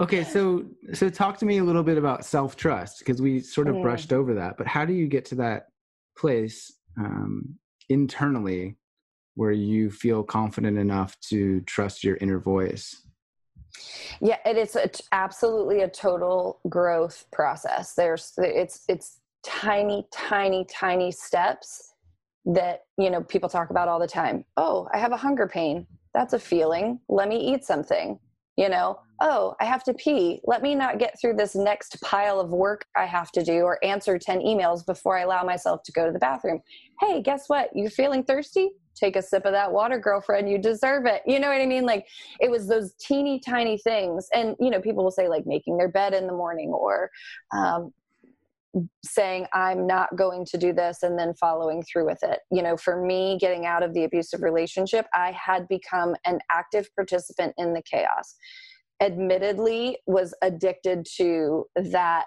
okay, 0.00 0.24
so 0.24 0.64
so 0.92 1.08
talk 1.08 1.38
to 1.38 1.44
me 1.44 1.58
a 1.58 1.64
little 1.64 1.82
bit 1.82 1.98
about 1.98 2.24
self 2.24 2.56
trust 2.56 3.00
because 3.00 3.20
we 3.20 3.40
sort 3.40 3.68
of 3.68 3.80
brushed 3.82 4.12
over 4.12 4.34
that. 4.34 4.56
But 4.56 4.66
how 4.66 4.84
do 4.84 4.92
you 4.92 5.06
get 5.06 5.24
to 5.26 5.34
that 5.36 5.68
place 6.16 6.72
um, 6.98 7.56
internally 7.88 8.76
where 9.34 9.52
you 9.52 9.90
feel 9.90 10.22
confident 10.22 10.78
enough 10.78 11.18
to 11.20 11.60
trust 11.62 12.04
your 12.04 12.16
inner 12.20 12.38
voice? 12.38 13.06
Yeah, 14.20 14.38
it 14.44 14.56
is 14.56 14.76
a, 14.76 14.90
absolutely 15.12 15.80
a 15.80 15.88
total 15.88 16.60
growth 16.68 17.24
process. 17.32 17.94
There's 17.94 18.32
it's 18.38 18.84
it's 18.88 19.20
tiny, 19.42 20.06
tiny, 20.12 20.64
tiny 20.66 21.10
steps 21.10 21.94
that 22.44 22.82
you 22.98 23.10
know 23.10 23.22
people 23.22 23.48
talk 23.48 23.70
about 23.70 23.88
all 23.88 23.98
the 23.98 24.06
time. 24.06 24.44
Oh, 24.56 24.88
I 24.92 24.98
have 24.98 25.12
a 25.12 25.16
hunger 25.16 25.48
pain 25.48 25.86
that's 26.14 26.32
a 26.32 26.38
feeling. 26.38 27.00
Let 27.08 27.28
me 27.28 27.54
eat 27.54 27.64
something. 27.64 28.18
You 28.56 28.68
know, 28.68 28.98
oh, 29.22 29.54
I 29.60 29.64
have 29.64 29.82
to 29.84 29.94
pee. 29.94 30.40
Let 30.44 30.60
me 30.60 30.74
not 30.74 30.98
get 30.98 31.18
through 31.18 31.36
this 31.36 31.54
next 31.54 31.98
pile 32.02 32.38
of 32.38 32.50
work 32.50 32.84
I 32.94 33.06
have 33.06 33.32
to 33.32 33.42
do 33.42 33.62
or 33.62 33.82
answer 33.82 34.18
10 34.18 34.40
emails 34.40 34.84
before 34.84 35.16
I 35.16 35.22
allow 35.22 35.42
myself 35.42 35.82
to 35.84 35.92
go 35.92 36.04
to 36.04 36.12
the 36.12 36.18
bathroom. 36.18 36.60
Hey, 37.00 37.22
guess 37.22 37.48
what? 37.48 37.70
You're 37.74 37.90
feeling 37.90 38.24
thirsty? 38.24 38.72
take 38.94 39.16
a 39.16 39.22
sip 39.22 39.44
of 39.44 39.52
that 39.52 39.72
water 39.72 39.98
girlfriend 39.98 40.48
you 40.48 40.58
deserve 40.58 41.06
it 41.06 41.22
you 41.26 41.38
know 41.40 41.48
what 41.48 41.60
i 41.60 41.66
mean 41.66 41.84
like 41.84 42.06
it 42.40 42.50
was 42.50 42.66
those 42.68 42.94
teeny 43.00 43.40
tiny 43.40 43.78
things 43.78 44.28
and 44.34 44.54
you 44.60 44.70
know 44.70 44.80
people 44.80 45.02
will 45.02 45.10
say 45.10 45.28
like 45.28 45.46
making 45.46 45.76
their 45.76 45.88
bed 45.88 46.14
in 46.14 46.26
the 46.26 46.32
morning 46.32 46.68
or 46.70 47.10
um, 47.52 47.92
saying 49.04 49.46
i'm 49.52 49.86
not 49.86 50.08
going 50.16 50.44
to 50.46 50.56
do 50.56 50.72
this 50.72 51.02
and 51.02 51.18
then 51.18 51.34
following 51.34 51.82
through 51.82 52.06
with 52.06 52.22
it. 52.22 52.40
You 52.50 52.62
know 52.62 52.76
for 52.76 53.04
me 53.04 53.38
getting 53.40 53.66
out 53.66 53.82
of 53.82 53.92
the 53.94 54.04
abusive 54.04 54.42
relationship 54.42 55.06
i 55.14 55.32
had 55.32 55.68
become 55.68 56.14
an 56.24 56.38
active 56.50 56.88
participant 56.94 57.54
in 57.58 57.74
the 57.74 57.82
chaos. 57.82 58.34
Admittedly 59.00 59.98
was 60.06 60.34
addicted 60.42 61.04
to 61.16 61.64
that 61.74 62.26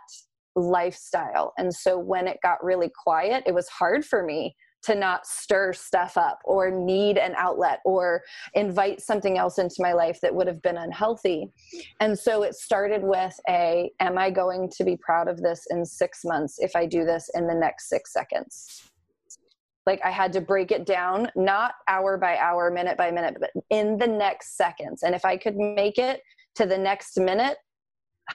lifestyle. 0.57 1.53
And 1.57 1.73
so 1.73 1.97
when 1.97 2.27
it 2.27 2.37
got 2.43 2.63
really 2.63 2.91
quiet 3.03 3.43
it 3.45 3.53
was 3.53 3.67
hard 3.69 4.05
for 4.05 4.23
me 4.23 4.55
to 4.85 4.95
not 4.95 5.25
stir 5.25 5.73
stuff 5.73 6.17
up 6.17 6.39
or 6.45 6.69
need 6.69 7.17
an 7.17 7.33
outlet 7.37 7.79
or 7.85 8.21
invite 8.53 9.01
something 9.01 9.37
else 9.37 9.57
into 9.57 9.75
my 9.79 9.93
life 9.93 10.19
that 10.21 10.33
would 10.33 10.47
have 10.47 10.61
been 10.61 10.77
unhealthy. 10.77 11.51
And 11.99 12.17
so 12.17 12.43
it 12.43 12.55
started 12.55 13.01
with 13.03 13.39
a 13.49 13.91
am 13.99 14.17
I 14.17 14.29
going 14.29 14.69
to 14.77 14.83
be 14.83 14.97
proud 14.97 15.27
of 15.27 15.41
this 15.41 15.65
in 15.69 15.85
6 15.85 16.25
months 16.25 16.59
if 16.59 16.75
I 16.75 16.85
do 16.85 17.03
this 17.03 17.29
in 17.33 17.47
the 17.47 17.55
next 17.55 17.89
6 17.89 18.13
seconds? 18.13 18.83
Like 19.85 20.01
I 20.03 20.11
had 20.11 20.33
to 20.33 20.41
break 20.41 20.71
it 20.71 20.85
down 20.85 21.29
not 21.35 21.73
hour 21.87 22.17
by 22.17 22.37
hour, 22.37 22.71
minute 22.71 22.97
by 22.97 23.11
minute, 23.11 23.37
but 23.39 23.51
in 23.69 23.97
the 23.97 24.07
next 24.07 24.57
seconds. 24.57 25.03
And 25.03 25.13
if 25.13 25.25
I 25.25 25.37
could 25.37 25.55
make 25.55 25.97
it 25.97 26.21
to 26.55 26.65
the 26.65 26.77
next 26.77 27.19
minute, 27.19 27.57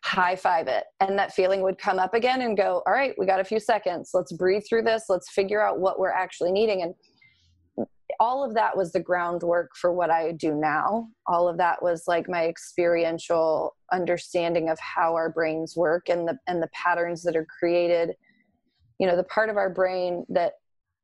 high 0.04 0.36
five 0.36 0.68
it. 0.68 0.84
And 1.00 1.18
that 1.18 1.34
feeling 1.34 1.62
would 1.62 1.78
come 1.78 1.98
up 1.98 2.14
again 2.14 2.42
and 2.42 2.56
go 2.56 2.82
all 2.86 2.92
right 2.92 3.14
we 3.18 3.26
got 3.26 3.40
a 3.40 3.44
few 3.44 3.60
seconds. 3.60 4.10
Let's 4.14 4.32
breathe 4.32 4.62
through 4.68 4.82
this. 4.82 5.04
Let's 5.08 5.30
figure 5.30 5.64
out 5.64 5.80
what 5.80 5.98
we're 5.98 6.12
actually 6.12 6.52
needing. 6.52 6.82
And 6.82 7.86
all 8.18 8.44
of 8.44 8.54
that 8.54 8.76
was 8.76 8.92
the 8.92 9.00
groundwork 9.00 9.70
for 9.76 9.92
what 9.92 10.10
i 10.10 10.32
do 10.32 10.54
now. 10.54 11.08
All 11.26 11.48
of 11.48 11.56
that 11.58 11.82
was 11.82 12.04
like 12.06 12.28
my 12.28 12.46
experiential 12.46 13.76
understanding 13.92 14.68
of 14.68 14.78
how 14.78 15.14
our 15.14 15.30
brains 15.30 15.76
work 15.76 16.08
and 16.08 16.26
the 16.26 16.38
and 16.46 16.62
the 16.62 16.68
patterns 16.72 17.22
that 17.22 17.36
are 17.36 17.46
created. 17.58 18.14
You 18.98 19.06
know 19.06 19.16
the 19.16 19.24
part 19.24 19.48
of 19.48 19.56
our 19.56 19.70
brain 19.70 20.24
that 20.28 20.54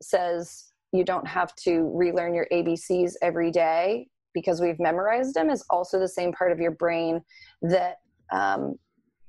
says 0.02 0.72
you 0.92 1.04
don't 1.04 1.26
have 1.26 1.54
to 1.56 1.90
relearn 1.94 2.34
your 2.34 2.46
abcs 2.52 3.14
every 3.22 3.50
day 3.50 4.08
because 4.34 4.60
we've 4.60 4.78
memorized 4.78 5.34
them 5.34 5.48
is 5.48 5.64
also 5.70 5.98
the 5.98 6.08
same 6.08 6.32
part 6.32 6.52
of 6.52 6.58
your 6.58 6.72
brain 6.72 7.22
that 7.62 7.96
um, 8.32 8.76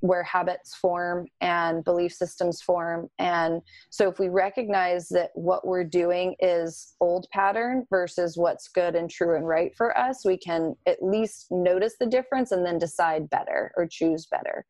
where 0.02 0.24
habits 0.24 0.76
form 0.76 1.28
and 1.42 1.84
belief 1.84 2.14
systems 2.14 2.62
form. 2.62 3.08
And 3.18 3.62
so, 3.90 4.08
if 4.10 4.20
we 4.20 4.30
recognize 4.30 5.10
that 5.10 5.32
what 5.34 5.66
we're 5.66 5.84
doing 5.84 6.36
is 6.40 6.96
old 7.02 7.28
pattern 7.32 7.86
versus 7.90 8.38
what's 8.38 8.68
good 8.68 8.96
and 8.96 9.10
true 9.10 9.36
and 9.36 9.48
right 9.48 9.76
for 9.76 9.98
us, 9.98 10.24
we 10.24 10.38
can 10.38 10.76
at 10.86 11.02
least 11.02 11.48
notice 11.50 11.96
the 12.00 12.06
difference 12.06 12.52
and 12.52 12.66
then 12.66 12.78
decide 12.78 13.30
better 13.30 13.72
or 13.76 13.88
choose 13.90 14.28
better. 14.28 14.66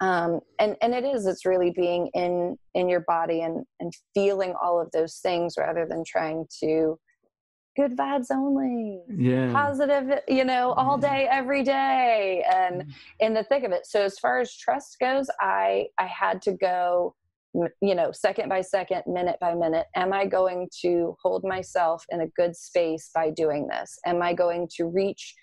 Um, 0.00 0.40
and 0.60 0.76
and 0.80 0.94
it 0.94 1.04
is 1.04 1.26
it's 1.26 1.46
really 1.46 1.70
being 1.70 2.08
in 2.14 2.56
in 2.74 2.88
your 2.88 3.00
body 3.00 3.42
and 3.42 3.64
and 3.80 3.92
feeling 4.14 4.54
all 4.62 4.80
of 4.80 4.90
those 4.92 5.16
things 5.16 5.54
rather 5.58 5.86
than 5.86 6.04
trying 6.06 6.46
to 6.60 6.98
good 7.78 7.96
vibes 7.96 8.32
only. 8.32 9.02
Yeah. 9.08 9.52
Positive 9.52 10.20
you 10.26 10.44
know 10.44 10.72
all 10.72 10.98
day 10.98 11.28
every 11.30 11.62
day. 11.62 12.44
And 12.52 12.82
mm-hmm. 12.82 12.90
in 13.20 13.34
the 13.34 13.44
thick 13.44 13.62
of 13.62 13.70
it. 13.70 13.86
So 13.86 14.02
as 14.02 14.18
far 14.18 14.40
as 14.40 14.54
trust 14.54 14.98
goes 14.98 15.30
i 15.40 15.86
i 15.98 16.06
had 16.06 16.42
to 16.42 16.52
go 16.52 17.14
you 17.80 17.94
know 17.94 18.12
second 18.12 18.48
by 18.48 18.60
second 18.60 19.02
minute 19.06 19.36
by 19.40 19.54
minute. 19.54 19.86
Am 19.94 20.12
i 20.12 20.26
going 20.26 20.68
to 20.82 21.16
hold 21.22 21.44
myself 21.44 22.04
in 22.10 22.22
a 22.22 22.26
good 22.28 22.56
space 22.56 23.10
by 23.14 23.30
doing 23.30 23.68
this? 23.68 23.98
Am 24.04 24.20
i 24.22 24.34
going 24.34 24.68
to 24.76 24.86
reach 24.86 25.34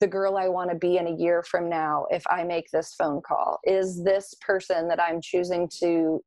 the 0.00 0.06
girl 0.06 0.36
i 0.36 0.46
want 0.46 0.70
to 0.70 0.76
be 0.76 0.98
in 0.98 1.08
a 1.08 1.16
year 1.16 1.42
from 1.42 1.68
now 1.70 2.06
if 2.10 2.22
i 2.28 2.44
make 2.44 2.70
this 2.70 2.94
phone 2.94 3.22
call? 3.22 3.58
Is 3.64 4.04
this 4.04 4.34
person 4.42 4.88
that 4.88 5.00
i'm 5.00 5.22
choosing 5.22 5.68
to 5.80 6.20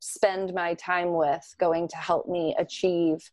spend 0.00 0.52
my 0.52 0.74
time 0.74 1.14
with 1.14 1.54
going 1.58 1.88
to 1.88 1.96
help 1.96 2.28
me 2.28 2.54
achieve 2.58 3.30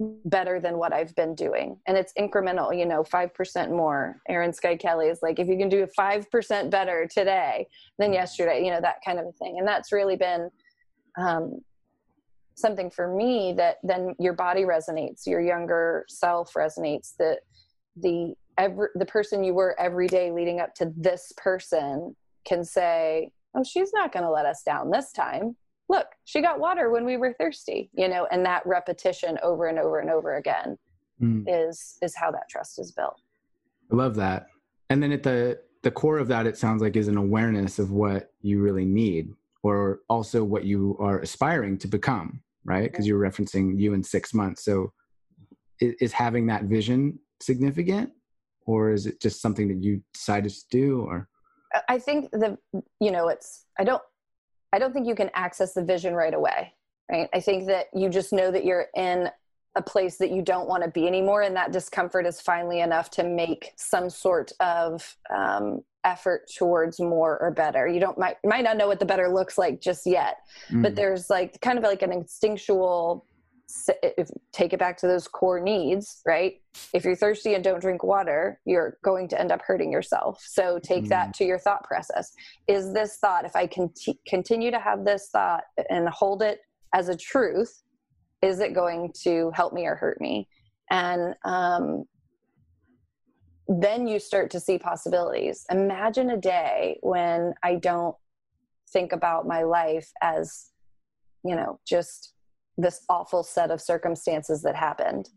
better 0.00 0.60
than 0.60 0.78
what 0.78 0.92
I've 0.92 1.14
been 1.14 1.34
doing. 1.34 1.78
And 1.86 1.96
it's 1.96 2.12
incremental, 2.18 2.76
you 2.76 2.86
know, 2.86 3.02
5% 3.02 3.70
more. 3.70 4.20
Erin 4.28 4.52
Skye 4.52 4.76
Kelly 4.76 5.08
is 5.08 5.20
like, 5.22 5.38
if 5.38 5.46
you 5.46 5.58
can 5.58 5.68
do 5.68 5.86
5% 5.98 6.70
better 6.70 7.06
today 7.06 7.66
than 7.98 8.12
yesterday, 8.12 8.64
you 8.64 8.70
know, 8.70 8.80
that 8.80 8.96
kind 9.04 9.18
of 9.18 9.26
a 9.26 9.32
thing. 9.32 9.58
And 9.58 9.68
that's 9.68 9.92
really 9.92 10.16
been 10.16 10.50
um, 11.18 11.60
something 12.54 12.90
for 12.90 13.14
me 13.14 13.52
that 13.58 13.76
then 13.82 14.14
your 14.18 14.32
body 14.32 14.62
resonates, 14.62 15.26
your 15.26 15.40
younger 15.40 16.06
self 16.08 16.54
resonates, 16.54 17.14
that 17.18 17.40
the 17.96 18.34
every, 18.56 18.88
the 18.94 19.06
person 19.06 19.44
you 19.44 19.52
were 19.52 19.78
every 19.78 20.06
day 20.06 20.30
leading 20.30 20.60
up 20.60 20.74
to 20.76 20.92
this 20.96 21.32
person 21.36 22.16
can 22.46 22.64
say, 22.64 23.32
oh, 23.54 23.64
she's 23.64 23.92
not 23.92 24.12
going 24.12 24.24
to 24.24 24.30
let 24.30 24.46
us 24.46 24.62
down 24.62 24.90
this 24.90 25.12
time 25.12 25.56
look, 25.90 26.06
she 26.24 26.40
got 26.40 26.60
water 26.60 26.88
when 26.88 27.04
we 27.04 27.16
were 27.16 27.34
thirsty, 27.34 27.90
you 27.92 28.08
know, 28.08 28.26
and 28.30 28.46
that 28.46 28.64
repetition 28.64 29.36
over 29.42 29.66
and 29.66 29.78
over 29.78 29.98
and 29.98 30.08
over 30.08 30.36
again 30.36 30.78
mm. 31.20 31.44
is 31.48 31.98
is 32.00 32.14
how 32.16 32.30
that 32.30 32.48
trust 32.48 32.78
is 32.78 32.92
built. 32.92 33.20
I 33.92 33.96
love 33.96 34.14
that. 34.14 34.46
And 34.88 35.02
then 35.02 35.10
at 35.10 35.24
the 35.24 35.58
the 35.82 35.90
core 35.90 36.18
of 36.18 36.28
that 36.28 36.46
it 36.46 36.56
sounds 36.56 36.80
like 36.80 36.96
is 36.96 37.08
an 37.08 37.16
awareness 37.16 37.78
of 37.80 37.90
what 37.90 38.32
you 38.40 38.62
really 38.62 38.84
need 38.84 39.32
or 39.62 40.00
also 40.08 40.44
what 40.44 40.64
you 40.64 40.96
are 41.00 41.18
aspiring 41.20 41.76
to 41.78 41.88
become, 41.88 42.40
right? 42.64 42.90
Because 42.90 43.06
you're 43.06 43.20
referencing 43.20 43.78
you 43.78 43.92
in 43.92 44.02
6 44.02 44.32
months. 44.32 44.64
So 44.64 44.92
is, 45.80 45.94
is 46.00 46.12
having 46.12 46.46
that 46.46 46.64
vision 46.64 47.18
significant 47.40 48.10
or 48.64 48.92
is 48.92 49.06
it 49.06 49.20
just 49.20 49.42
something 49.42 49.66
that 49.68 49.82
you 49.82 50.02
decided 50.14 50.52
to 50.52 50.64
do 50.70 51.00
or 51.00 51.28
I 51.88 51.98
think 51.98 52.30
the 52.32 52.58
you 53.00 53.10
know 53.10 53.28
it's 53.28 53.64
I 53.78 53.84
don't 53.84 54.02
I 54.72 54.78
don't 54.78 54.92
think 54.92 55.06
you 55.06 55.14
can 55.14 55.30
access 55.34 55.74
the 55.74 55.84
vision 55.84 56.14
right 56.14 56.34
away, 56.34 56.72
right? 57.10 57.28
I 57.32 57.40
think 57.40 57.66
that 57.66 57.86
you 57.94 58.08
just 58.08 58.32
know 58.32 58.50
that 58.50 58.64
you're 58.64 58.86
in 58.94 59.30
a 59.76 59.82
place 59.82 60.16
that 60.18 60.30
you 60.30 60.42
don't 60.42 60.68
want 60.68 60.82
to 60.82 60.90
be 60.90 61.06
anymore, 61.06 61.42
and 61.42 61.54
that 61.56 61.72
discomfort 61.72 62.26
is 62.26 62.40
finally 62.40 62.80
enough 62.80 63.10
to 63.12 63.24
make 63.24 63.72
some 63.76 64.10
sort 64.10 64.52
of 64.60 65.16
um, 65.34 65.82
effort 66.04 66.50
towards 66.56 66.98
more 66.98 67.38
or 67.40 67.50
better. 67.50 67.86
You 67.86 68.00
don't 68.00 68.18
might 68.18 68.36
might 68.44 68.64
not 68.64 68.76
know 68.76 68.88
what 68.88 68.98
the 68.98 69.06
better 69.06 69.28
looks 69.28 69.58
like 69.58 69.80
just 69.80 70.06
yet, 70.06 70.38
mm. 70.70 70.82
but 70.82 70.96
there's 70.96 71.30
like 71.30 71.60
kind 71.60 71.78
of 71.78 71.84
like 71.84 72.02
an 72.02 72.12
instinctual 72.12 73.26
if, 74.02 74.28
take 74.52 74.72
it 74.72 74.78
back 74.78 74.96
to 74.98 75.06
those 75.06 75.28
core 75.28 75.60
needs, 75.60 76.22
right? 76.26 76.60
If 76.92 77.04
you're 77.04 77.16
thirsty 77.16 77.54
and 77.54 77.62
don't 77.62 77.80
drink 77.80 78.02
water, 78.02 78.60
you're 78.64 78.98
going 79.02 79.28
to 79.28 79.40
end 79.40 79.52
up 79.52 79.62
hurting 79.62 79.92
yourself. 79.92 80.42
So 80.46 80.78
take 80.82 81.04
mm. 81.04 81.08
that 81.08 81.34
to 81.34 81.44
your 81.44 81.58
thought 81.58 81.84
process. 81.84 82.32
Is 82.68 82.92
this 82.92 83.18
thought, 83.18 83.44
if 83.44 83.56
I 83.56 83.66
can 83.66 83.90
continue 84.26 84.70
to 84.70 84.78
have 84.78 85.04
this 85.04 85.28
thought 85.32 85.64
and 85.88 86.08
hold 86.08 86.42
it 86.42 86.60
as 86.94 87.08
a 87.08 87.16
truth, 87.16 87.82
is 88.42 88.60
it 88.60 88.74
going 88.74 89.12
to 89.22 89.50
help 89.54 89.72
me 89.72 89.86
or 89.86 89.94
hurt 89.94 90.20
me? 90.20 90.48
And 90.90 91.34
um, 91.44 92.04
then 93.68 94.08
you 94.08 94.18
start 94.18 94.50
to 94.50 94.60
see 94.60 94.78
possibilities. 94.78 95.64
Imagine 95.70 96.30
a 96.30 96.36
day 96.36 96.98
when 97.02 97.54
I 97.62 97.76
don't 97.76 98.16
think 98.92 99.12
about 99.12 99.46
my 99.46 99.62
life 99.62 100.10
as, 100.20 100.70
you 101.44 101.54
know, 101.54 101.78
just 101.86 102.34
this 102.76 103.04
awful 103.08 103.42
set 103.42 103.70
of 103.70 103.80
circumstances 103.80 104.62
that 104.62 104.76
happened 104.76 105.28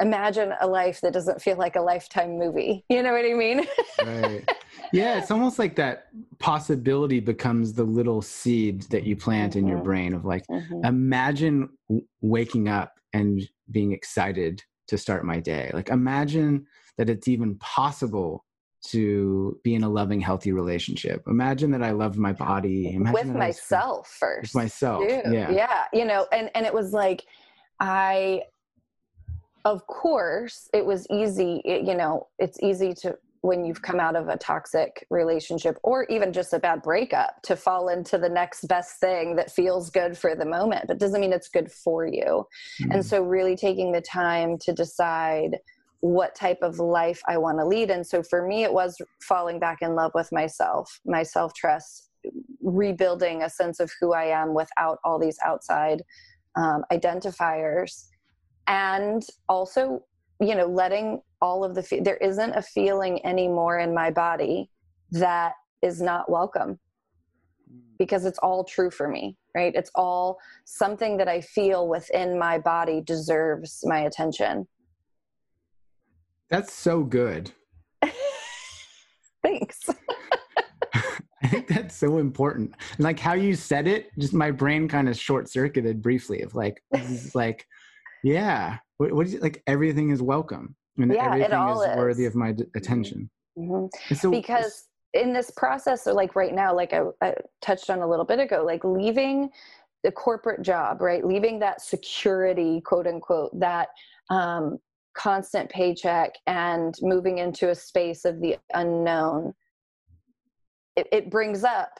imagine 0.00 0.52
a 0.60 0.66
life 0.66 1.00
that 1.00 1.12
doesn't 1.12 1.40
feel 1.40 1.56
like 1.56 1.76
a 1.76 1.80
lifetime 1.80 2.38
movie 2.38 2.84
you 2.88 3.02
know 3.02 3.12
what 3.12 3.24
i 3.24 3.34
mean 3.34 3.64
right 4.04 4.50
yeah 4.92 5.18
it's 5.18 5.30
almost 5.30 5.58
like 5.58 5.76
that 5.76 6.06
possibility 6.38 7.20
becomes 7.20 7.72
the 7.72 7.84
little 7.84 8.20
seed 8.20 8.82
that 8.82 9.04
you 9.04 9.14
plant 9.14 9.52
mm-hmm. 9.52 9.60
in 9.60 9.68
your 9.68 9.78
mm-hmm. 9.78 9.86
brain 9.86 10.14
of 10.14 10.24
like 10.24 10.44
mm-hmm. 10.50 10.84
imagine 10.84 11.68
waking 12.20 12.68
up 12.68 12.94
and 13.12 13.42
being 13.70 13.92
excited 13.92 14.62
to 14.88 14.98
start 14.98 15.24
my 15.24 15.38
day 15.38 15.70
like 15.72 15.88
imagine 15.88 16.66
that 16.98 17.08
it's 17.08 17.28
even 17.28 17.54
possible 17.56 18.44
to 18.90 19.58
be 19.62 19.74
in 19.74 19.84
a 19.84 19.88
loving, 19.88 20.20
healthy 20.20 20.52
relationship. 20.52 21.22
Imagine 21.28 21.70
that 21.70 21.82
I 21.82 21.92
loved 21.92 22.18
my 22.18 22.32
body. 22.32 22.94
Imagine 22.94 23.12
with 23.12 23.36
myself 23.36 24.08
first. 24.08 24.54
With 24.54 24.62
myself. 24.62 25.04
Yeah. 25.08 25.50
Yeah. 25.50 25.84
You 25.92 26.04
know, 26.04 26.26
and, 26.32 26.50
and 26.54 26.66
it 26.66 26.74
was 26.74 26.92
like, 26.92 27.24
I, 27.78 28.42
of 29.64 29.86
course, 29.86 30.68
it 30.74 30.84
was 30.84 31.06
easy. 31.10 31.62
It, 31.64 31.86
you 31.86 31.94
know, 31.94 32.28
it's 32.38 32.60
easy 32.62 32.92
to, 32.94 33.16
when 33.42 33.64
you've 33.64 33.82
come 33.82 34.00
out 34.00 34.16
of 34.16 34.28
a 34.28 34.36
toxic 34.36 35.06
relationship 35.10 35.76
or 35.82 36.04
even 36.04 36.32
just 36.32 36.52
a 36.52 36.58
bad 36.58 36.80
breakup 36.82 37.42
to 37.42 37.56
fall 37.56 37.88
into 37.88 38.16
the 38.16 38.28
next 38.28 38.66
best 38.68 39.00
thing 39.00 39.36
that 39.36 39.50
feels 39.50 39.90
good 39.90 40.16
for 40.16 40.34
the 40.34 40.44
moment, 40.44 40.86
but 40.86 40.98
doesn't 40.98 41.20
mean 41.20 41.32
it's 41.32 41.48
good 41.48 41.70
for 41.70 42.06
you. 42.06 42.46
Mm. 42.80 42.94
And 42.94 43.06
so, 43.06 43.22
really 43.22 43.56
taking 43.56 43.92
the 43.92 44.00
time 44.00 44.58
to 44.58 44.72
decide 44.72 45.58
what 46.02 46.34
type 46.34 46.58
of 46.62 46.78
life 46.78 47.22
I 47.26 47.38
want 47.38 47.58
to 47.58 47.64
lead. 47.66 47.90
And 47.90 48.06
so 48.06 48.22
for 48.22 48.46
me, 48.46 48.64
it 48.64 48.72
was 48.72 48.96
falling 49.22 49.58
back 49.58 49.78
in 49.82 49.94
love 49.94 50.12
with 50.14 50.30
myself, 50.32 51.00
my 51.06 51.22
self 51.22 51.54
trust, 51.54 52.10
rebuilding 52.60 53.42
a 53.42 53.48
sense 53.50 53.80
of 53.80 53.90
who 54.00 54.12
I 54.12 54.24
am 54.24 54.52
without 54.52 54.98
all 55.04 55.18
these 55.18 55.38
outside 55.44 56.02
um, 56.56 56.84
identifiers. 56.92 58.06
and 58.66 59.22
also 59.48 60.02
you 60.40 60.54
know 60.54 60.66
letting 60.66 61.20
all 61.40 61.64
of 61.64 61.74
the 61.74 61.82
fe- 61.82 62.00
there 62.00 62.16
isn't 62.18 62.52
a 62.52 62.62
feeling 62.62 63.24
anymore 63.26 63.78
in 63.78 63.94
my 63.94 64.10
body 64.10 64.70
that 65.10 65.52
is 65.82 66.00
not 66.00 66.30
welcome 66.30 66.78
because 67.98 68.24
it's 68.24 68.38
all 68.38 68.64
true 68.64 68.90
for 68.90 69.08
me 69.08 69.36
right 69.54 69.74
it's 69.74 69.90
all 69.94 70.38
something 70.64 71.16
that 71.16 71.28
i 71.28 71.40
feel 71.40 71.88
within 71.88 72.38
my 72.38 72.58
body 72.58 73.00
deserves 73.00 73.80
my 73.84 74.00
attention 74.00 74.66
that's 76.50 76.72
so 76.72 77.02
good 77.02 77.52
thanks 79.42 79.88
I 81.42 81.48
think 81.48 81.66
that's 81.66 81.96
so 81.96 82.18
important. 82.18 82.74
like 82.98 83.18
how 83.18 83.32
you 83.32 83.54
said 83.54 83.88
it, 83.88 84.10
just 84.16 84.32
my 84.32 84.50
brain 84.52 84.86
kind 84.86 85.08
of 85.08 85.16
short 85.16 85.48
circuited 85.48 86.00
briefly 86.00 86.42
of 86.42 86.54
like, 86.54 86.80
like, 87.34 87.66
yeah, 88.22 88.78
what, 88.98 89.12
what 89.12 89.26
is 89.26 89.34
it? 89.34 89.42
Like 89.42 89.60
everything 89.66 90.10
is 90.10 90.22
welcome 90.22 90.76
and 90.98 91.12
yeah, 91.12 91.26
everything 91.26 91.68
is, 91.68 91.80
is, 91.80 91.96
worthy 91.96 92.26
of 92.26 92.34
my 92.34 92.52
d- 92.52 92.64
attention. 92.76 93.28
Mm-hmm. 93.58 94.14
So, 94.14 94.30
because 94.30 94.84
in 95.14 95.32
this 95.32 95.50
process, 95.50 96.06
or 96.06 96.12
like 96.12 96.36
right 96.36 96.54
now, 96.54 96.74
like 96.74 96.92
I, 96.92 97.02
I 97.20 97.34
touched 97.60 97.90
on 97.90 98.00
a 98.00 98.08
little 98.08 98.24
bit 98.24 98.38
ago, 98.38 98.62
like 98.64 98.84
leaving 98.84 99.50
the 100.04 100.12
corporate 100.12 100.62
job, 100.62 101.00
right? 101.00 101.24
Leaving 101.24 101.58
that 101.58 101.80
security, 101.80 102.80
quote 102.80 103.06
unquote, 103.06 103.58
that 103.58 103.88
um, 104.30 104.78
constant 105.14 105.68
paycheck 105.70 106.32
and 106.46 106.94
moving 107.02 107.38
into 107.38 107.70
a 107.70 107.74
space 107.74 108.24
of 108.24 108.40
the 108.40 108.56
unknown 108.74 109.54
it, 110.96 111.08
it 111.12 111.30
brings 111.30 111.64
up 111.64 111.98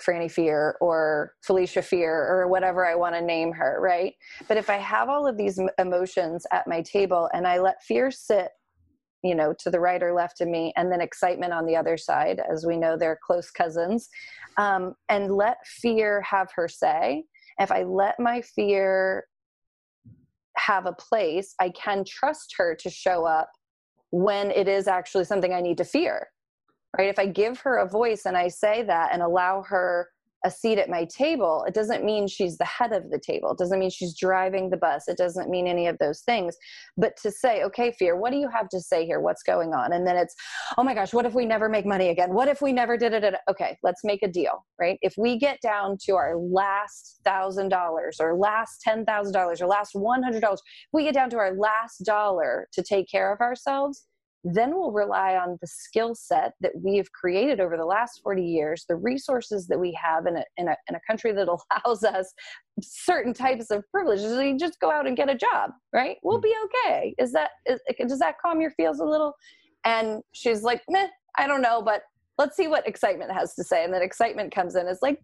Franny 0.00 0.30
Fear 0.30 0.76
or 0.80 1.34
Felicia 1.42 1.82
Fear 1.82 2.12
or 2.12 2.48
whatever 2.48 2.86
I 2.86 2.94
want 2.94 3.14
to 3.14 3.20
name 3.20 3.52
her, 3.52 3.78
right? 3.80 4.14
But 4.48 4.56
if 4.56 4.70
I 4.70 4.76
have 4.76 5.08
all 5.08 5.26
of 5.26 5.36
these 5.36 5.60
emotions 5.78 6.46
at 6.50 6.66
my 6.66 6.82
table 6.82 7.28
and 7.34 7.46
I 7.46 7.58
let 7.58 7.82
fear 7.82 8.10
sit, 8.10 8.48
you 9.22 9.34
know, 9.34 9.54
to 9.60 9.70
the 9.70 9.80
right 9.80 10.02
or 10.02 10.12
left 10.12 10.40
of 10.40 10.48
me, 10.48 10.72
and 10.76 10.90
then 10.90 11.00
excitement 11.00 11.52
on 11.52 11.66
the 11.66 11.76
other 11.76 11.96
side, 11.96 12.40
as 12.50 12.66
we 12.66 12.76
know 12.76 12.96
they're 12.96 13.18
close 13.24 13.50
cousins, 13.50 14.08
um, 14.56 14.94
and 15.08 15.34
let 15.34 15.58
fear 15.66 16.22
have 16.22 16.48
her 16.54 16.68
say, 16.68 17.24
if 17.58 17.70
I 17.70 17.82
let 17.82 18.18
my 18.18 18.40
fear 18.40 19.26
have 20.66 20.86
a 20.86 20.92
place, 20.92 21.54
I 21.60 21.70
can 21.70 22.04
trust 22.04 22.54
her 22.56 22.74
to 22.76 22.90
show 22.90 23.24
up 23.24 23.50
when 24.10 24.50
it 24.50 24.68
is 24.68 24.86
actually 24.86 25.24
something 25.24 25.52
I 25.52 25.60
need 25.60 25.78
to 25.78 25.84
fear 25.84 26.28
right? 26.98 27.08
If 27.08 27.18
I 27.18 27.26
give 27.26 27.60
her 27.60 27.78
a 27.78 27.88
voice 27.88 28.26
and 28.26 28.36
I 28.36 28.48
say 28.48 28.82
that 28.82 29.10
and 29.12 29.22
allow 29.22 29.62
her 29.62 30.08
a 30.44 30.50
seat 30.50 30.78
at 30.78 30.88
my 30.88 31.04
table, 31.04 31.64
it 31.66 31.74
doesn't 31.74 32.04
mean 32.04 32.26
she's 32.26 32.58
the 32.58 32.64
head 32.64 32.92
of 32.92 33.10
the 33.10 33.18
table. 33.18 33.52
It 33.52 33.58
doesn't 33.58 33.78
mean 33.78 33.90
she's 33.90 34.16
driving 34.16 34.70
the 34.70 34.76
bus. 34.76 35.08
It 35.08 35.16
doesn't 35.16 35.50
mean 35.50 35.66
any 35.66 35.86
of 35.86 35.98
those 35.98 36.20
things. 36.20 36.56
But 36.96 37.16
to 37.22 37.30
say, 37.30 37.62
okay, 37.64 37.92
Fear, 37.92 38.16
what 38.16 38.32
do 38.32 38.38
you 38.38 38.48
have 38.48 38.68
to 38.70 38.80
say 38.80 39.06
here? 39.06 39.20
What's 39.20 39.42
going 39.42 39.72
on? 39.74 39.92
And 39.92 40.06
then 40.06 40.16
it's, 40.16 40.34
oh 40.76 40.82
my 40.82 40.94
gosh, 40.94 41.12
what 41.12 41.26
if 41.26 41.34
we 41.34 41.46
never 41.46 41.68
make 41.68 41.86
money 41.86 42.08
again? 42.08 42.34
What 42.34 42.48
if 42.48 42.60
we 42.60 42.72
never 42.72 42.96
did 42.96 43.12
it? 43.12 43.34
Okay, 43.48 43.76
let's 43.82 44.04
make 44.04 44.22
a 44.22 44.28
deal, 44.28 44.64
right? 44.80 44.98
If 45.02 45.14
we 45.16 45.38
get 45.38 45.60
down 45.62 45.96
to 46.06 46.16
our 46.16 46.36
last 46.36 47.20
thousand 47.24 47.68
dollars 47.68 48.18
or 48.20 48.36
last 48.36 48.80
ten 48.80 49.04
thousand 49.04 49.32
dollars 49.32 49.62
or 49.62 49.66
last 49.66 49.94
one 49.94 50.22
hundred 50.22 50.40
dollars, 50.40 50.62
we 50.92 51.04
get 51.04 51.14
down 51.14 51.30
to 51.30 51.38
our 51.38 51.54
last 51.54 51.98
dollar 52.04 52.68
to 52.72 52.82
take 52.82 53.08
care 53.08 53.32
of 53.32 53.40
ourselves 53.40 54.06
then 54.44 54.70
we'll 54.70 54.92
rely 54.92 55.36
on 55.36 55.56
the 55.60 55.66
skill 55.66 56.14
set 56.14 56.54
that 56.60 56.72
we 56.74 56.96
have 56.96 57.10
created 57.12 57.60
over 57.60 57.76
the 57.76 57.84
last 57.84 58.20
40 58.22 58.42
years, 58.42 58.84
the 58.88 58.96
resources 58.96 59.68
that 59.68 59.78
we 59.78 59.96
have 60.02 60.26
in 60.26 60.36
a, 60.36 60.44
in 60.56 60.68
a, 60.68 60.76
in 60.88 60.96
a 60.96 61.00
country 61.06 61.32
that 61.32 61.48
allows 61.86 62.02
us 62.02 62.32
certain 62.80 63.32
types 63.32 63.70
of 63.70 63.84
privileges. 63.90 64.36
We 64.36 64.56
just 64.56 64.80
go 64.80 64.90
out 64.90 65.06
and 65.06 65.16
get 65.16 65.30
a 65.30 65.34
job, 65.34 65.70
right? 65.92 66.16
We'll 66.22 66.38
hmm. 66.38 66.42
be 66.42 66.54
okay. 66.64 67.14
Is 67.18 67.32
that, 67.32 67.50
is, 67.66 67.80
does 68.08 68.18
that 68.18 68.36
calm 68.40 68.60
your 68.60 68.72
feels 68.72 69.00
a 69.00 69.04
little? 69.04 69.34
And 69.84 70.22
she's 70.32 70.62
like, 70.62 70.82
meh, 70.88 71.08
I 71.38 71.46
don't 71.46 71.62
know, 71.62 71.82
but 71.82 72.02
let's 72.38 72.56
see 72.56 72.68
what 72.68 72.86
excitement 72.86 73.32
has 73.32 73.54
to 73.54 73.64
say. 73.64 73.84
And 73.84 73.92
then 73.92 74.02
excitement 74.02 74.54
comes 74.54 74.74
in. 74.74 74.86
It's 74.88 75.02
like, 75.02 75.20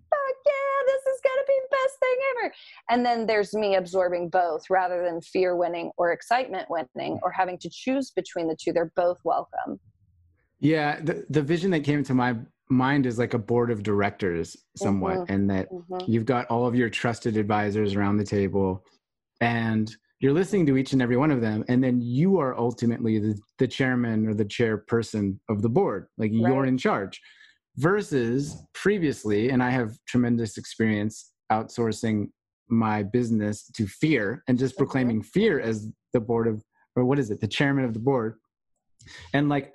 yeah, 0.48 0.86
this 0.86 1.14
is 1.14 1.20
going 1.22 1.38
to 1.38 1.46
be 1.46 1.58
the 1.62 1.76
best 1.76 1.98
thing 2.00 2.18
ever. 2.30 2.54
And 2.90 3.06
then 3.06 3.26
there's 3.26 3.54
me 3.54 3.76
absorbing 3.76 4.28
both 4.28 4.68
rather 4.70 5.04
than 5.04 5.20
fear 5.20 5.56
winning 5.56 5.90
or 5.96 6.12
excitement 6.12 6.68
winning 6.70 7.18
or 7.22 7.30
having 7.30 7.58
to 7.58 7.70
choose 7.70 8.10
between 8.10 8.48
the 8.48 8.56
two. 8.56 8.72
They're 8.72 8.92
both 8.96 9.18
welcome. 9.24 9.80
Yeah. 10.60 11.00
The, 11.00 11.24
the 11.30 11.42
vision 11.42 11.70
that 11.72 11.84
came 11.84 12.02
to 12.04 12.14
my 12.14 12.36
mind 12.68 13.06
is 13.06 13.18
like 13.18 13.34
a 13.34 13.38
board 13.38 13.70
of 13.70 13.82
directors 13.82 14.56
somewhat, 14.76 15.18
mm-hmm. 15.18 15.32
and 15.32 15.50
that 15.50 15.70
mm-hmm. 15.70 16.10
you've 16.10 16.26
got 16.26 16.46
all 16.46 16.66
of 16.66 16.74
your 16.74 16.90
trusted 16.90 17.36
advisors 17.36 17.94
around 17.94 18.16
the 18.16 18.24
table 18.24 18.84
and 19.40 19.94
you're 20.20 20.32
listening 20.32 20.66
to 20.66 20.76
each 20.76 20.92
and 20.92 21.00
every 21.00 21.16
one 21.16 21.30
of 21.30 21.40
them 21.40 21.64
and 21.68 21.82
then 21.82 22.00
you 22.00 22.38
are 22.38 22.58
ultimately 22.58 23.18
the, 23.18 23.38
the 23.58 23.68
chairman 23.68 24.26
or 24.26 24.34
the 24.34 24.44
chairperson 24.44 25.38
of 25.48 25.62
the 25.62 25.68
board 25.68 26.08
like 26.18 26.32
right. 26.32 26.52
you're 26.52 26.66
in 26.66 26.76
charge 26.76 27.20
versus 27.78 28.56
previously 28.74 29.50
and 29.50 29.62
i 29.62 29.70
have 29.70 29.96
tremendous 30.06 30.58
experience 30.58 31.32
outsourcing 31.50 32.28
my 32.68 33.02
business 33.02 33.64
to 33.72 33.86
fear 33.86 34.42
and 34.48 34.58
just 34.58 34.76
proclaiming 34.76 35.22
fear 35.22 35.58
as 35.60 35.88
the 36.12 36.20
board 36.20 36.46
of 36.46 36.62
or 36.98 37.04
what 37.04 37.18
is 37.18 37.30
it? 37.30 37.40
The 37.40 37.46
chairman 37.46 37.84
of 37.84 37.94
the 37.94 38.00
board. 38.00 38.38
And 39.32 39.48
like 39.48 39.74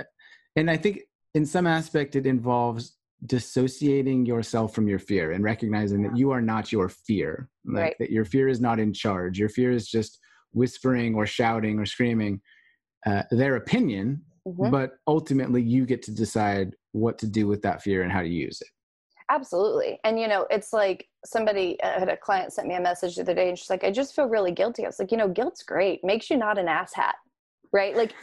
and 0.55 0.69
i 0.69 0.77
think 0.77 1.01
in 1.33 1.45
some 1.45 1.65
aspect 1.65 2.15
it 2.15 2.27
involves 2.27 2.97
dissociating 3.25 4.25
yourself 4.25 4.75
from 4.75 4.87
your 4.87 4.99
fear 4.99 5.31
and 5.31 5.43
recognizing 5.43 6.03
that 6.03 6.17
you 6.17 6.31
are 6.31 6.41
not 6.41 6.71
your 6.73 6.89
fear. 6.89 7.49
Like 7.65 7.81
right. 7.81 7.95
that 7.99 8.11
your 8.11 8.25
fear 8.25 8.49
is 8.49 8.59
not 8.59 8.79
in 8.79 8.93
charge. 8.93 9.39
Your 9.39 9.47
fear 9.47 9.71
is 9.71 9.87
just 9.87 10.19
whispering 10.51 11.15
or 11.15 11.25
shouting 11.25 11.79
or 11.79 11.85
screaming 11.85 12.41
uh, 13.05 13.23
their 13.31 13.55
opinion, 13.55 14.21
mm-hmm. 14.47 14.69
but 14.69 14.93
ultimately 15.07 15.61
you 15.61 15.85
get 15.85 16.01
to 16.03 16.11
decide 16.11 16.75
what 16.91 17.17
to 17.19 17.27
do 17.27 17.47
with 17.47 17.61
that 17.61 17.81
fear 17.81 18.03
and 18.03 18.11
how 18.11 18.21
to 18.21 18.27
use 18.27 18.61
it. 18.61 18.67
Absolutely. 19.29 19.99
And, 20.03 20.19
you 20.19 20.27
know, 20.27 20.45
it's 20.49 20.73
like 20.73 21.07
somebody 21.25 21.81
uh, 21.81 21.99
had 21.99 22.09
a 22.09 22.17
client 22.17 22.53
sent 22.53 22.67
me 22.67 22.75
a 22.75 22.81
message 22.81 23.15
the 23.15 23.21
other 23.21 23.33
day 23.33 23.49
and 23.49 23.57
she's 23.57 23.69
like, 23.69 23.83
I 23.83 23.89
just 23.89 24.15
feel 24.15 24.27
really 24.27 24.51
guilty. 24.51 24.83
I 24.83 24.87
was 24.87 24.99
like, 24.99 25.11
you 25.11 25.17
know, 25.17 25.29
guilt's 25.29 25.63
great, 25.63 26.03
makes 26.03 26.29
you 26.29 26.37
not 26.37 26.57
an 26.57 26.67
asshat 26.67 27.13
right? 27.73 27.95
Like 27.97 28.13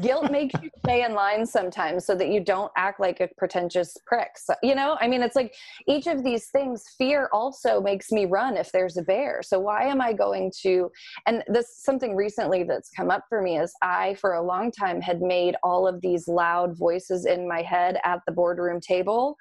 guilt 0.00 0.30
makes 0.30 0.54
you 0.62 0.70
stay 0.84 1.04
in 1.04 1.12
line 1.12 1.44
sometimes 1.44 2.06
so 2.06 2.14
that 2.14 2.28
you 2.28 2.42
don't 2.42 2.70
act 2.76 3.00
like 3.00 3.18
a 3.18 3.28
pretentious 3.36 3.96
prick. 4.06 4.38
So, 4.38 4.54
you 4.62 4.76
know, 4.76 4.96
I 5.00 5.08
mean, 5.08 5.22
it's 5.22 5.34
like 5.34 5.54
each 5.88 6.06
of 6.06 6.22
these 6.22 6.46
things, 6.50 6.84
fear 6.96 7.28
also 7.32 7.80
makes 7.80 8.12
me 8.12 8.26
run 8.26 8.56
if 8.56 8.70
there's 8.70 8.96
a 8.96 9.02
bear. 9.02 9.42
So 9.42 9.58
why 9.58 9.84
am 9.84 10.00
I 10.00 10.12
going 10.12 10.52
to, 10.62 10.88
and 11.26 11.42
this 11.48 11.82
something 11.82 12.14
recently 12.14 12.62
that's 12.62 12.90
come 12.90 13.10
up 13.10 13.24
for 13.28 13.42
me 13.42 13.58
is 13.58 13.74
I, 13.82 14.14
for 14.20 14.34
a 14.34 14.42
long 14.42 14.70
time, 14.70 15.00
had 15.00 15.20
made 15.20 15.56
all 15.64 15.88
of 15.88 16.00
these 16.00 16.28
loud 16.28 16.78
voices 16.78 17.26
in 17.26 17.48
my 17.48 17.62
head 17.62 17.98
at 18.04 18.20
the 18.26 18.32
boardroom 18.32 18.80
table 18.80 19.36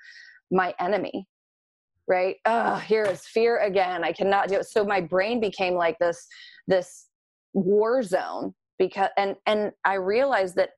my 0.52 0.74
enemy 0.80 1.26
right 2.08 2.36
oh 2.46 2.76
here 2.76 3.04
is 3.04 3.26
fear 3.26 3.60
again 3.60 4.04
i 4.04 4.12
cannot 4.12 4.50
do 4.50 4.56
it 4.56 4.66
so 4.66 4.84
my 4.84 5.00
brain 5.00 5.40
became 5.40 5.76
like 5.76 5.98
this 6.00 6.28
this 6.68 7.08
war 7.54 8.04
zone 8.04 8.54
because 8.82 9.10
and 9.18 9.36
and 9.46 9.72
i 9.86 9.94
realized 9.94 10.56
that 10.56 10.72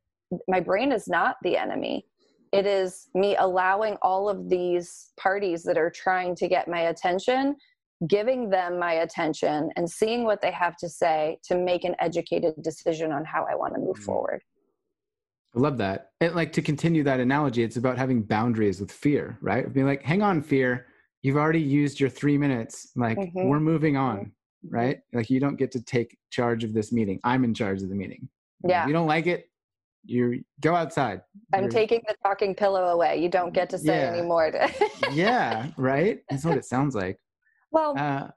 my 0.48 0.60
brain 0.60 0.92
is 0.92 1.08
not 1.08 1.38
the 1.44 1.58
enemy. 1.58 2.06
It 2.52 2.66
is 2.66 3.08
me 3.16 3.36
allowing 3.38 3.98
all 4.02 4.30
of 4.30 4.50
these 4.50 5.12
parties 5.18 5.64
that 5.64 5.78
are 5.78 5.90
trying 5.90 6.36
to 6.36 6.48
get 6.48 6.68
my 6.68 6.82
attention 6.82 7.56
giving 8.08 8.50
them 8.50 8.78
my 8.78 8.94
attention 8.96 9.70
and 9.78 9.90
seeing 9.90 10.26
what 10.26 10.42
they 10.42 10.52
have 10.52 10.76
to 10.76 10.90
say 10.90 11.40
to 11.42 11.56
make 11.56 11.86
an 11.86 11.96
educated 12.00 12.54
decision 12.62 13.14
on 13.14 13.24
how 13.24 13.48
i 13.50 13.56
want 13.56 13.74
to 13.74 13.80
move 13.80 13.96
mm-hmm. 13.96 14.04
forward. 14.04 14.42
I 15.56 15.60
love 15.60 15.78
that. 15.78 16.10
And 16.20 16.36
like 16.36 16.52
to 16.54 16.62
continue 16.62 17.04
that 17.04 17.22
analogy 17.22 17.64
it's 17.64 17.78
about 17.78 17.98
having 17.98 18.22
boundaries 18.22 18.82
with 18.82 18.92
fear 18.92 19.38
right? 19.42 19.72
Being 19.72 19.86
like 19.86 20.04
hang 20.04 20.22
on 20.22 20.42
fear. 20.42 20.88
You've 21.22 21.38
already 21.38 21.62
used 21.62 22.02
your 22.02 22.10
three 22.10 22.38
minutes. 22.38 22.92
Like 22.98 23.18
mm-hmm. 23.18 23.48
we're 23.48 23.62
moving 23.62 23.96
on. 23.96 24.18
Mm-hmm 24.18 24.30
right? 24.70 25.00
Like 25.14 25.30
you 25.30 25.40
don't 25.40 25.58
get 25.58 25.72
to 25.72 25.82
take 25.82 26.18
charge 26.30 26.64
of 26.64 26.74
this 26.74 26.92
meeting. 26.92 27.20
I'm 27.24 27.44
in 27.44 27.54
charge 27.54 27.82
of 27.82 27.90
the 27.90 27.96
meeting. 27.96 28.28
Yeah. 28.68 28.84
If 28.84 28.88
you 28.88 28.94
don't 28.94 29.08
like 29.08 29.28
it, 29.28 29.50
you 30.06 30.44
go 30.60 30.76
outside. 30.76 31.22
I'm 31.54 31.64
You're, 31.64 31.72
taking 31.72 32.02
the 32.08 32.16
talking 32.24 32.56
pillow 32.56 32.86
away. 32.88 33.22
You 33.22 33.30
don't 33.30 33.54
get 33.54 33.70
to 33.70 33.78
say 33.78 34.00
yeah. 34.00 34.12
anymore. 34.12 34.52
yeah, 35.12 35.68
right? 35.78 36.22
That's 36.30 36.44
what 36.44 36.58
it 36.58 36.66
sounds 36.66 36.96
like. 36.96 37.20
Well, 37.72 37.96
uh, 37.98 38.28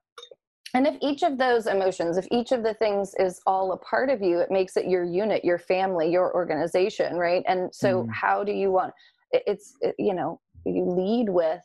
and 0.75 0.87
if 0.87 0.97
each 1.01 1.23
of 1.23 1.39
those 1.39 1.67
emotions, 1.67 2.19
if 2.19 2.27
each 2.31 2.53
of 2.53 2.63
the 2.63 2.75
things 2.75 3.15
is 3.19 3.41
all 3.47 3.73
a 3.73 3.79
part 3.79 4.11
of 4.11 4.23
you, 4.23 4.41
it 4.41 4.51
makes 4.51 4.77
it 4.77 4.87
your 4.87 5.05
unit, 5.05 5.45
your 5.45 5.59
family, 5.59 6.11
your 6.11 6.35
organization, 6.35 7.17
right? 7.17 7.43
And 7.49 7.75
so, 7.75 8.05
mm. 8.05 8.09
how 8.13 8.45
do 8.45 8.53
you 8.53 8.71
want? 8.71 8.93
It's 9.33 9.75
you 9.99 10.15
know, 10.15 10.41
you 10.65 10.85
lead 10.85 11.29
with 11.29 11.65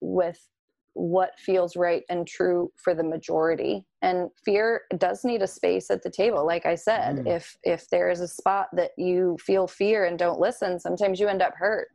with 0.00 0.38
what 0.94 1.38
feels 1.38 1.76
right 1.76 2.04
and 2.08 2.26
true 2.26 2.70
for 2.76 2.94
the 2.94 3.02
majority 3.02 3.84
and 4.02 4.30
fear 4.44 4.82
does 4.98 5.24
need 5.24 5.42
a 5.42 5.46
space 5.46 5.90
at 5.90 6.02
the 6.02 6.10
table 6.10 6.46
like 6.46 6.66
i 6.66 6.74
said 6.74 7.16
mm. 7.16 7.26
if 7.26 7.56
if 7.64 7.88
there 7.90 8.10
is 8.10 8.20
a 8.20 8.28
spot 8.28 8.68
that 8.72 8.92
you 8.96 9.36
feel 9.40 9.66
fear 9.66 10.04
and 10.04 10.18
don't 10.18 10.40
listen 10.40 10.78
sometimes 10.78 11.18
you 11.18 11.26
end 11.26 11.42
up 11.42 11.54
hurt 11.56 11.88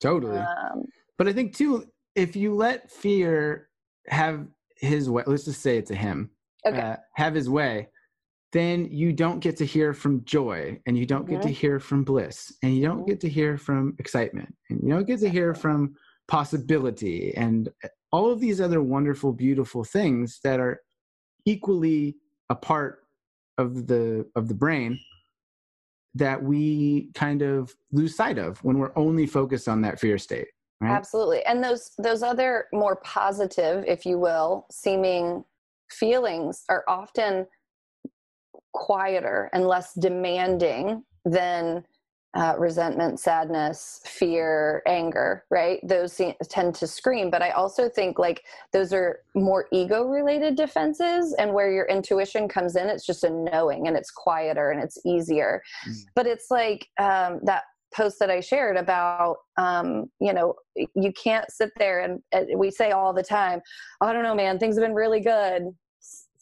totally 0.00 0.38
um, 0.38 0.84
but 1.16 1.28
i 1.28 1.32
think 1.32 1.54
too 1.54 1.84
if 2.16 2.34
you 2.34 2.54
let 2.54 2.90
fear 2.90 3.68
have 4.08 4.46
his 4.76 5.08
way 5.08 5.22
let's 5.26 5.44
just 5.44 5.62
say 5.62 5.78
it's 5.78 5.92
a 5.92 5.94
him 5.94 6.30
okay. 6.66 6.80
Uh, 6.80 6.96
have 7.14 7.34
his 7.34 7.48
way 7.48 7.88
then 8.52 8.88
you 8.90 9.12
don't 9.12 9.38
get 9.38 9.56
to 9.56 9.64
hear 9.64 9.94
from 9.94 10.24
joy 10.24 10.76
and 10.86 10.98
you 10.98 11.06
don't 11.06 11.22
mm-hmm. 11.22 11.34
get 11.34 11.42
to 11.42 11.48
mm-hmm. 11.48 11.54
hear 11.54 11.78
from 11.78 12.02
bliss 12.02 12.52
and 12.64 12.74
you 12.74 12.82
don't 12.82 12.98
mm-hmm. 12.98 13.10
get 13.10 13.20
to 13.20 13.28
hear 13.28 13.56
from 13.56 13.94
excitement 13.98 14.52
and 14.70 14.80
you 14.82 14.88
don't 14.88 15.06
get 15.06 15.20
to 15.20 15.28
hear 15.28 15.54
from 15.54 15.94
possibility 16.26 17.34
and 17.36 17.68
all 18.12 18.30
of 18.30 18.40
these 18.40 18.60
other 18.60 18.82
wonderful 18.82 19.32
beautiful 19.32 19.84
things 19.84 20.40
that 20.42 20.60
are 20.60 20.80
equally 21.44 22.16
a 22.48 22.54
part 22.54 23.00
of 23.58 23.86
the 23.86 24.26
of 24.34 24.48
the 24.48 24.54
brain 24.54 24.98
that 26.14 26.42
we 26.42 27.10
kind 27.14 27.42
of 27.42 27.74
lose 27.92 28.16
sight 28.16 28.38
of 28.38 28.58
when 28.64 28.78
we're 28.78 28.92
only 28.96 29.26
focused 29.26 29.68
on 29.68 29.80
that 29.82 30.00
fear 30.00 30.18
state 30.18 30.48
right? 30.80 30.90
absolutely 30.90 31.44
and 31.44 31.62
those 31.62 31.92
those 31.98 32.22
other 32.22 32.66
more 32.72 32.96
positive 32.96 33.84
if 33.86 34.04
you 34.04 34.18
will 34.18 34.66
seeming 34.70 35.44
feelings 35.90 36.64
are 36.68 36.84
often 36.88 37.46
quieter 38.72 39.50
and 39.52 39.66
less 39.66 39.94
demanding 39.94 41.02
than 41.24 41.84
uh, 42.34 42.54
resentment, 42.58 43.18
sadness, 43.18 44.00
fear, 44.04 44.82
anger, 44.86 45.44
right? 45.50 45.80
Those 45.82 46.20
tend 46.48 46.74
to 46.76 46.86
scream. 46.86 47.30
But 47.30 47.42
I 47.42 47.50
also 47.50 47.88
think 47.88 48.18
like 48.18 48.42
those 48.72 48.92
are 48.92 49.20
more 49.34 49.66
ego 49.72 50.04
related 50.04 50.56
defenses, 50.56 51.34
and 51.38 51.52
where 51.52 51.72
your 51.72 51.86
intuition 51.86 52.48
comes 52.48 52.76
in, 52.76 52.88
it's 52.88 53.06
just 53.06 53.24
a 53.24 53.30
knowing 53.30 53.88
and 53.88 53.96
it's 53.96 54.10
quieter 54.10 54.70
and 54.70 54.82
it's 54.82 54.98
easier. 55.04 55.62
Mm. 55.88 56.04
But 56.14 56.26
it's 56.26 56.50
like 56.50 56.86
um, 57.00 57.40
that 57.44 57.64
post 57.92 58.20
that 58.20 58.30
I 58.30 58.38
shared 58.38 58.76
about, 58.76 59.38
um, 59.56 60.06
you 60.20 60.32
know, 60.32 60.54
you 60.76 61.12
can't 61.12 61.50
sit 61.50 61.70
there 61.76 62.00
and, 62.02 62.22
and 62.30 62.56
we 62.56 62.70
say 62.70 62.92
all 62.92 63.12
the 63.12 63.24
time, 63.24 63.60
I 64.00 64.12
don't 64.12 64.22
know, 64.22 64.36
man, 64.36 64.60
things 64.60 64.76
have 64.76 64.84
been 64.84 64.94
really 64.94 65.20
good 65.20 65.74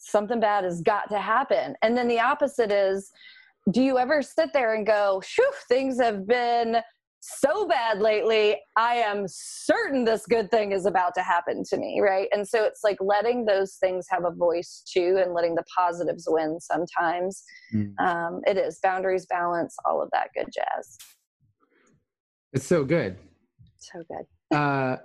something 0.01 0.39
bad 0.39 0.63
has 0.63 0.81
got 0.81 1.09
to 1.09 1.19
happen. 1.19 1.75
And 1.81 1.95
then 1.95 2.07
the 2.07 2.19
opposite 2.19 2.71
is, 2.71 3.11
do 3.71 3.81
you 3.81 3.97
ever 3.97 4.21
sit 4.21 4.51
there 4.53 4.73
and 4.73 4.85
go, 4.85 5.21
"Shoo, 5.23 5.43
things 5.67 5.99
have 5.99 6.27
been 6.27 6.81
so 7.21 7.67
bad 7.67 7.99
lately. 7.99 8.57
I 8.77 8.95
am 8.95 9.25
certain 9.27 10.05
this 10.05 10.25
good 10.25 10.49
thing 10.51 10.71
is 10.71 10.85
about 10.85 11.13
to 11.15 11.21
happen 11.21 11.63
to 11.69 11.77
me, 11.77 11.99
right? 12.01 12.27
And 12.31 12.47
so 12.47 12.63
it's 12.63 12.81
like 12.83 12.97
letting 13.01 13.45
those 13.45 13.75
things 13.75 14.07
have 14.09 14.25
a 14.25 14.31
voice 14.31 14.83
too, 14.91 15.21
and 15.23 15.33
letting 15.33 15.55
the 15.55 15.63
positives 15.75 16.25
win. 16.29 16.59
Sometimes 16.59 17.43
mm. 17.73 17.97
um, 17.99 18.41
it 18.47 18.57
is 18.57 18.79
boundaries, 18.81 19.25
balance, 19.25 19.75
all 19.85 20.01
of 20.01 20.09
that 20.11 20.29
good 20.35 20.47
jazz. 20.53 20.97
It's 22.53 22.65
so 22.65 22.83
good. 22.83 23.17
So 23.77 24.03
good. 24.07 24.57
Uh, 24.57 24.97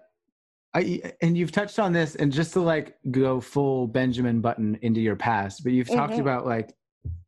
I, 0.74 1.12
and 1.20 1.38
you've 1.38 1.52
touched 1.52 1.78
on 1.78 1.92
this 1.92 2.16
and 2.16 2.32
just 2.32 2.52
to 2.54 2.60
like 2.60 2.96
go 3.10 3.40
full 3.40 3.86
benjamin 3.86 4.40
button 4.40 4.76
into 4.82 5.00
your 5.00 5.14
past 5.14 5.62
but 5.62 5.72
you've 5.72 5.86
talked 5.88 6.14
mm-hmm. 6.14 6.22
about 6.22 6.46
like 6.46 6.74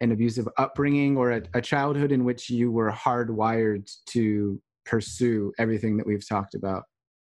an 0.01 0.12
abusive 0.12 0.49
upbringing 0.59 1.16
or 1.16 1.33
a, 1.33 1.43
a, 1.55 1.61
childhood 1.61 2.12
in 2.12 2.24
which 2.24 2.51
you 2.51 2.70
were 2.70 2.91
hardwired 2.91 3.91
to 4.07 4.61
pursue 4.85 5.53
everything 5.59 5.97
that 5.97 6.07
we've 6.07 6.27
talked 6.27 6.55
about 6.55 6.85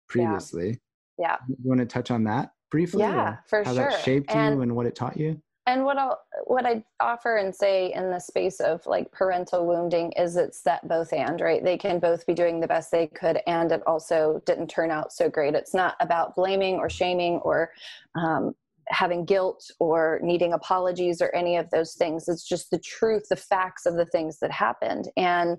previously. 0.10 0.80
Yeah, 1.18 1.38
yeah. 1.50 1.56
you 1.56 1.56
want 1.64 1.80
to 1.80 1.86
touch 1.86 2.12
on 2.12 2.24
that 2.26 2.52
briefly 2.70 3.02
yeah 3.02 3.38
for 3.48 3.64
how 3.64 3.74
sure. 3.74 3.84
How 3.84 3.89
that 3.89 4.04
shaped 4.04 4.32
and, 4.32 4.56
you 4.56 4.62
and 4.62 4.76
what 4.76 4.86
it 4.86 4.95
taught 4.95 5.18
you? 5.18 5.41
And 5.66 5.84
what 5.84 5.98
I'll 5.98 6.22
what 6.45 6.66
I 6.66 6.84
offer 7.02 7.38
and 7.38 7.54
say 7.54 7.91
in 7.93 8.10
the 8.10 8.20
space 8.20 8.62
of 8.62 8.86
like 8.86 9.12
parental 9.12 9.68
wounding 9.68 10.14
is 10.14 10.38
it's 10.38 10.62
that 10.62 10.88
both 10.88 11.12
and 11.12 11.39
right? 11.41 11.64
They 11.64 11.78
can 11.78 12.00
both 12.00 12.26
be 12.26 12.34
doing 12.34 12.60
the 12.60 12.68
best 12.68 12.91
they 12.91 13.08
could 13.08 13.41
and 13.48 13.72
it 13.72 13.84
also 13.86 14.41
didn't 14.45 14.68
turn 14.68 14.91
out 14.91 15.12
so 15.12 15.30
great. 15.30 15.56
It's 15.56 15.74
not 15.74 15.95
about 16.00 16.36
blaming 16.36 16.76
or 16.76 16.89
shaming 16.89 17.39
or 17.39 17.72
um, 18.16 18.56
having 18.89 19.25
guilt 19.25 19.63
or 19.79 20.19
needing 20.23 20.53
apologies 20.53 21.21
or 21.21 21.33
any 21.35 21.57
of 21.57 21.69
those 21.71 21.93
things. 21.93 22.27
It's 22.27 22.47
just 22.47 22.71
the 22.71 22.79
truth 22.79 23.23
the 23.29 23.35
facts 23.35 23.85
of 23.85 23.95
the 23.95 24.05
things 24.05 24.39
that 24.39 24.51
happened. 24.51 25.09
And 25.17 25.57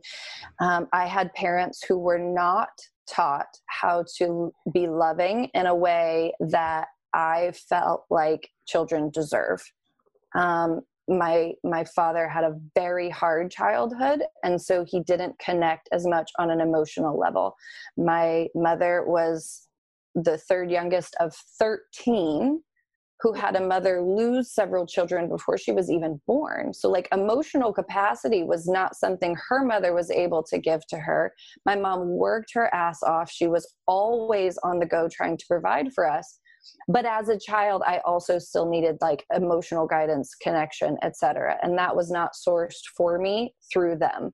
um, 0.60 0.88
i 0.92 1.06
had 1.06 1.32
parents 1.34 1.84
who 1.86 1.98
were 1.98 2.18
not 2.18 2.70
taught 3.08 3.46
how 3.66 4.04
to 4.18 4.52
be 4.72 4.86
loving 4.86 5.50
in 5.54 5.66
a 5.66 5.74
way 5.74 6.32
that 6.40 6.88
i 7.14 7.52
felt 7.68 8.04
like 8.10 8.50
children 8.66 9.10
deserve. 9.10 9.62
Um, 10.34 10.82
my 11.08 11.52
my 11.64 11.84
father 11.84 12.28
had 12.28 12.44
a 12.44 12.54
very 12.74 13.08
hard 13.08 13.50
childhood 13.50 14.22
and 14.44 14.60
so 14.60 14.84
he 14.84 15.00
didn't 15.00 15.38
connect 15.38 15.88
as 15.90 16.06
much 16.06 16.30
on 16.38 16.50
an 16.50 16.60
emotional 16.60 17.18
level. 17.18 17.54
My 17.96 18.48
mother 18.54 19.04
was 19.06 19.68
the 20.14 20.38
third 20.38 20.70
youngest 20.70 21.16
of 21.20 21.34
13 21.58 22.62
who 23.20 23.32
had 23.32 23.56
a 23.56 23.66
mother 23.66 24.00
lose 24.00 24.52
several 24.52 24.86
children 24.86 25.28
before 25.28 25.58
she 25.58 25.72
was 25.72 25.90
even 25.90 26.20
born. 26.26 26.72
So 26.72 26.88
like 26.88 27.08
emotional 27.12 27.72
capacity 27.72 28.44
was 28.44 28.68
not 28.68 28.96
something 28.96 29.36
her 29.48 29.64
mother 29.64 29.92
was 29.92 30.10
able 30.10 30.42
to 30.44 30.58
give 30.58 30.86
to 30.88 30.98
her. 30.98 31.32
My 31.66 31.74
mom 31.74 32.08
worked 32.08 32.52
her 32.54 32.72
ass 32.72 33.02
off. 33.02 33.30
She 33.30 33.48
was 33.48 33.74
always 33.86 34.56
on 34.58 34.78
the 34.78 34.86
go 34.86 35.08
trying 35.10 35.36
to 35.36 35.46
provide 35.48 35.92
for 35.92 36.08
us. 36.08 36.38
But 36.86 37.06
as 37.06 37.28
a 37.28 37.38
child 37.38 37.82
i 37.86 37.98
also 38.04 38.38
still 38.38 38.68
needed 38.68 38.96
like 39.00 39.24
emotional 39.34 39.86
guidance 39.86 40.34
connection 40.34 40.98
etc 41.02 41.56
and 41.62 41.78
that 41.78 41.94
was 41.94 42.10
not 42.10 42.32
sourced 42.34 42.84
for 42.96 43.18
me 43.18 43.54
through 43.72 43.96
them. 43.96 44.32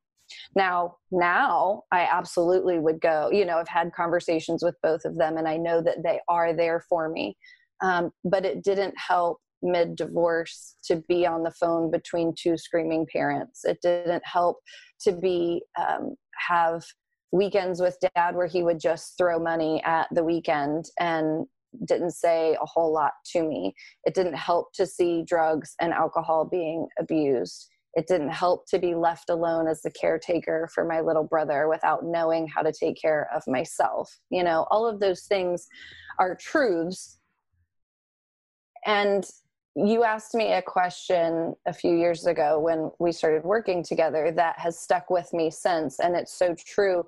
Now 0.56 0.96
now 1.12 1.82
i 1.92 2.08
absolutely 2.10 2.78
would 2.78 3.00
go 3.00 3.30
you 3.30 3.44
know 3.44 3.58
i've 3.58 3.68
had 3.68 3.92
conversations 3.92 4.64
with 4.64 4.74
both 4.82 5.04
of 5.04 5.16
them 5.16 5.36
and 5.36 5.46
i 5.46 5.56
know 5.56 5.82
that 5.82 6.02
they 6.02 6.18
are 6.28 6.54
there 6.54 6.80
for 6.88 7.08
me 7.08 7.36
um, 7.82 8.10
but 8.24 8.44
it 8.44 8.62
didn't 8.62 8.94
help 8.96 9.38
mid 9.62 9.96
divorce 9.96 10.76
to 10.84 11.02
be 11.08 11.26
on 11.26 11.42
the 11.42 11.52
phone 11.52 11.90
between 11.90 12.34
two 12.38 12.56
screaming 12.56 13.06
parents 13.10 13.64
it 13.64 13.78
didn't 13.80 14.22
help 14.26 14.58
to 15.00 15.12
be 15.12 15.62
um, 15.78 16.14
have 16.48 16.82
weekends 17.34 17.80
with 17.80 17.98
dad 18.14 18.36
where 18.36 18.46
he 18.46 18.62
would 18.62 18.78
just 18.78 19.18
throw 19.18 19.38
money 19.38 19.82
at 19.84 20.06
the 20.12 20.22
weekend 20.22 20.84
and 21.00 21.46
didn't 21.86 22.12
say 22.12 22.54
a 22.54 22.66
whole 22.66 22.92
lot 22.92 23.12
to 23.32 23.42
me. 23.42 23.74
It 24.04 24.14
didn't 24.14 24.36
help 24.36 24.72
to 24.74 24.86
see 24.86 25.24
drugs 25.26 25.74
and 25.80 25.92
alcohol 25.92 26.44
being 26.44 26.86
abused. 26.98 27.68
It 27.94 28.06
didn't 28.06 28.30
help 28.30 28.66
to 28.68 28.78
be 28.78 28.94
left 28.94 29.30
alone 29.30 29.68
as 29.68 29.82
the 29.82 29.90
caretaker 29.90 30.68
for 30.74 30.84
my 30.84 31.00
little 31.00 31.24
brother 31.24 31.68
without 31.68 32.04
knowing 32.04 32.48
how 32.48 32.62
to 32.62 32.72
take 32.72 33.00
care 33.00 33.28
of 33.34 33.42
myself. 33.46 34.10
You 34.30 34.44
know, 34.44 34.66
all 34.70 34.86
of 34.88 35.00
those 35.00 35.24
things 35.24 35.66
are 36.18 36.36
truths. 36.40 37.18
And 38.84 39.28
you 39.76 40.04
asked 40.04 40.34
me 40.34 40.52
a 40.52 40.62
question 40.62 41.54
a 41.66 41.72
few 41.72 41.96
years 41.96 42.26
ago 42.26 42.60
when 42.60 42.90
we 42.98 43.10
started 43.10 43.42
working 43.44 43.82
together 43.82 44.30
that 44.32 44.58
has 44.58 44.78
stuck 44.78 45.10
with 45.10 45.32
me 45.32 45.50
since. 45.50 45.98
And 45.98 46.14
it's 46.14 46.32
so 46.32 46.54
true 46.54 47.06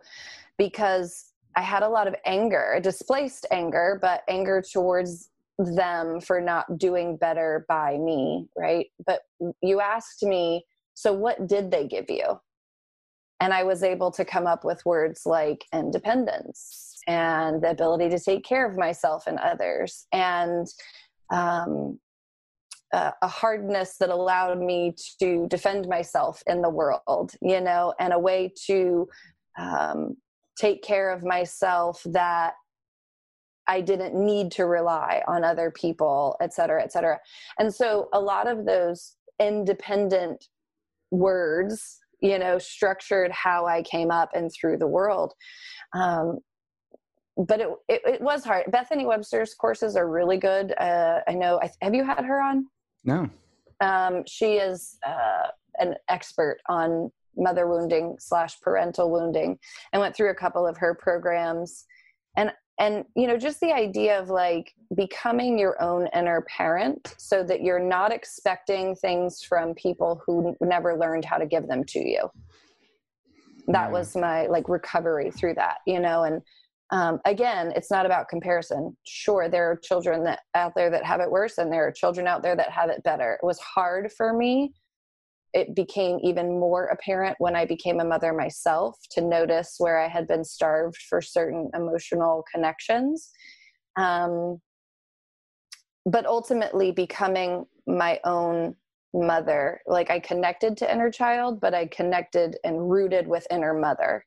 because 0.59 1.33
I 1.55 1.63
had 1.63 1.83
a 1.83 1.89
lot 1.89 2.09
of 2.09 2.17
anger, 2.25 2.79
displaced 2.83 3.47
anger, 3.51 3.99
but 4.01 4.23
anger 4.29 4.63
towards 4.63 5.31
them 5.59 6.21
for 6.21 6.41
not 6.41 6.77
doing 6.77 7.17
better 7.17 7.65
by 7.69 7.99
me, 7.99 8.49
right? 8.57 8.89
But 9.07 9.21
you 9.63 9.81
asked 9.81 10.23
me, 10.23 10.67
so 10.95 11.13
what 11.13 11.47
did 11.47 11.71
they 11.71 11.87
give 11.87 12.11
you? 12.11 12.41
And 13.41 13.53
I 13.53 13.63
was 13.65 13.83
able 13.83 14.11
to 14.13 14.25
come 14.25 14.47
up 14.47 14.65
with 14.65 14.85
words 14.85 15.23
like 15.25 15.65
independence 15.73 16.99
and 17.07 17.63
the 17.63 17.71
ability 17.71 18.09
to 18.11 18.19
take 18.19 18.45
care 18.45 18.69
of 18.69 18.77
myself 18.77 19.27
and 19.27 19.39
others, 19.39 20.07
and 20.13 20.67
um, 21.31 21.99
a, 22.93 23.13
a 23.23 23.29
hardness 23.29 23.97
that 23.99 24.11
allowed 24.11 24.61
me 24.61 24.95
to 25.21 25.47
defend 25.49 25.89
myself 25.89 26.43
in 26.47 26.63
the 26.63 26.71
world, 26.71 27.33
you 27.41 27.61
know, 27.61 27.95
and 27.99 28.13
a 28.13 28.19
way 28.19 28.53
to 28.67 29.09
um, 29.59 30.17
take 30.59 30.83
care 30.83 31.11
of 31.11 31.23
myself 31.23 32.03
that 32.07 32.55
I 33.67 33.81
didn't 33.81 34.15
need 34.15 34.53
to 34.53 34.65
rely 34.67 35.23
on 35.27 35.43
other 35.43 35.71
people, 35.71 36.37
et 36.41 36.55
cetera, 36.55 36.83
et 36.83 36.93
cetera. 36.93 37.19
And 37.59 37.75
so 37.75 38.09
a 38.13 38.21
lot 38.21 38.47
of 38.47 38.65
those 38.65 39.17
independent 39.41 40.47
words, 41.11 41.99
you 42.21 42.39
know, 42.39 42.59
structured 42.59 43.33
how 43.33 43.67
I 43.67 43.83
came 43.83 44.11
up 44.11 44.31
and 44.35 44.51
through 44.53 44.79
the 44.79 44.87
world. 44.87 45.35
Um, 45.93 46.39
but 47.37 47.61
it, 47.61 47.69
it, 47.89 48.03
it 48.07 48.21
was 48.21 48.45
hard. 48.45 48.71
Bethany 48.71 49.07
Webster's 49.07 49.55
courses 49.55 49.97
are 49.97 50.09
really 50.09 50.39
good. 50.39 50.73
Uh, 50.79 51.21
I 51.29 51.35
know. 51.35 51.61
I, 51.63 51.71
have 51.83 51.95
you 51.95 52.05
had 52.05 52.25
her 52.25 52.41
on? 52.41 52.67
No. 53.05 53.29
Um, 53.81 54.25
she 54.27 54.55
is 54.55 54.99
uh, 55.07 55.49
an 55.79 55.95
expert 56.09 56.59
on 56.69 57.11
mother 57.37 57.67
wounding 57.67 58.17
slash 58.19 58.59
parental 58.61 59.11
wounding 59.11 59.59
and 59.93 60.01
went 60.01 60.17
through 60.17 60.31
a 60.31 60.35
couple 60.35 60.67
of 60.67 60.77
her 60.79 60.95
programs 60.95 61.85
and 62.37 62.51
and 62.79 63.05
you 63.15 63.27
know 63.27 63.37
just 63.37 63.61
the 63.61 63.73
idea 63.73 64.19
of 64.19 64.31
like 64.31 64.73
becoming 64.97 65.59
your 65.59 65.81
own 65.83 66.09
inner 66.15 66.47
parent 66.49 67.15
so 67.19 67.43
that 67.43 67.63
you're 67.63 67.79
not 67.79 68.13
expecting 68.13 68.95
things 68.95 69.43
from 69.43 69.75
people 69.75 70.21
who 70.25 70.57
never 70.63 70.97
learned 70.97 71.27
how 71.27 71.37
to 71.37 71.47
give 71.47 71.69
them 71.69 71.85
to 71.85 71.99
you 71.99 72.31
that 73.69 73.91
was 73.91 74.17
my 74.17 74.47
like 74.47 74.69
recovery 74.69 75.31
through 75.31 75.55
that 75.55 75.79
you 75.87 76.01
know 76.01 76.25
and 76.25 76.41
um, 76.91 77.21
again 77.25 77.73
it's 77.75 77.91
not 77.91 78.07
about 78.07 78.29
comparison. 78.29 78.97
Sure 79.07 79.49
there 79.49 79.71
are 79.71 79.77
children 79.77 80.25
that 80.25 80.41
out 80.55 80.73
there 80.77 80.91
that 80.91 81.05
have 81.05 81.21
it 81.21 81.31
worse 81.31 81.59
and 81.59 81.73
there 81.73 81.87
are 81.87 81.93
children 81.93 82.27
out 82.27 82.43
there 82.43 82.57
that 82.57 82.71
have 82.71 82.91
it 82.91 83.03
better. 83.03 83.39
It 83.43 83.47
was 83.47 83.59
hard 83.59 84.13
for 84.13 84.33
me. 84.33 84.73
It 85.53 85.75
became 85.75 86.19
even 86.23 86.61
more 86.61 86.87
apparent 86.87 87.37
when 87.39 87.57
I 87.57 87.65
became 87.65 88.01
a 88.01 88.05
mother 88.05 88.33
myself 88.33 88.99
to 89.13 89.21
notice 89.21 89.77
where 89.79 89.99
I 89.99 90.09
had 90.09 90.29
been 90.29 90.45
starved 90.45 90.99
for 91.09 91.23
certain 91.23 91.71
emotional 91.75 92.45
connections. 92.53 93.31
Um, 93.97 94.61
but 96.05 96.27
ultimately, 96.27 96.93
becoming 96.93 97.65
my 97.87 98.21
own 98.25 98.77
mother, 99.13 99.81
like 99.87 100.11
I 100.11 100.21
connected 100.21 100.77
to 100.77 100.93
inner 100.93 101.11
child, 101.11 101.61
but 101.61 101.75
I 101.75 101.87
connected 101.87 102.59
and 102.65 102.91
rooted 102.91 103.27
with 103.27 103.47
inner 103.51 103.75
mother 103.75 104.25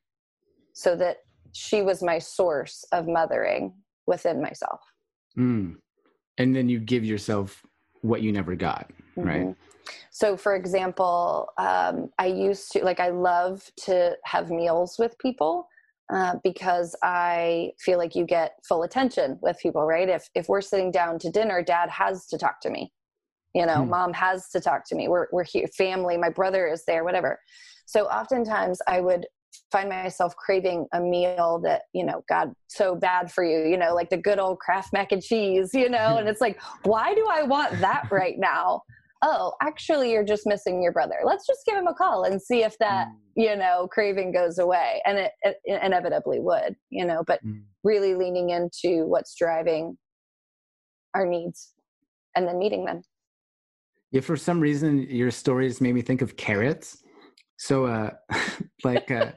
so 0.74 0.96
that 0.96 1.18
she 1.52 1.82
was 1.82 2.02
my 2.02 2.18
source 2.18 2.84
of 2.92 3.06
mothering 3.06 3.74
within 4.06 4.40
myself. 4.40 4.80
Mm. 5.36 5.76
And 6.38 6.56
then 6.56 6.68
you 6.68 6.78
give 6.78 7.04
yourself 7.04 7.62
what 8.02 8.22
you 8.22 8.32
never 8.32 8.54
got, 8.54 8.90
mm-hmm. 9.16 9.28
right? 9.28 9.56
So, 10.10 10.36
for 10.36 10.54
example, 10.54 11.48
um, 11.58 12.10
I 12.18 12.26
used 12.26 12.72
to 12.72 12.84
like, 12.84 13.00
I 13.00 13.10
love 13.10 13.62
to 13.84 14.16
have 14.24 14.50
meals 14.50 14.96
with 14.98 15.18
people. 15.18 15.68
Uh, 16.12 16.34
because 16.42 16.96
I 17.04 17.70
feel 17.78 17.96
like 17.96 18.16
you 18.16 18.24
get 18.24 18.54
full 18.64 18.82
attention 18.82 19.38
with 19.42 19.56
people, 19.60 19.84
right? 19.84 20.08
If 20.08 20.28
if 20.34 20.48
we're 20.48 20.60
sitting 20.60 20.90
down 20.90 21.20
to 21.20 21.30
dinner, 21.30 21.62
Dad 21.62 21.88
has 21.88 22.26
to 22.26 22.36
talk 22.36 22.60
to 22.62 22.70
me. 22.70 22.92
You 23.54 23.64
know, 23.64 23.84
hmm. 23.84 23.90
Mom 23.90 24.12
has 24.14 24.48
to 24.48 24.60
talk 24.60 24.84
to 24.88 24.96
me. 24.96 25.06
We're 25.06 25.28
we're 25.30 25.44
here, 25.44 25.68
family. 25.68 26.16
My 26.16 26.28
brother 26.28 26.66
is 26.66 26.84
there, 26.84 27.04
whatever. 27.04 27.38
So 27.86 28.06
oftentimes 28.06 28.80
I 28.88 29.00
would 29.00 29.24
find 29.72 29.88
myself 29.88 30.34
craving 30.36 30.86
a 30.92 31.00
meal 31.00 31.60
that 31.62 31.82
you 31.92 32.04
know 32.04 32.22
god 32.28 32.52
so 32.68 32.94
bad 32.94 33.30
for 33.30 33.44
you 33.44 33.68
you 33.68 33.76
know 33.76 33.94
like 33.94 34.10
the 34.10 34.16
good 34.16 34.38
old 34.38 34.58
kraft 34.58 34.92
mac 34.92 35.12
and 35.12 35.22
cheese 35.22 35.70
you 35.74 35.88
know 35.88 36.16
and 36.18 36.28
it's 36.30 36.40
like 36.40 36.60
why 36.84 37.14
do 37.14 37.26
i 37.30 37.42
want 37.42 37.78
that 37.80 38.06
right 38.10 38.38
now? 38.38 38.82
Oh 39.22 39.52
actually 39.60 40.12
you're 40.12 40.24
just 40.24 40.46
missing 40.46 40.82
your 40.82 40.92
brother. 40.92 41.16
Let's 41.24 41.46
just 41.46 41.60
give 41.66 41.76
him 41.76 41.86
a 41.86 41.94
call 41.94 42.24
and 42.24 42.40
see 42.40 42.62
if 42.62 42.78
that 42.78 43.08
mm. 43.08 43.12
you 43.36 43.54
know 43.54 43.86
craving 43.90 44.32
goes 44.32 44.58
away. 44.58 45.02
And 45.04 45.18
it, 45.18 45.32
it 45.42 45.56
inevitably 45.82 46.40
would 46.40 46.74
you 46.88 47.04
know 47.04 47.22
but 47.26 47.44
mm. 47.44 47.62
really 47.84 48.14
leaning 48.14 48.50
into 48.50 49.04
what's 49.06 49.34
driving 49.34 49.98
our 51.14 51.26
needs 51.26 51.74
and 52.34 52.46
then 52.46 52.58
meeting 52.58 52.84
them. 52.84 53.02
Yeah 54.10 54.22
for 54.22 54.36
some 54.36 54.58
reason 54.58 55.02
your 55.02 55.30
stories 55.30 55.80
made 55.80 55.94
me 55.94 56.02
think 56.02 56.22
of 56.22 56.36
carrots 56.36 56.99
so, 57.60 57.84
uh, 57.84 58.10
like, 58.84 59.10
uh, 59.10 59.32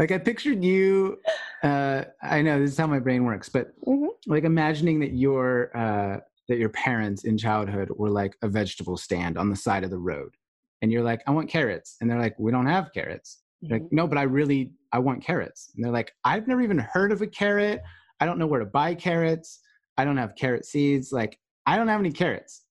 like 0.00 0.10
I 0.10 0.18
pictured 0.18 0.64
you. 0.64 1.18
Uh, 1.62 2.02
I 2.20 2.42
know 2.42 2.58
this 2.58 2.72
is 2.72 2.78
how 2.78 2.88
my 2.88 2.98
brain 2.98 3.24
works, 3.24 3.48
but 3.48 3.68
mm-hmm. 3.80 4.06
like 4.26 4.42
imagining 4.42 4.98
that 5.00 5.12
your 5.12 5.70
uh, 5.76 6.18
that 6.48 6.58
your 6.58 6.68
parents 6.70 7.22
in 7.22 7.38
childhood 7.38 7.90
were 7.96 8.10
like 8.10 8.36
a 8.42 8.48
vegetable 8.48 8.96
stand 8.96 9.38
on 9.38 9.50
the 9.50 9.54
side 9.56 9.84
of 9.84 9.90
the 9.90 9.98
road, 9.98 10.34
and 10.82 10.90
you're 10.90 11.04
like, 11.04 11.22
I 11.28 11.30
want 11.30 11.48
carrots, 11.48 11.96
and 12.00 12.10
they're 12.10 12.18
like, 12.18 12.34
we 12.40 12.50
don't 12.50 12.66
have 12.66 12.92
carrots. 12.92 13.38
Mm-hmm. 13.62 13.72
Like, 13.72 13.82
no, 13.92 14.08
but 14.08 14.18
I 14.18 14.22
really 14.22 14.72
I 14.92 14.98
want 14.98 15.22
carrots, 15.22 15.70
and 15.76 15.84
they're 15.84 15.92
like, 15.92 16.12
I've 16.24 16.48
never 16.48 16.60
even 16.60 16.78
heard 16.78 17.12
of 17.12 17.22
a 17.22 17.26
carrot. 17.28 17.82
I 18.18 18.26
don't 18.26 18.38
know 18.38 18.48
where 18.48 18.60
to 18.60 18.66
buy 18.66 18.96
carrots. 18.96 19.60
I 19.96 20.04
don't 20.04 20.16
have 20.16 20.34
carrot 20.34 20.66
seeds. 20.66 21.12
Like, 21.12 21.38
I 21.66 21.76
don't 21.76 21.88
have 21.88 22.00
any 22.00 22.10
carrots. 22.10 22.64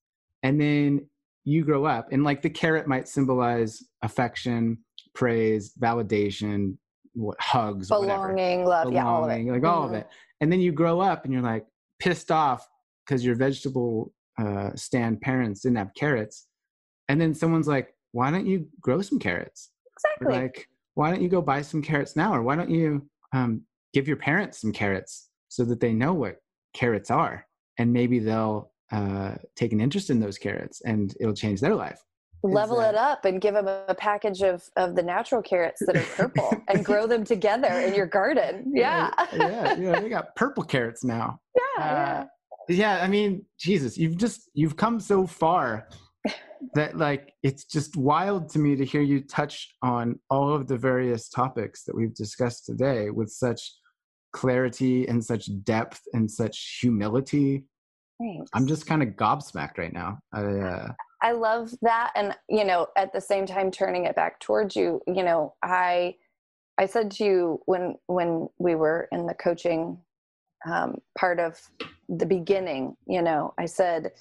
And 0.43 0.59
then 0.59 1.07
you 1.45 1.63
grow 1.63 1.85
up 1.85 2.11
and 2.11 2.23
like 2.23 2.41
the 2.41 2.49
carrot 2.49 2.87
might 2.87 3.07
symbolize 3.07 3.83
affection 4.01 4.77
praise 5.13 5.73
validation 5.79 6.75
what 7.13 7.39
hugs 7.39 7.87
belonging 7.87 8.65
whatever. 8.65 8.69
love 8.69 8.87
belonging, 8.89 8.95
yeah 8.95 9.05
all 9.05 9.23
of 9.23 9.31
it. 9.31 9.51
Like 9.51 9.63
all 9.63 9.85
mm-hmm. 9.85 9.95
of 9.95 10.01
it. 10.01 10.07
And 10.41 10.51
then 10.51 10.59
you 10.59 10.71
grow 10.73 10.99
up 10.99 11.23
and 11.23 11.33
you're 11.33 11.41
like 11.41 11.65
pissed 11.99 12.31
off 12.31 12.67
because 13.05 13.23
your 13.23 13.35
vegetable 13.35 14.11
uh, 14.37 14.71
stand 14.75 15.21
parents 15.21 15.61
didn't 15.61 15.77
have 15.77 15.93
carrots 15.95 16.47
and 17.07 17.21
then 17.21 17.33
someone's 17.33 17.67
like 17.67 17.93
why 18.11 18.31
don't 18.31 18.47
you 18.47 18.67
grow 18.79 19.01
some 19.01 19.19
carrots? 19.19 19.71
Exactly. 19.97 20.27
or 20.27 20.41
like 20.41 20.69
why 20.93 21.11
don't 21.11 21.21
you 21.21 21.29
go 21.29 21.41
buy 21.41 21.61
some 21.61 21.81
carrots 21.81 22.15
now 22.15 22.33
or 22.33 22.41
why 22.41 22.55
don't 22.55 22.69
you 22.69 23.05
um, 23.33 23.61
give 23.93 24.07
your 24.07 24.17
parents 24.17 24.61
some 24.61 24.71
carrots 24.71 25.29
so 25.49 25.65
that 25.65 25.81
they 25.81 25.93
know 25.93 26.13
what 26.13 26.37
carrots 26.73 27.11
are? 27.11 27.45
And 27.77 27.91
maybe 27.91 28.19
they'll 28.19 28.71
uh, 28.91 29.35
take 29.55 29.73
an 29.73 29.81
interest 29.81 30.09
in 30.09 30.19
those 30.19 30.37
carrots 30.37 30.81
and 30.81 31.15
it'll 31.19 31.33
change 31.33 31.59
their 31.61 31.75
life. 31.75 32.01
Level 32.43 32.77
that... 32.77 32.93
it 32.93 32.95
up 32.95 33.25
and 33.25 33.41
give 33.41 33.55
them 33.55 33.67
a 33.67 33.95
package 33.95 34.41
of 34.41 34.63
of 34.75 34.95
the 34.95 35.01
natural 35.01 35.41
carrots 35.41 35.81
that 35.85 35.95
are 35.95 36.03
purple 36.15 36.51
and 36.67 36.85
grow 36.85 37.07
them 37.07 37.23
together 37.23 37.67
in 37.67 37.95
your 37.95 38.05
garden. 38.05 38.71
Yeah 38.73 39.09
yeah 39.33 39.75
yeah. 39.75 40.01
we 40.01 40.09
got 40.09 40.35
purple 40.35 40.63
carrots 40.63 41.03
now. 41.03 41.39
Yeah, 41.77 41.83
uh, 41.83 42.25
yeah. 42.69 42.75
yeah 42.75 43.03
i 43.03 43.07
mean 43.07 43.45
jesus 43.59 43.97
you've 43.97 44.17
just 44.17 44.49
you've 44.53 44.77
come 44.77 44.99
so 44.99 45.27
far 45.27 45.89
that 46.73 46.97
like 46.97 47.33
it's 47.43 47.65
just 47.65 47.95
wild 47.95 48.49
to 48.49 48.59
me 48.59 48.75
to 48.75 48.85
hear 48.85 49.01
you 49.01 49.21
touch 49.21 49.75
on 49.81 50.19
all 50.29 50.53
of 50.53 50.67
the 50.67 50.77
various 50.77 51.29
topics 51.29 51.83
that 51.83 51.95
we've 51.95 52.15
discussed 52.15 52.65
today 52.65 53.09
with 53.09 53.29
such 53.29 53.73
clarity 54.33 55.07
and 55.07 55.23
such 55.23 55.49
depth 55.63 56.01
and 56.13 56.29
such 56.29 56.79
humility 56.81 57.65
Thanks. 58.19 58.49
I'm 58.53 58.67
just 58.67 58.85
kind 58.85 59.03
of 59.03 59.09
gobsmacked 59.09 59.77
right 59.77 59.93
now. 59.93 60.19
I, 60.33 60.43
uh... 60.43 60.91
I 61.21 61.31
love 61.31 61.73
that, 61.81 62.11
and 62.15 62.35
you 62.49 62.63
know, 62.63 62.87
at 62.95 63.11
the 63.13 63.21
same 63.21 63.45
time, 63.45 63.71
turning 63.71 64.05
it 64.05 64.15
back 64.15 64.39
towards 64.39 64.75
you. 64.75 65.01
You 65.07 65.23
know, 65.23 65.55
I 65.63 66.15
I 66.77 66.85
said 66.85 67.11
to 67.11 67.25
you 67.25 67.61
when 67.65 67.95
when 68.07 68.47
we 68.57 68.75
were 68.75 69.07
in 69.11 69.25
the 69.25 69.33
coaching 69.33 69.97
um, 70.65 70.95
part 71.17 71.39
of 71.39 71.59
the 72.09 72.25
beginning. 72.25 72.95
You 73.07 73.21
know, 73.21 73.53
I 73.57 73.65
said 73.65 74.11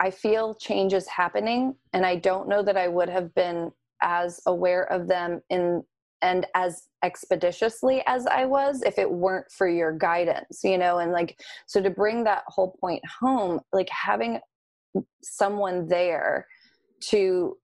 I 0.00 0.10
feel 0.10 0.54
changes 0.54 1.06
happening, 1.06 1.76
and 1.92 2.04
I 2.04 2.16
don't 2.16 2.48
know 2.48 2.62
that 2.62 2.76
I 2.76 2.88
would 2.88 3.08
have 3.08 3.34
been 3.34 3.70
as 4.02 4.40
aware 4.46 4.84
of 4.92 5.06
them 5.06 5.40
in 5.48 5.82
and 6.24 6.46
as 6.54 6.88
expeditiously 7.04 8.02
as 8.06 8.26
I 8.26 8.46
was 8.46 8.82
if 8.82 8.98
it 8.98 9.10
weren't 9.10 9.52
for 9.52 9.68
your 9.68 9.92
guidance, 9.92 10.60
you 10.64 10.78
know, 10.78 10.98
and 10.98 11.12
like, 11.12 11.38
so 11.66 11.82
to 11.82 11.90
bring 11.90 12.24
that 12.24 12.44
whole 12.46 12.76
point 12.80 13.02
home, 13.20 13.60
like 13.72 13.90
having 13.90 14.40
someone 15.22 15.86
there 15.86 16.46
to 17.08 17.56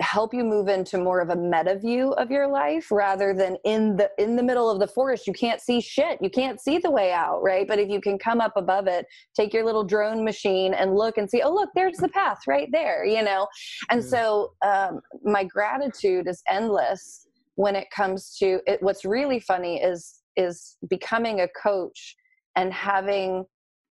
help 0.00 0.32
you 0.32 0.44
move 0.44 0.68
into 0.68 0.96
more 0.96 1.20
of 1.20 1.30
a 1.30 1.36
meta 1.36 1.78
view 1.78 2.12
of 2.12 2.30
your 2.30 2.46
life 2.46 2.90
rather 2.90 3.34
than 3.34 3.56
in 3.64 3.96
the 3.96 4.10
in 4.18 4.36
the 4.36 4.42
middle 4.42 4.70
of 4.70 4.78
the 4.78 4.86
forest 4.86 5.26
you 5.26 5.32
can't 5.32 5.60
see 5.60 5.80
shit 5.80 6.18
you 6.20 6.30
can't 6.30 6.60
see 6.60 6.78
the 6.78 6.90
way 6.90 7.10
out 7.10 7.42
right? 7.42 7.66
But 7.66 7.78
if 7.78 7.88
you 7.88 8.00
can 8.00 8.18
come 8.18 8.40
up 8.40 8.52
above 8.56 8.86
it 8.86 9.06
take 9.34 9.52
your 9.52 9.64
little 9.64 9.84
drone 9.84 10.24
machine 10.24 10.74
and 10.74 10.94
look 10.94 11.16
and 11.18 11.28
see 11.28 11.42
oh 11.42 11.52
look 11.52 11.70
there's 11.74 11.96
the 11.96 12.08
path 12.10 12.40
right 12.46 12.68
there 12.70 13.04
you 13.04 13.22
know? 13.22 13.46
And 13.90 14.04
so 14.04 14.52
um, 14.64 15.00
my 15.24 15.44
gratitude 15.44 16.28
is 16.28 16.42
endless 16.48 17.27
when 17.58 17.74
it 17.74 17.88
comes 17.90 18.36
to 18.38 18.60
it 18.68 18.80
what's 18.80 19.04
really 19.04 19.40
funny 19.40 19.82
is 19.82 20.20
is 20.36 20.76
becoming 20.88 21.40
a 21.40 21.48
coach 21.60 22.14
and 22.54 22.72
having 22.72 23.44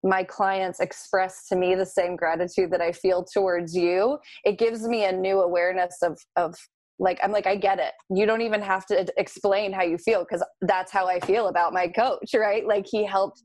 my 0.04 0.24
clients 0.24 0.80
express 0.80 1.48
to 1.50 1.56
me 1.58 1.76
the 1.76 1.86
same 1.86 2.16
gratitude 2.16 2.72
that 2.72 2.80
I 2.80 2.94
feel 2.94 3.26
towards 3.26 3.76
you, 3.76 4.20
it 4.46 4.58
gives 4.58 4.88
me 4.88 5.04
a 5.04 5.12
new 5.12 5.42
awareness 5.42 5.98
of 6.02 6.18
of 6.38 6.56
like 6.98 7.20
I'm 7.22 7.34
like 7.34 7.46
I 7.46 7.58
get 7.58 7.78
it. 7.80 7.92
You 8.10 8.26
don't 8.26 8.42
even 8.42 8.62
have 8.62 8.86
to 8.86 9.06
explain 9.18 9.74
how 9.74 9.84
you 9.84 9.98
feel 9.98 10.22
because 10.24 10.46
that's 10.62 10.92
how 10.92 11.08
I 11.08 11.20
feel 11.20 11.48
about 11.48 11.74
my 11.74 11.90
coach, 11.90 12.34
right? 12.34 12.66
Like 12.66 12.86
he 12.90 13.06
helped 13.06 13.44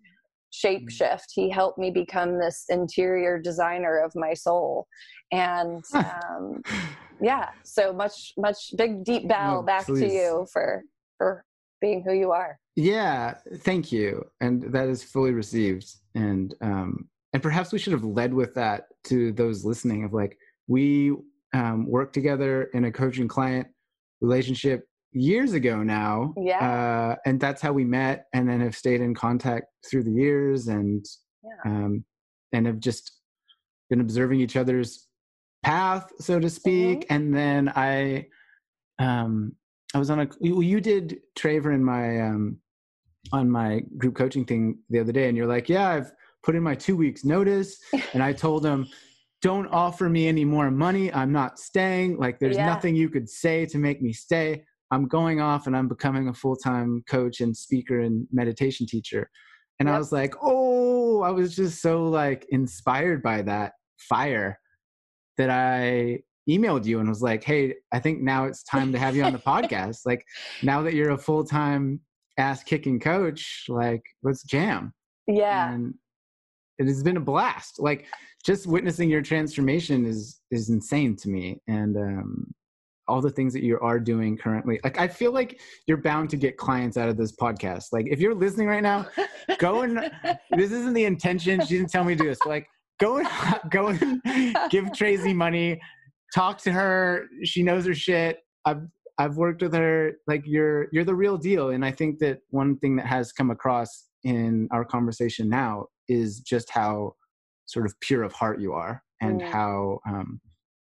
shape 0.53 0.87
mm. 0.87 0.93
shift. 0.93 1.33
He 1.35 1.51
helped 1.51 1.79
me 1.79 1.91
become 1.91 2.39
this 2.39 2.64
interior 2.68 3.41
designer 3.41 3.99
of 3.99 4.12
my 4.14 4.35
soul, 4.35 4.87
and 5.33 5.83
um, 5.95 6.62
yeah. 7.23 7.51
So 7.62 7.93
much 7.93 8.35
much 8.37 8.75
big 8.77 9.05
deep 9.05 9.29
bow 9.29 9.57
no, 9.57 9.62
back 9.62 9.87
please. 9.87 10.01
to 10.01 10.12
you 10.12 10.47
for 10.53 10.83
for 11.18 11.45
being 11.81 12.03
who 12.03 12.12
you 12.12 12.33
are. 12.33 12.59
Yeah. 12.77 13.35
Thank 13.59 13.93
you. 13.93 14.25
And 14.41 14.62
that 14.73 14.89
is 14.89 15.03
fully 15.03 15.33
received. 15.33 15.87
And 16.14 16.55
um 16.61 17.09
and 17.33 17.43
perhaps 17.43 17.73
we 17.73 17.79
should 17.79 17.93
have 17.93 18.05
led 18.05 18.35
with 18.35 18.55
that 18.55 18.85
to 19.05 19.33
those 19.33 19.64
listening 19.64 20.05
of 20.05 20.12
like 20.12 20.37
we 20.66 21.12
um, 21.55 21.87
worked 21.87 22.14
together 22.14 22.64
in 22.75 22.85
a 22.85 22.93
coaching 22.93 23.29
client 23.29 23.66
relationship 24.20 24.87
years 25.12 25.53
ago 25.53 25.83
now 25.83 26.33
yeah. 26.39 26.59
uh, 26.59 27.16
and 27.27 27.39
that's 27.39 27.61
how 27.61 27.73
we 27.73 27.85
met 27.85 28.27
and 28.33 28.49
then 28.49 28.61
have 28.61 28.75
stayed 28.75 29.01
in 29.01 29.14
contact 29.14 29.66
through 29.89 30.03
the 30.03 30.11
years 30.11 30.68
and 30.68 31.05
yeah. 31.45 31.70
um 31.70 32.05
and 32.53 32.66
have 32.66 32.81
just 32.81 33.12
been 33.91 34.01
observing 34.01 34.41
each 34.41 34.57
other's 34.57 35.09
path, 35.63 36.11
so 36.19 36.39
to 36.39 36.51
speak. 36.51 37.01
Mm-hmm. 37.01 37.15
And 37.15 37.35
then 37.35 37.73
I, 37.75 38.27
um, 38.99 39.55
I 39.95 39.99
was 39.99 40.11
on 40.11 40.21
a. 40.21 40.29
You 40.41 40.81
did 40.81 41.21
Traver 41.39 41.75
in 41.75 41.85
my 41.85 42.21
um, 42.21 42.59
on 43.33 43.51
my 43.51 43.83
group 43.99 44.17
coaching 44.17 44.45
thing 44.45 44.79
the 44.91 45.01
other 45.01 45.13
day, 45.13 45.29
and 45.29 45.37
you're 45.37 45.47
like, 45.47 45.69
"Yeah, 45.69 45.89
I've 45.91 46.13
put 46.43 46.57
in 46.57 46.63
my 46.63 46.75
two 46.75 46.97
weeks 46.97 47.25
notice," 47.25 47.79
and 48.15 48.23
I 48.23 48.33
told 48.33 48.65
him. 48.65 48.89
Don't 49.41 49.67
offer 49.73 50.09
me 50.09 50.29
any 50.29 50.45
more 50.45 50.71
money. 50.71 51.13
I'm 51.13 51.33
not 51.33 51.59
staying. 51.59 52.17
Like, 52.17 52.39
there's 52.39 52.55
yeah. 52.55 52.65
nothing 52.67 52.95
you 52.95 53.09
could 53.09 53.29
say 53.29 53.67
to 53.67 53.77
make 53.77 54.01
me 54.01 54.13
stay. 54.13 54.63
I'm 54.93 55.09
going 55.09 55.41
off 55.41 55.67
and 55.67 55.77
I'm 55.77 55.89
becoming 55.89 56.29
a 56.29 56.33
full 56.33 56.55
time 56.55 57.03
coach 57.09 57.41
and 57.41 57.57
speaker 57.57 58.03
and 58.03 58.25
meditation 58.31 58.87
teacher. 58.87 59.29
And 59.81 59.89
yep. 59.89 59.97
I 59.97 59.99
was 59.99 60.13
like, 60.13 60.35
oh, 60.41 61.23
I 61.23 61.31
was 61.31 61.57
just 61.57 61.83
so 61.83 62.05
like 62.05 62.47
inspired 62.51 63.21
by 63.21 63.43
that 63.43 63.73
fire 63.99 64.61
that 65.39 65.51
I 65.51 66.20
emailed 66.49 66.85
you 66.85 67.01
and 67.01 67.09
was 67.09 67.22
like, 67.22 67.45
"Hey, 67.45 67.74
I 67.93 67.99
think 67.99 68.20
now 68.20 68.45
it's 68.45 68.62
time 68.62 68.93
to 68.93 68.99
have 68.99 69.16
you 69.16 69.22
on 69.24 69.33
the 69.33 69.39
podcast. 69.39 70.01
Like, 70.07 70.24
now 70.62 70.83
that 70.83 70.95
you're 70.95 71.11
a 71.11 71.18
full 71.18 71.45
time 71.45 72.01
ass 72.39 72.62
kicking 72.62 72.99
coach, 72.99 73.64
like, 73.68 74.03
let's 74.22 74.43
jam." 74.45 74.93
Yeah. 75.26 75.72
And 75.72 75.95
it 76.78 76.87
has 76.87 77.03
been 77.03 77.16
a 77.16 77.20
blast. 77.20 77.78
Like, 77.78 78.07
just 78.45 78.66
witnessing 78.66 79.09
your 79.09 79.22
transformation 79.22 80.05
is 80.05 80.41
is 80.51 80.70
insane 80.70 81.16
to 81.16 81.28
me, 81.28 81.61
and 81.68 81.97
um, 81.97 82.55
all 83.09 83.20
the 83.20 83.30
things 83.30 83.53
that 83.53 83.62
you 83.62 83.78
are 83.80 84.01
doing 84.01 84.37
currently. 84.37 84.80
Like, 84.83 84.99
I 84.99 85.09
feel 85.09 85.33
like 85.33 85.61
you're 85.87 85.99
bound 85.99 86.30
to 86.30 86.37
get 86.37 86.57
clients 86.57 86.97
out 86.97 87.09
of 87.09 87.16
this 87.16 87.33
podcast. 87.37 87.87
Like, 87.93 88.07
if 88.09 88.20
you're 88.20 88.35
listening 88.35 88.68
right 88.68 88.83
now, 88.83 89.07
go 89.59 89.83
and 89.83 89.99
this 90.51 90.72
isn't 90.72 90.95
the 90.95 91.05
intention. 91.05 91.61
She 91.61 91.76
didn't 91.76 91.91
tell 91.91 92.05
me 92.05 92.14
to 92.14 92.22
do 92.22 92.28
this. 92.28 92.39
Like, 92.47 92.68
go 93.03 93.18
and 93.18 93.28
go 93.70 93.88
and 93.88 94.22
give 94.70 94.92
Tracy 94.92 95.34
money 95.34 95.80
talk 96.34 96.59
to 96.62 96.72
her. 96.72 97.26
She 97.44 97.62
knows 97.62 97.86
her 97.86 97.94
shit. 97.94 98.38
I've 98.64 98.82
I've 99.18 99.36
worked 99.36 99.62
with 99.62 99.74
her. 99.74 100.12
Like 100.26 100.42
you're 100.46 100.88
you're 100.92 101.05
the 101.05 101.14
real 101.14 101.36
deal. 101.36 101.70
And 101.70 101.84
I 101.84 101.90
think 101.90 102.18
that 102.20 102.38
one 102.50 102.78
thing 102.78 102.96
that 102.96 103.07
has 103.07 103.32
come 103.32 103.50
across 103.50 104.09
in 104.24 104.68
our 104.72 104.84
conversation 104.84 105.48
now 105.48 105.86
is 106.09 106.40
just 106.40 106.70
how 106.70 107.14
sort 107.66 107.86
of 107.86 107.98
pure 108.00 108.22
of 108.22 108.32
heart 108.32 108.61
you 108.61 108.72
are, 108.72 109.03
and 109.20 109.40
mm. 109.40 109.50
how 109.50 109.98
um, 110.09 110.40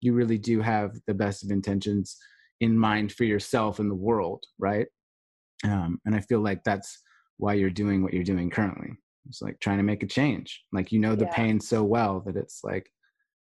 you 0.02 0.14
really 0.14 0.38
do 0.38 0.62
have 0.62 0.96
the 1.08 1.14
best 1.14 1.44
of 1.44 1.52
intentions 1.52 2.18
in 2.62 2.78
mind 2.78 3.12
for 3.12 3.24
yourself 3.24 3.80
and 3.80 3.90
the 3.90 3.96
world, 3.96 4.44
right? 4.60 4.88
Um, 5.64 6.00
and 6.06 6.16
I 6.16 6.22
feel 6.22 6.42
like 6.42 6.64
that's 6.64 7.02
why 7.38 7.54
you're 7.54 7.70
doing 7.70 8.04
what 8.04 8.14
you're 8.14 8.24
doing 8.24 8.50
currently. 8.50 8.92
It's 9.28 9.42
like 9.42 9.60
trying 9.60 9.78
to 9.78 9.84
make 9.84 10.04
a 10.04 10.08
change. 10.08 10.64
Like 10.72 10.92
you 10.92 11.00
know 11.00 11.16
the 11.16 11.26
yeah. 11.26 11.34
pain 11.34 11.60
so 11.60 11.84
well 11.84 12.22
that 12.26 12.36
it's 12.36 12.64
like 12.64 12.90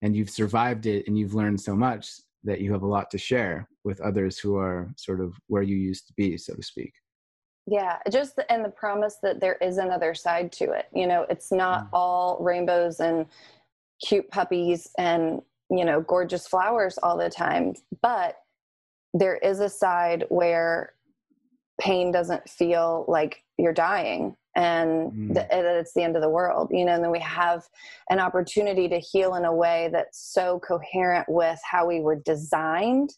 and 0.01 0.15
you've 0.15 0.29
survived 0.29 0.85
it 0.85 1.07
and 1.07 1.17
you've 1.17 1.33
learned 1.33 1.59
so 1.59 1.75
much 1.75 2.11
that 2.43 2.61
you 2.61 2.71
have 2.71 2.83
a 2.83 2.87
lot 2.87 3.09
to 3.11 3.17
share 3.17 3.67
with 3.83 3.99
others 4.01 4.37
who 4.37 4.55
are 4.55 4.93
sort 4.97 5.19
of 5.19 5.33
where 5.47 5.63
you 5.63 5.75
used 5.75 6.07
to 6.07 6.13
be 6.13 6.37
so 6.37 6.53
to 6.53 6.61
speak 6.63 6.93
yeah 7.67 7.97
just 8.11 8.35
the, 8.35 8.51
and 8.51 8.63
the 8.63 8.69
promise 8.69 9.17
that 9.21 9.41
there 9.41 9.55
is 9.61 9.77
another 9.77 10.13
side 10.13 10.51
to 10.51 10.71
it 10.71 10.85
you 10.93 11.07
know 11.07 11.25
it's 11.29 11.51
not 11.51 11.85
mm. 11.85 11.89
all 11.93 12.37
rainbows 12.39 12.99
and 12.99 13.25
cute 14.05 14.29
puppies 14.29 14.89
and 14.97 15.41
you 15.71 15.83
know 15.83 16.01
gorgeous 16.01 16.47
flowers 16.47 16.97
all 17.01 17.17
the 17.17 17.29
time 17.29 17.73
but 18.01 18.37
there 19.13 19.37
is 19.37 19.59
a 19.59 19.69
side 19.69 20.25
where 20.29 20.93
pain 21.79 22.11
doesn't 22.11 22.47
feel 22.47 23.05
like 23.07 23.43
you're 23.57 23.73
dying 23.73 24.35
and 24.55 25.11
mm. 25.11 25.33
that 25.33 25.49
it's 25.51 25.93
the 25.93 26.01
end 26.01 26.15
of 26.15 26.21
the 26.21 26.29
world 26.29 26.69
you 26.71 26.85
know 26.85 26.93
and 26.93 27.03
then 27.03 27.11
we 27.11 27.19
have 27.19 27.67
an 28.09 28.19
opportunity 28.19 28.87
to 28.87 28.99
heal 28.99 29.35
in 29.35 29.45
a 29.45 29.53
way 29.53 29.89
that's 29.91 30.33
so 30.33 30.59
coherent 30.59 31.25
with 31.27 31.59
how 31.69 31.85
we 31.85 31.99
were 31.99 32.15
designed 32.15 33.11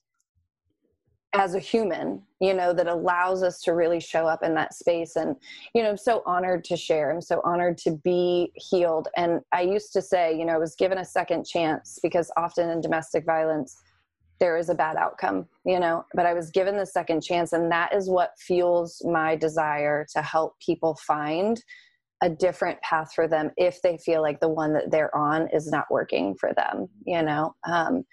as 1.34 1.56
a 1.56 1.60
human 1.60 2.22
you 2.40 2.54
know 2.54 2.74
that 2.74 2.88
allows 2.88 3.44
us 3.44 3.62
to 3.62 3.74
really 3.74 4.00
show 4.00 4.28
up 4.28 4.44
in 4.44 4.54
that 4.54 4.74
space. 4.74 5.16
And 5.16 5.36
you 5.74 5.84
know 5.84 5.90
i'm 5.90 5.98
so 5.98 6.22
honored 6.26 6.64
to 6.66 6.78
share. 6.78 7.12
I'm 7.12 7.22
so 7.22 7.42
honored 7.44 7.78
to 7.80 7.92
be 7.92 8.52
healed. 8.56 9.08
And 9.18 9.42
i 9.52 9.62
used 9.62 9.94
to 9.94 10.02
say 10.02 10.38
you 10.38 10.46
know 10.46 10.54
i 10.54 10.58
was 10.58 10.76
given 10.76 10.98
a 10.98 11.06
second 11.06 11.46
chance 11.46 12.00
because 12.02 12.32
often 12.38 12.70
in 12.70 12.82
domestic 12.82 13.26
violence 13.26 13.82
there 14.40 14.58
is 14.58 14.70
a 14.70 14.76
bad 14.76 14.98
outcome, 14.98 15.48
you 15.66 15.80
know, 15.80 16.06
but 16.14 16.26
I 16.26 16.34
was 16.34 16.52
given 16.52 16.78
the 16.78 16.86
second 16.86 17.22
chance. 17.22 17.54
And 17.54 17.72
that 17.72 17.94
is 17.94 18.10
what 18.10 18.32
fuels 18.38 19.02
my 19.06 19.36
desire 19.36 20.06
to 20.14 20.22
help 20.22 20.54
people 20.60 20.98
find 21.06 21.62
a 22.22 22.30
different 22.30 22.82
path 22.82 23.12
for 23.14 23.28
them 23.28 23.52
if 23.58 23.82
they 23.82 23.98
feel 23.98 24.22
like 24.22 24.40
the 24.40 24.50
one 24.50 24.74
that 24.74 24.90
they're 24.90 25.16
on 25.16 25.48
is 25.54 25.68
not 25.68 25.86
working 25.92 26.36
for 26.40 26.54
them, 26.54 26.88
you 27.06 27.22
know. 27.22 27.56
Um, 27.68 28.04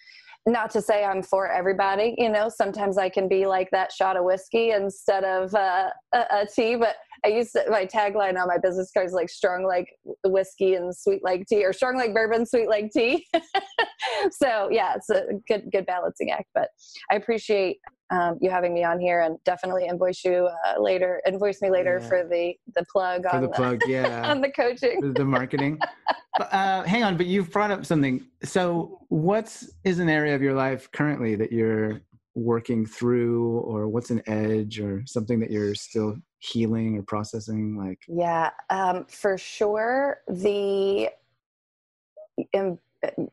not 0.46 0.70
to 0.72 0.82
say 0.82 1.04
I'm 1.04 1.22
for 1.22 1.50
everybody, 1.50 2.14
you 2.18 2.28
know, 2.28 2.50
sometimes 2.50 2.98
I 2.98 3.08
can 3.08 3.28
be 3.28 3.46
like 3.46 3.70
that 3.70 3.92
shot 3.92 4.16
of 4.16 4.24
whiskey 4.24 4.70
instead 4.70 5.24
of 5.24 5.54
uh, 5.54 5.88
a, 6.12 6.18
a 6.18 6.46
tea, 6.46 6.76
but 6.76 6.96
I 7.24 7.28
used 7.28 7.52
to, 7.52 7.64
my 7.70 7.86
tagline 7.86 8.38
on 8.38 8.48
my 8.48 8.58
business 8.58 8.90
card 8.92 9.06
is 9.06 9.14
like 9.14 9.30
strong 9.30 9.64
like 9.64 9.88
whiskey 10.24 10.74
and 10.74 10.94
sweet 10.94 11.24
like 11.24 11.46
tea 11.46 11.64
or 11.64 11.72
strong 11.72 11.96
like 11.96 12.12
bourbon, 12.12 12.44
sweet 12.44 12.68
like 12.68 12.90
tea. 12.92 13.26
so 14.30 14.68
yeah, 14.70 14.94
it's 14.96 15.08
a 15.08 15.24
good, 15.48 15.70
good 15.72 15.86
balancing 15.86 16.30
act, 16.30 16.50
but 16.54 16.68
I 17.10 17.14
appreciate 17.14 17.78
um, 18.10 18.38
you 18.40 18.50
having 18.50 18.74
me 18.74 18.84
on 18.84 19.00
here 19.00 19.22
and 19.22 19.38
definitely 19.44 19.86
invoice 19.86 20.24
you 20.24 20.48
uh, 20.66 20.80
later, 20.80 21.20
invoice 21.26 21.62
me 21.62 21.70
later 21.70 21.98
yeah. 22.00 22.08
for 22.08 22.24
the, 22.24 22.54
the 22.74 22.84
plug 22.92 23.22
for 23.22 23.36
on 23.36 23.42
the, 23.42 23.48
the 23.48 23.80
yeah, 23.86 24.30
on 24.30 24.40
the 24.40 24.50
coaching, 24.50 25.12
the 25.14 25.24
marketing. 25.24 25.78
uh, 26.40 26.82
hang 26.82 27.02
on, 27.02 27.16
but 27.16 27.26
you've 27.26 27.50
brought 27.50 27.70
up 27.70 27.86
something. 27.86 28.24
So 28.42 29.00
what's 29.08 29.70
is 29.84 29.98
an 29.98 30.08
area 30.08 30.34
of 30.34 30.42
your 30.42 30.54
life 30.54 30.90
currently 30.92 31.34
that 31.36 31.52
you're 31.52 32.00
working 32.34 32.84
through 32.84 33.60
or 33.60 33.88
what's 33.88 34.10
an 34.10 34.22
edge 34.26 34.80
or 34.80 35.02
something 35.06 35.38
that 35.40 35.50
you're 35.50 35.74
still 35.74 36.16
healing 36.40 36.98
or 36.98 37.02
processing 37.02 37.76
like 37.76 38.00
yeah 38.08 38.50
um, 38.70 39.06
for 39.08 39.38
sure 39.38 40.18
the 40.28 41.08
in, 42.52 42.76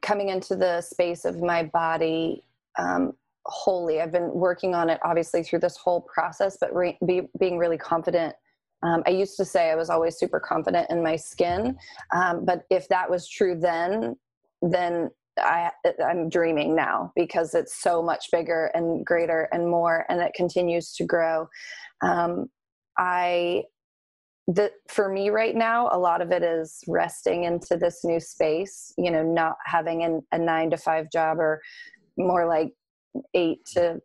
coming 0.01 0.29
into 0.29 0.55
the 0.55 0.81
space 0.81 1.25
of 1.25 1.41
my 1.41 1.63
body 1.63 2.43
um, 2.77 3.13
wholly 3.45 4.01
i've 4.01 4.11
been 4.11 4.31
working 4.33 4.75
on 4.75 4.89
it 4.89 4.99
obviously 5.03 5.43
through 5.43 5.59
this 5.59 5.77
whole 5.77 6.01
process 6.01 6.57
but 6.59 6.73
re- 6.75 6.97
be, 7.05 7.21
being 7.39 7.57
really 7.57 7.77
confident 7.77 8.35
um, 8.83 9.03
i 9.05 9.09
used 9.09 9.37
to 9.37 9.45
say 9.45 9.71
i 9.71 9.75
was 9.75 9.89
always 9.89 10.17
super 10.17 10.39
confident 10.39 10.89
in 10.89 11.01
my 11.01 11.15
skin 11.15 11.75
um, 12.13 12.45
but 12.45 12.63
if 12.69 12.87
that 12.87 13.09
was 13.09 13.27
true 13.27 13.57
then 13.59 14.15
then 14.61 15.09
I, 15.39 15.71
I'm 16.03 16.29
dreaming 16.29 16.75
now 16.75 17.11
because 17.15 17.53
it's 17.53 17.81
so 17.81 18.01
much 18.01 18.29
bigger 18.31 18.71
and 18.73 19.05
greater 19.05 19.47
and 19.51 19.69
more, 19.69 20.05
and 20.09 20.19
it 20.21 20.33
continues 20.33 20.93
to 20.95 21.05
grow. 21.05 21.47
Um, 22.01 22.49
I, 22.97 23.63
the, 24.47 24.71
for 24.87 25.09
me 25.09 25.29
right 25.29 25.55
now, 25.55 25.89
a 25.91 25.97
lot 25.97 26.21
of 26.21 26.31
it 26.31 26.43
is 26.43 26.83
resting 26.87 27.45
into 27.45 27.77
this 27.77 28.03
new 28.03 28.19
space, 28.19 28.93
you 28.97 29.11
know, 29.11 29.23
not 29.23 29.55
having 29.65 30.03
an, 30.03 30.21
a 30.31 30.37
nine 30.37 30.69
to 30.71 30.77
five 30.77 31.11
job 31.11 31.39
or 31.39 31.61
more 32.17 32.45
like 32.45 32.73
eight 33.33 33.65
to 33.73 34.01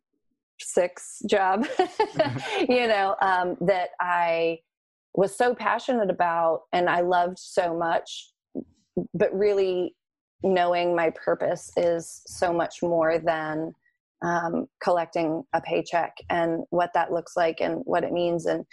six 0.61 1.22
job, 1.28 1.66
you 2.68 2.86
know, 2.86 3.16
um, 3.20 3.57
that 3.61 3.90
I 4.00 4.59
was 5.14 5.36
so 5.36 5.54
passionate 5.54 6.11
about 6.11 6.62
and 6.72 6.88
I 6.88 7.00
loved 7.00 7.38
so 7.38 7.76
much, 7.76 8.32
but 9.14 9.32
really 9.34 9.94
knowing 10.42 10.94
my 10.94 11.11
purpose 11.11 11.70
is 11.76 12.22
so 12.26 12.52
much 12.52 12.82
more 12.82 13.18
than 13.18 13.72
um, 14.22 14.66
collecting 14.82 15.42
a 15.52 15.61
paycheck 15.61 16.14
and 16.30 16.64
what 16.70 16.90
that 16.94 17.12
looks 17.12 17.36
like 17.36 17.61
and 17.61 17.82
what 17.84 18.04
it 18.04 18.12
means 18.12 18.46
and 18.46 18.64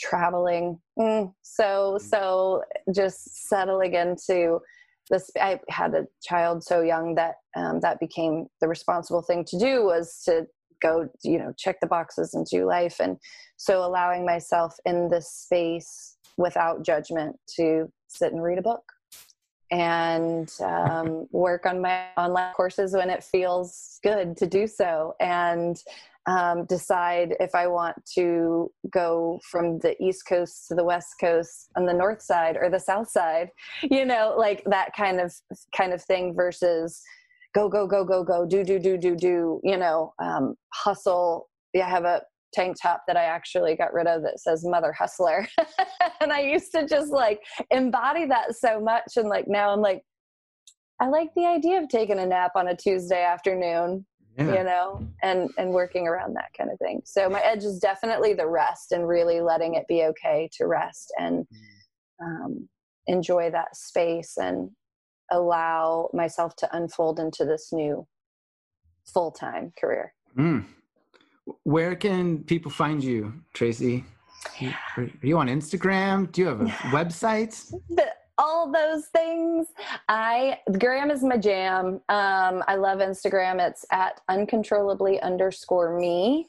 traveling 0.00 0.78
mm, 0.98 1.32
so 1.42 1.98
mm. 1.98 2.00
so 2.00 2.62
just 2.94 3.48
settling 3.48 3.94
into 3.94 4.58
this 5.10 5.30
i 5.40 5.58
had 5.68 5.94
a 5.94 6.06
child 6.22 6.62
so 6.62 6.80
young 6.80 7.14
that 7.14 7.36
um, 7.56 7.80
that 7.80 7.98
became 8.00 8.46
the 8.60 8.68
responsible 8.68 9.22
thing 9.22 9.44
to 9.44 9.58
do 9.58 9.84
was 9.84 10.22
to 10.24 10.46
go 10.80 11.08
you 11.22 11.38
know 11.38 11.52
check 11.56 11.80
the 11.80 11.86
boxes 11.86 12.34
and 12.34 12.46
do 12.46 12.66
life. 12.66 12.96
And 13.00 13.18
so 13.56 13.84
allowing 13.84 14.24
myself 14.24 14.74
in 14.84 15.08
this 15.08 15.30
space 15.30 16.16
without 16.36 16.84
judgment 16.84 17.36
to 17.56 17.90
sit 18.08 18.32
and 18.32 18.42
read 18.42 18.58
a 18.58 18.62
book 18.62 18.82
and 19.70 20.50
um, 20.60 21.26
work 21.30 21.66
on 21.66 21.82
my 21.82 22.06
online 22.16 22.54
courses 22.54 22.94
when 22.94 23.10
it 23.10 23.22
feels 23.22 23.98
good 24.02 24.36
to 24.38 24.46
do 24.46 24.66
so. 24.66 25.14
And 25.20 25.76
um, 26.28 26.64
decide 26.66 27.34
if 27.40 27.54
i 27.54 27.66
want 27.66 27.96
to 28.14 28.70
go 28.90 29.40
from 29.50 29.78
the 29.80 30.00
east 30.00 30.24
coast 30.28 30.68
to 30.68 30.74
the 30.74 30.84
west 30.84 31.14
coast 31.20 31.68
on 31.76 31.86
the 31.86 31.92
north 31.92 32.22
side 32.22 32.56
or 32.56 32.70
the 32.70 32.78
south 32.78 33.08
side 33.08 33.50
you 33.82 34.04
know 34.04 34.34
like 34.38 34.62
that 34.66 34.90
kind 34.96 35.20
of 35.20 35.32
kind 35.76 35.92
of 35.92 36.02
thing 36.04 36.34
versus 36.34 37.02
go 37.54 37.68
go 37.68 37.86
go 37.86 38.04
go 38.04 38.22
go 38.22 38.46
do 38.46 38.62
do 38.62 38.78
do 38.78 38.96
do 38.96 39.16
do 39.16 39.60
you 39.64 39.76
know 39.76 40.12
um, 40.22 40.54
hustle 40.72 41.48
yeah, 41.74 41.86
I 41.86 41.90
have 41.90 42.04
a 42.04 42.22
tank 42.52 42.76
top 42.80 43.02
that 43.06 43.16
I 43.16 43.24
actually 43.24 43.76
got 43.76 43.92
rid 43.92 44.06
of 44.06 44.22
that 44.22 44.40
says 44.40 44.64
mother 44.64 44.92
hustler. 44.92 45.46
and 46.20 46.32
I 46.32 46.40
used 46.40 46.72
to 46.72 46.86
just 46.86 47.12
like 47.12 47.40
embody 47.70 48.26
that 48.26 48.56
so 48.56 48.80
much. 48.80 49.16
And 49.16 49.28
like 49.28 49.46
now 49.48 49.70
I'm 49.70 49.80
like, 49.80 50.02
I 51.00 51.06
like 51.06 51.30
the 51.36 51.46
idea 51.46 51.80
of 51.80 51.88
taking 51.88 52.18
a 52.18 52.26
nap 52.26 52.52
on 52.56 52.68
a 52.68 52.76
Tuesday 52.76 53.22
afternoon, 53.22 54.04
yeah. 54.38 54.54
you 54.54 54.64
know, 54.64 55.06
and, 55.22 55.50
and 55.58 55.70
working 55.70 56.06
around 56.06 56.34
that 56.34 56.50
kind 56.56 56.70
of 56.70 56.78
thing. 56.78 57.02
So 57.04 57.28
my 57.28 57.40
edge 57.40 57.64
is 57.64 57.78
definitely 57.78 58.34
the 58.34 58.46
rest 58.46 58.92
and 58.92 59.08
really 59.08 59.40
letting 59.40 59.74
it 59.74 59.86
be 59.88 60.04
okay 60.04 60.48
to 60.52 60.66
rest 60.66 61.12
and 61.18 61.46
mm. 61.46 62.24
um, 62.24 62.68
enjoy 63.06 63.50
that 63.50 63.76
space 63.76 64.36
and 64.36 64.70
allow 65.30 66.08
myself 66.14 66.54
to 66.56 66.76
unfold 66.76 67.18
into 67.18 67.44
this 67.44 67.70
new 67.72 68.06
full-time 69.12 69.72
career. 69.78 70.14
Mm. 70.36 70.66
Where 71.64 71.96
can 71.96 72.44
people 72.44 72.70
find 72.70 73.02
you, 73.02 73.32
Tracy? 73.54 74.04
Are 74.96 75.10
you 75.22 75.38
on 75.38 75.48
Instagram? 75.48 76.30
Do 76.30 76.42
you 76.42 76.46
have 76.46 76.60
a 76.60 76.64
website? 76.94 77.72
The 77.90 78.12
all 78.38 78.70
those 78.70 79.06
things. 79.06 79.68
I 80.08 80.60
Gram 80.78 81.10
is 81.10 81.22
my 81.22 81.36
jam. 81.36 82.00
Um, 82.08 82.64
I 82.68 82.76
love 82.76 83.00
Instagram. 83.00 83.60
It's 83.60 83.84
at 83.90 84.20
uncontrollably 84.28 85.20
underscore 85.20 85.98
me. 85.98 86.48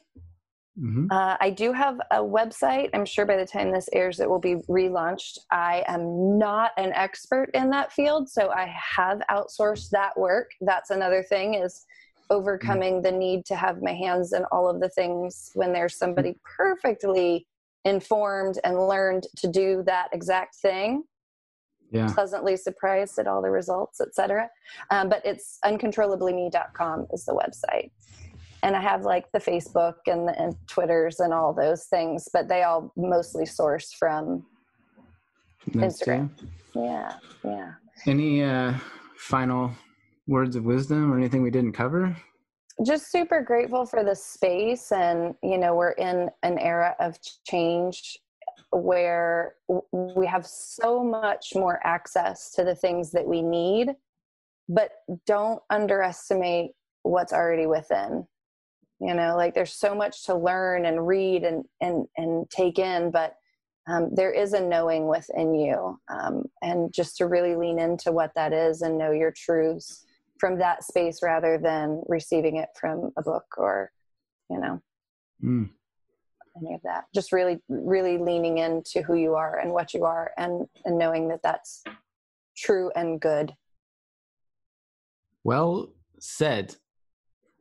Mm-hmm. 0.78 1.06
Uh, 1.10 1.36
I 1.40 1.50
do 1.50 1.72
have 1.72 2.00
a 2.10 2.18
website. 2.18 2.90
I'm 2.94 3.04
sure 3.04 3.26
by 3.26 3.36
the 3.36 3.44
time 3.44 3.72
this 3.72 3.88
airs, 3.92 4.20
it 4.20 4.30
will 4.30 4.38
be 4.38 4.56
relaunched. 4.68 5.40
I 5.50 5.84
am 5.86 6.38
not 6.38 6.70
an 6.78 6.92
expert 6.94 7.50
in 7.52 7.70
that 7.70 7.92
field, 7.92 8.30
so 8.30 8.50
I 8.50 8.72
have 8.96 9.20
outsourced 9.30 9.90
that 9.90 10.18
work. 10.18 10.52
That's 10.60 10.90
another 10.90 11.22
thing 11.22 11.54
is 11.54 11.84
overcoming 12.30 12.94
mm-hmm. 12.94 13.02
the 13.02 13.12
need 13.12 13.44
to 13.46 13.56
have 13.56 13.82
my 13.82 13.92
hands 13.92 14.32
in 14.32 14.44
all 14.52 14.70
of 14.70 14.80
the 14.80 14.88
things 14.90 15.50
when 15.54 15.72
there's 15.72 15.96
somebody 15.96 16.36
perfectly 16.44 17.46
informed 17.84 18.58
and 18.62 18.88
learned 18.88 19.26
to 19.36 19.48
do 19.48 19.82
that 19.86 20.08
exact 20.12 20.54
thing 20.54 21.02
yeah. 21.90 22.12
pleasantly 22.12 22.56
surprised 22.56 23.18
at 23.18 23.26
all 23.26 23.42
the 23.42 23.50
results 23.50 24.00
etc 24.00 24.48
um, 24.90 25.08
but 25.08 25.20
it's 25.24 25.58
uncontrollablyme.com 25.64 27.06
is 27.12 27.24
the 27.24 27.32
website. 27.32 27.90
And 28.62 28.76
i 28.76 28.80
have 28.80 29.02
like 29.02 29.30
the 29.32 29.38
facebook 29.38 29.96
and, 30.06 30.28
the, 30.28 30.38
and 30.40 30.54
twitters 30.66 31.20
and 31.20 31.32
all 31.32 31.52
those 31.52 31.84
things 31.84 32.28
but 32.32 32.48
they 32.48 32.62
all 32.62 32.92
mostly 32.96 33.46
source 33.46 33.92
from 33.92 34.44
instagram. 35.72 36.30
yeah 36.74 37.14
yeah. 37.44 37.72
Any 38.06 38.42
uh 38.42 38.74
final 39.16 39.70
words 40.26 40.56
of 40.56 40.64
wisdom 40.64 41.12
or 41.12 41.18
anything 41.18 41.42
we 41.42 41.50
didn't 41.50 41.72
cover? 41.72 42.16
Just 42.86 43.10
super 43.10 43.42
grateful 43.42 43.84
for 43.84 44.02
the 44.02 44.14
space 44.14 44.90
and 44.92 45.34
you 45.42 45.58
know 45.58 45.74
we're 45.74 45.92
in 45.92 46.30
an 46.42 46.58
era 46.58 46.94
of 46.98 47.18
change 47.46 48.18
where 48.72 49.54
we 49.92 50.26
have 50.26 50.46
so 50.46 51.02
much 51.02 51.52
more 51.54 51.80
access 51.84 52.52
to 52.52 52.64
the 52.64 52.74
things 52.74 53.10
that 53.10 53.26
we 53.26 53.42
need 53.42 53.90
but 54.68 54.92
don't 55.26 55.60
underestimate 55.70 56.70
what's 57.02 57.32
already 57.32 57.66
within 57.66 58.24
you 59.00 59.14
know 59.14 59.36
like 59.36 59.54
there's 59.54 59.72
so 59.72 59.94
much 59.94 60.24
to 60.24 60.34
learn 60.34 60.86
and 60.86 61.06
read 61.06 61.42
and 61.42 61.64
and 61.80 62.06
and 62.16 62.48
take 62.50 62.78
in 62.78 63.10
but 63.10 63.34
um, 63.88 64.10
there 64.14 64.30
is 64.30 64.52
a 64.52 64.60
knowing 64.60 65.08
within 65.08 65.54
you 65.54 65.98
um, 66.08 66.44
and 66.62 66.92
just 66.92 67.16
to 67.16 67.26
really 67.26 67.56
lean 67.56 67.80
into 67.80 68.12
what 68.12 68.30
that 68.36 68.52
is 68.52 68.82
and 68.82 68.98
know 68.98 69.10
your 69.10 69.32
truths 69.32 70.04
from 70.38 70.58
that 70.58 70.84
space 70.84 71.20
rather 71.22 71.58
than 71.58 72.02
receiving 72.06 72.56
it 72.56 72.68
from 72.78 73.10
a 73.16 73.22
book 73.22 73.46
or 73.56 73.90
you 74.48 74.60
know 74.60 74.80
mm. 75.42 75.68
Any 76.56 76.74
of 76.74 76.80
that 76.82 77.04
just 77.14 77.32
really 77.32 77.58
really 77.68 78.18
leaning 78.18 78.58
into 78.58 79.02
who 79.02 79.14
you 79.14 79.34
are 79.34 79.58
and 79.58 79.72
what 79.72 79.94
you 79.94 80.04
are 80.04 80.32
and 80.36 80.66
and 80.84 80.98
knowing 80.98 81.28
that 81.28 81.40
that's 81.42 81.82
true 82.56 82.90
and 82.96 83.20
good 83.20 83.54
well 85.44 85.92
said 86.18 86.74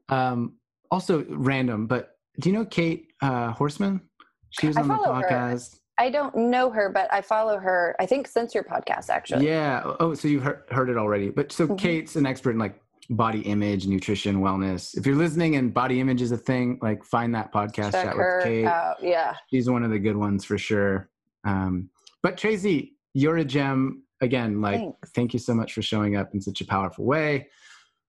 um 0.09 0.55
also 0.91 1.25
random 1.29 1.87
but 1.87 2.17
do 2.39 2.49
you 2.49 2.55
know 2.55 2.65
kate 2.65 3.07
uh 3.21 3.51
horseman 3.51 4.01
she 4.49 4.67
was 4.67 4.77
on 4.77 4.87
the 4.87 4.93
podcast 4.95 5.73
her. 5.73 5.79
I 5.99 6.09
don't 6.09 6.33
know 6.33 6.69
her, 6.69 6.89
but 6.89 7.13
I 7.13 7.21
follow 7.21 7.57
her. 7.57 7.93
I 7.99 8.05
think 8.05 8.25
since 8.25 8.55
your 8.55 8.63
podcast, 8.63 9.09
actually. 9.09 9.45
Yeah. 9.45 9.83
Oh, 9.99 10.13
so 10.13 10.29
you've 10.29 10.43
heard, 10.43 10.63
heard 10.71 10.89
it 10.89 10.95
already. 10.95 11.29
But 11.29 11.51
so 11.51 11.65
mm-hmm. 11.65 11.75
Kate's 11.75 12.15
an 12.15 12.25
expert 12.25 12.51
in 12.51 12.57
like 12.57 12.81
body 13.09 13.41
image, 13.41 13.87
nutrition, 13.87 14.37
wellness. 14.37 14.95
If 14.97 15.05
you're 15.05 15.15
listening 15.15 15.55
and 15.55 15.73
body 15.73 15.99
image 15.99 16.21
is 16.21 16.31
a 16.31 16.37
thing, 16.37 16.77
like 16.81 17.03
find 17.03 17.33
that 17.35 17.51
podcast 17.51 17.93
Check 17.93 18.05
chat 18.05 18.17
with 18.17 18.43
Kate. 18.43 18.65
Out. 18.65 18.97
Yeah. 19.01 19.33
She's 19.49 19.69
one 19.69 19.83
of 19.83 19.89
the 19.89 19.99
good 19.99 20.15
ones 20.15 20.45
for 20.45 20.57
sure. 20.57 21.09
Um, 21.43 21.89
but 22.21 22.37
Tracy, 22.37 22.95
you're 23.13 23.37
a 23.37 23.45
gem 23.45 24.03
again. 24.21 24.61
Like, 24.61 24.79
Thanks. 24.79 25.11
thank 25.11 25.33
you 25.33 25.39
so 25.39 25.53
much 25.55 25.73
for 25.73 25.81
showing 25.81 26.15
up 26.15 26.33
in 26.33 26.41
such 26.41 26.61
a 26.61 26.65
powerful 26.65 27.05
way, 27.05 27.47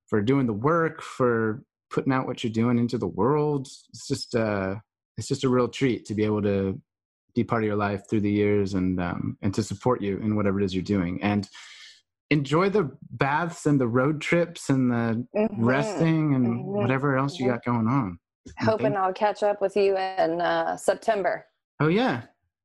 for 0.07 0.21
doing 0.21 0.47
the 0.47 0.53
work, 0.53 1.01
for 1.01 1.63
putting 1.91 2.13
out 2.13 2.27
what 2.27 2.45
you're 2.45 2.53
doing 2.53 2.79
into 2.79 2.99
the 2.99 3.07
world. 3.07 3.69
It's 3.89 4.07
just, 4.07 4.35
uh, 4.35 4.77
it's 5.17 5.29
just 5.29 5.45
a 5.45 5.49
real 5.49 5.69
treat 5.69 6.05
to 6.07 6.15
be 6.15 6.25
able 6.25 6.43
to 6.43 6.81
be 7.35 7.45
part 7.45 7.63
of 7.63 7.67
your 7.67 7.77
life 7.77 8.03
through 8.09 8.21
the 8.21 8.31
years 8.31 8.75
and 8.75 9.01
um, 9.01 9.37
and 9.43 9.55
to 9.55 9.63
support 9.63 10.01
you 10.01 10.19
in 10.19 10.35
whatever 10.35 10.61
it 10.61 10.65
is 10.65 10.75
you're 10.75 10.83
doing 10.83 11.23
and 11.23 11.49
enjoy 12.31 12.71
the 12.71 12.91
baths 13.11 13.67
and 13.67 13.81
the 13.81 13.89
road 13.89 14.21
trips 14.21 14.71
and 14.71 14.91
the 14.91 15.27
mm-hmm. 15.37 15.65
resting 15.65 16.35
and 16.35 16.47
mm-hmm. 16.47 16.63
whatever 16.63 17.17
else 17.17 17.39
you 17.39 17.47
mm-hmm. 17.47 17.55
got 17.55 17.65
going 17.65 17.87
on 17.87 18.19
hoping 18.59 18.97
i'll 18.97 19.13
catch 19.13 19.43
up 19.43 19.61
with 19.61 19.77
you 19.77 19.97
in 19.97 20.41
uh, 20.41 20.77
september 20.77 21.45
oh 21.81 21.89
yeah 21.89 22.23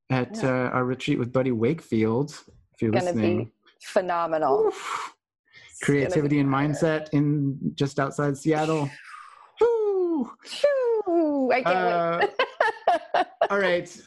at 0.10 0.36
yeah. 0.38 0.50
Uh, 0.50 0.70
our 0.70 0.86
retreat 0.86 1.20
with 1.20 1.34
buddy 1.34 1.52
wakefield 1.52 2.32
if 2.74 2.82
you're 2.82 2.92
gonna 2.92 3.06
listening 3.06 3.46
be 3.46 3.52
phenomenal 3.82 4.72
creativity 5.82 6.40
and 6.40 6.50
mindset 6.50 7.10
in 7.12 7.58
just 7.76 8.00
outside 8.00 8.38
seattle 8.38 8.90
Woo! 9.62 10.30
I 11.52 11.62
can't 11.62 11.68
uh, 11.68 12.28
wait. 13.14 13.26
all 13.50 13.60
right 13.60 14.02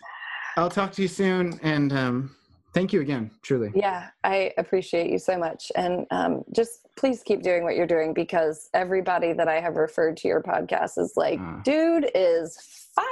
I'll 0.58 0.68
talk 0.68 0.90
to 0.94 1.02
you 1.02 1.08
soon. 1.08 1.58
And 1.62 1.92
um, 1.92 2.34
thank 2.78 2.92
you 2.92 3.00
again, 3.00 3.28
truly. 3.42 3.72
Yeah, 3.74 4.10
I 4.22 4.52
appreciate 4.56 5.10
you 5.10 5.18
so 5.18 5.36
much. 5.36 5.72
And 5.74 6.06
um, 6.12 6.44
just 6.54 6.86
please 6.96 7.24
keep 7.24 7.42
doing 7.42 7.64
what 7.64 7.74
you're 7.74 7.88
doing 7.88 8.14
because 8.14 8.70
everybody 8.72 9.32
that 9.32 9.48
I 9.48 9.60
have 9.60 9.74
referred 9.74 10.16
to 10.18 10.28
your 10.28 10.40
podcast 10.40 10.96
is 10.96 11.14
like, 11.16 11.40
uh, 11.40 11.56
dude 11.64 12.08
is 12.14 12.56
fire. 12.94 13.04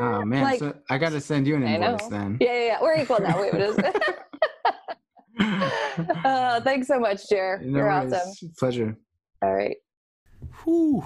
Oh, 0.00 0.22
man. 0.24 0.44
Like, 0.44 0.60
so 0.60 0.74
I 0.88 0.98
got 0.98 1.10
to 1.10 1.20
send 1.20 1.48
you 1.48 1.56
an 1.56 1.64
invoice 1.64 2.06
then. 2.06 2.38
Yeah, 2.40 2.52
yeah, 2.52 2.66
yeah. 2.66 2.78
We're 2.80 3.00
equal 3.00 3.20
now. 3.20 3.40
Wait, 3.40 3.52
uh, 6.24 6.60
thanks 6.60 6.86
so 6.86 7.00
much, 7.00 7.28
Jer. 7.28 7.60
No 7.64 7.78
you're 7.78 7.88
worries. 7.88 8.12
awesome. 8.12 8.52
Pleasure. 8.58 8.96
All 9.42 9.54
right. 9.54 9.76
Whew. 10.62 11.04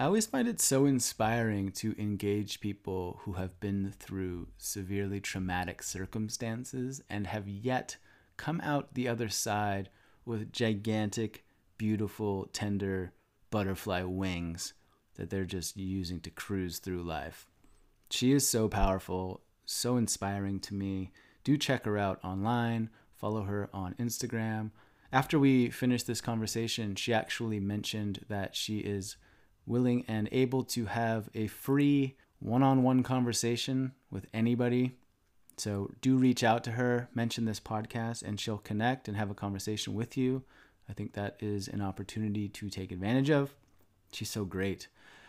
I 0.00 0.04
always 0.04 0.24
find 0.24 0.48
it 0.48 0.62
so 0.62 0.86
inspiring 0.86 1.72
to 1.72 1.94
engage 2.00 2.62
people 2.62 3.20
who 3.24 3.34
have 3.34 3.60
been 3.60 3.92
through 3.98 4.48
severely 4.56 5.20
traumatic 5.20 5.82
circumstances 5.82 7.02
and 7.10 7.26
have 7.26 7.46
yet 7.46 7.98
come 8.38 8.62
out 8.62 8.94
the 8.94 9.06
other 9.06 9.28
side 9.28 9.90
with 10.24 10.54
gigantic, 10.54 11.44
beautiful, 11.76 12.48
tender 12.54 13.12
butterfly 13.50 14.02
wings 14.04 14.72
that 15.16 15.28
they're 15.28 15.44
just 15.44 15.76
using 15.76 16.18
to 16.20 16.30
cruise 16.30 16.78
through 16.78 17.02
life. 17.02 17.46
She 18.08 18.32
is 18.32 18.48
so 18.48 18.70
powerful, 18.70 19.42
so 19.66 19.98
inspiring 19.98 20.60
to 20.60 20.72
me. 20.72 21.12
Do 21.44 21.58
check 21.58 21.84
her 21.84 21.98
out 21.98 22.24
online, 22.24 22.88
follow 23.16 23.42
her 23.42 23.68
on 23.74 23.96
Instagram. 24.00 24.70
After 25.12 25.38
we 25.38 25.68
finished 25.68 26.06
this 26.06 26.22
conversation, 26.22 26.94
she 26.94 27.12
actually 27.12 27.60
mentioned 27.60 28.24
that 28.30 28.56
she 28.56 28.78
is 28.78 29.18
willing 29.70 30.04
and 30.08 30.28
able 30.32 30.64
to 30.64 30.86
have 30.86 31.30
a 31.34 31.46
free 31.46 32.16
one 32.40 32.62
on 32.62 32.82
one 32.82 33.02
conversation 33.02 33.92
with 34.10 34.26
anybody. 34.34 34.96
So 35.56 35.90
do 36.00 36.16
reach 36.16 36.42
out 36.42 36.64
to 36.64 36.72
her, 36.72 37.08
mention 37.14 37.44
this 37.44 37.60
podcast, 37.60 38.22
and 38.22 38.40
she'll 38.40 38.58
connect 38.58 39.08
and 39.08 39.16
have 39.16 39.30
a 39.30 39.34
conversation 39.34 39.94
with 39.94 40.16
you. 40.16 40.42
I 40.88 40.92
think 40.92 41.12
that 41.12 41.36
is 41.38 41.68
an 41.68 41.80
opportunity 41.80 42.48
to 42.48 42.68
take 42.68 42.90
advantage 42.90 43.30
of. 43.30 43.54
She's 44.12 44.30
so 44.30 44.44
great. 44.44 44.88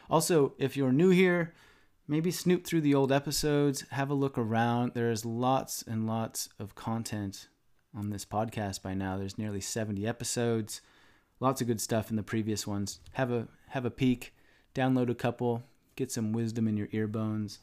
Also, 0.09 0.53
if 0.57 0.75
you're 0.75 0.91
new 0.91 1.09
here, 1.09 1.53
maybe 2.07 2.31
snoop 2.31 2.65
through 2.65 2.81
the 2.81 2.95
old 2.95 3.11
episodes, 3.11 3.85
have 3.91 4.09
a 4.09 4.15
look 4.15 4.37
around. 4.37 4.93
There's 4.95 5.25
lots 5.25 5.83
and 5.83 6.07
lots 6.07 6.49
of 6.59 6.75
content 6.75 7.47
on 7.95 8.09
this 8.09 8.25
podcast 8.25 8.81
by 8.81 8.93
now. 8.93 9.17
There's 9.17 9.37
nearly 9.37 9.61
70 9.61 10.07
episodes. 10.07 10.81
Lots 11.41 11.59
of 11.59 11.65
good 11.65 11.81
stuff 11.81 12.11
in 12.11 12.17
the 12.17 12.23
previous 12.23 12.67
ones. 12.67 12.99
Have 13.13 13.31
a 13.31 13.47
have 13.69 13.83
a 13.83 13.89
peek, 13.89 14.33
download 14.75 15.09
a 15.09 15.15
couple, 15.15 15.63
get 15.95 16.11
some 16.11 16.33
wisdom 16.33 16.67
in 16.67 16.77
your 16.77 16.87
ear 16.91 17.07
bones, 17.07 17.57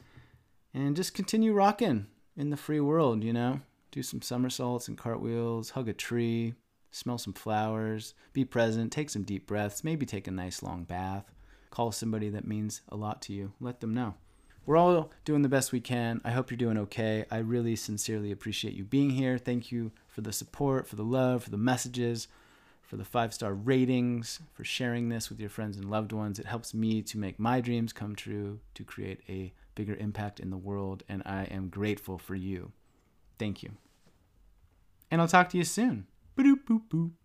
and 0.73 0.97
just 0.97 1.13
continue 1.13 1.53
rocking 1.53 2.07
in 2.35 2.49
the 2.49 2.57
free 2.57 2.81
world, 2.81 3.23
you 3.23 3.31
know? 3.31 3.61
Do 3.91 4.03
some 4.03 4.21
somersaults 4.21 4.89
and 4.89 4.97
cartwheels, 4.97 5.71
hug 5.71 5.87
a 5.87 5.93
tree, 5.93 6.55
smell 6.91 7.17
some 7.17 7.31
flowers, 7.31 8.15
be 8.33 8.43
present, 8.43 8.91
take 8.91 9.09
some 9.09 9.23
deep 9.23 9.47
breaths, 9.47 9.81
maybe 9.81 10.05
take 10.05 10.27
a 10.27 10.31
nice 10.31 10.61
long 10.61 10.83
bath, 10.83 11.31
call 11.71 11.93
somebody 11.93 12.27
that 12.29 12.45
means 12.45 12.81
a 12.89 12.97
lot 12.97 13.21
to 13.23 13.33
you, 13.33 13.53
let 13.61 13.79
them 13.79 13.93
know. 13.93 14.15
We're 14.65 14.75
all 14.75 15.09
doing 15.23 15.41
the 15.41 15.49
best 15.49 15.71
we 15.71 15.79
can. 15.79 16.19
I 16.25 16.31
hope 16.31 16.51
you're 16.51 16.57
doing 16.57 16.77
okay. 16.77 17.25
I 17.31 17.37
really 17.37 17.77
sincerely 17.77 18.31
appreciate 18.31 18.73
you 18.73 18.83
being 18.83 19.11
here. 19.11 19.37
Thank 19.37 19.71
you 19.71 19.93
for 20.09 20.19
the 20.19 20.33
support, 20.33 20.85
for 20.85 20.97
the 20.97 21.03
love, 21.03 21.45
for 21.45 21.49
the 21.49 21.57
messages 21.57 22.27
for 22.89 22.97
the 22.97 23.05
five 23.05 23.35
star 23.35 23.53
ratings, 23.53 24.39
for 24.51 24.63
sharing 24.63 25.09
this 25.09 25.29
with 25.29 25.39
your 25.39 25.49
friends 25.49 25.77
and 25.77 25.91
loved 25.91 26.11
ones. 26.11 26.39
It 26.39 26.47
helps 26.47 26.73
me 26.73 27.03
to 27.03 27.19
make 27.19 27.37
my 27.37 27.61
dreams 27.61 27.93
come 27.93 28.15
true, 28.15 28.59
to 28.73 28.83
create 28.83 29.21
a 29.29 29.53
bigger 29.75 29.95
impact 29.95 30.39
in 30.39 30.49
the 30.49 30.57
world, 30.57 31.03
and 31.07 31.21
I 31.23 31.43
am 31.51 31.69
grateful 31.69 32.17
for 32.17 32.33
you. 32.33 32.71
Thank 33.37 33.61
you. 33.61 33.73
And 35.11 35.21
I'll 35.21 35.27
talk 35.27 35.49
to 35.49 35.57
you 35.57 35.65
soon. 35.65 36.07
Boop, 36.35 36.63
boop, 36.67 36.81
boop. 36.91 37.11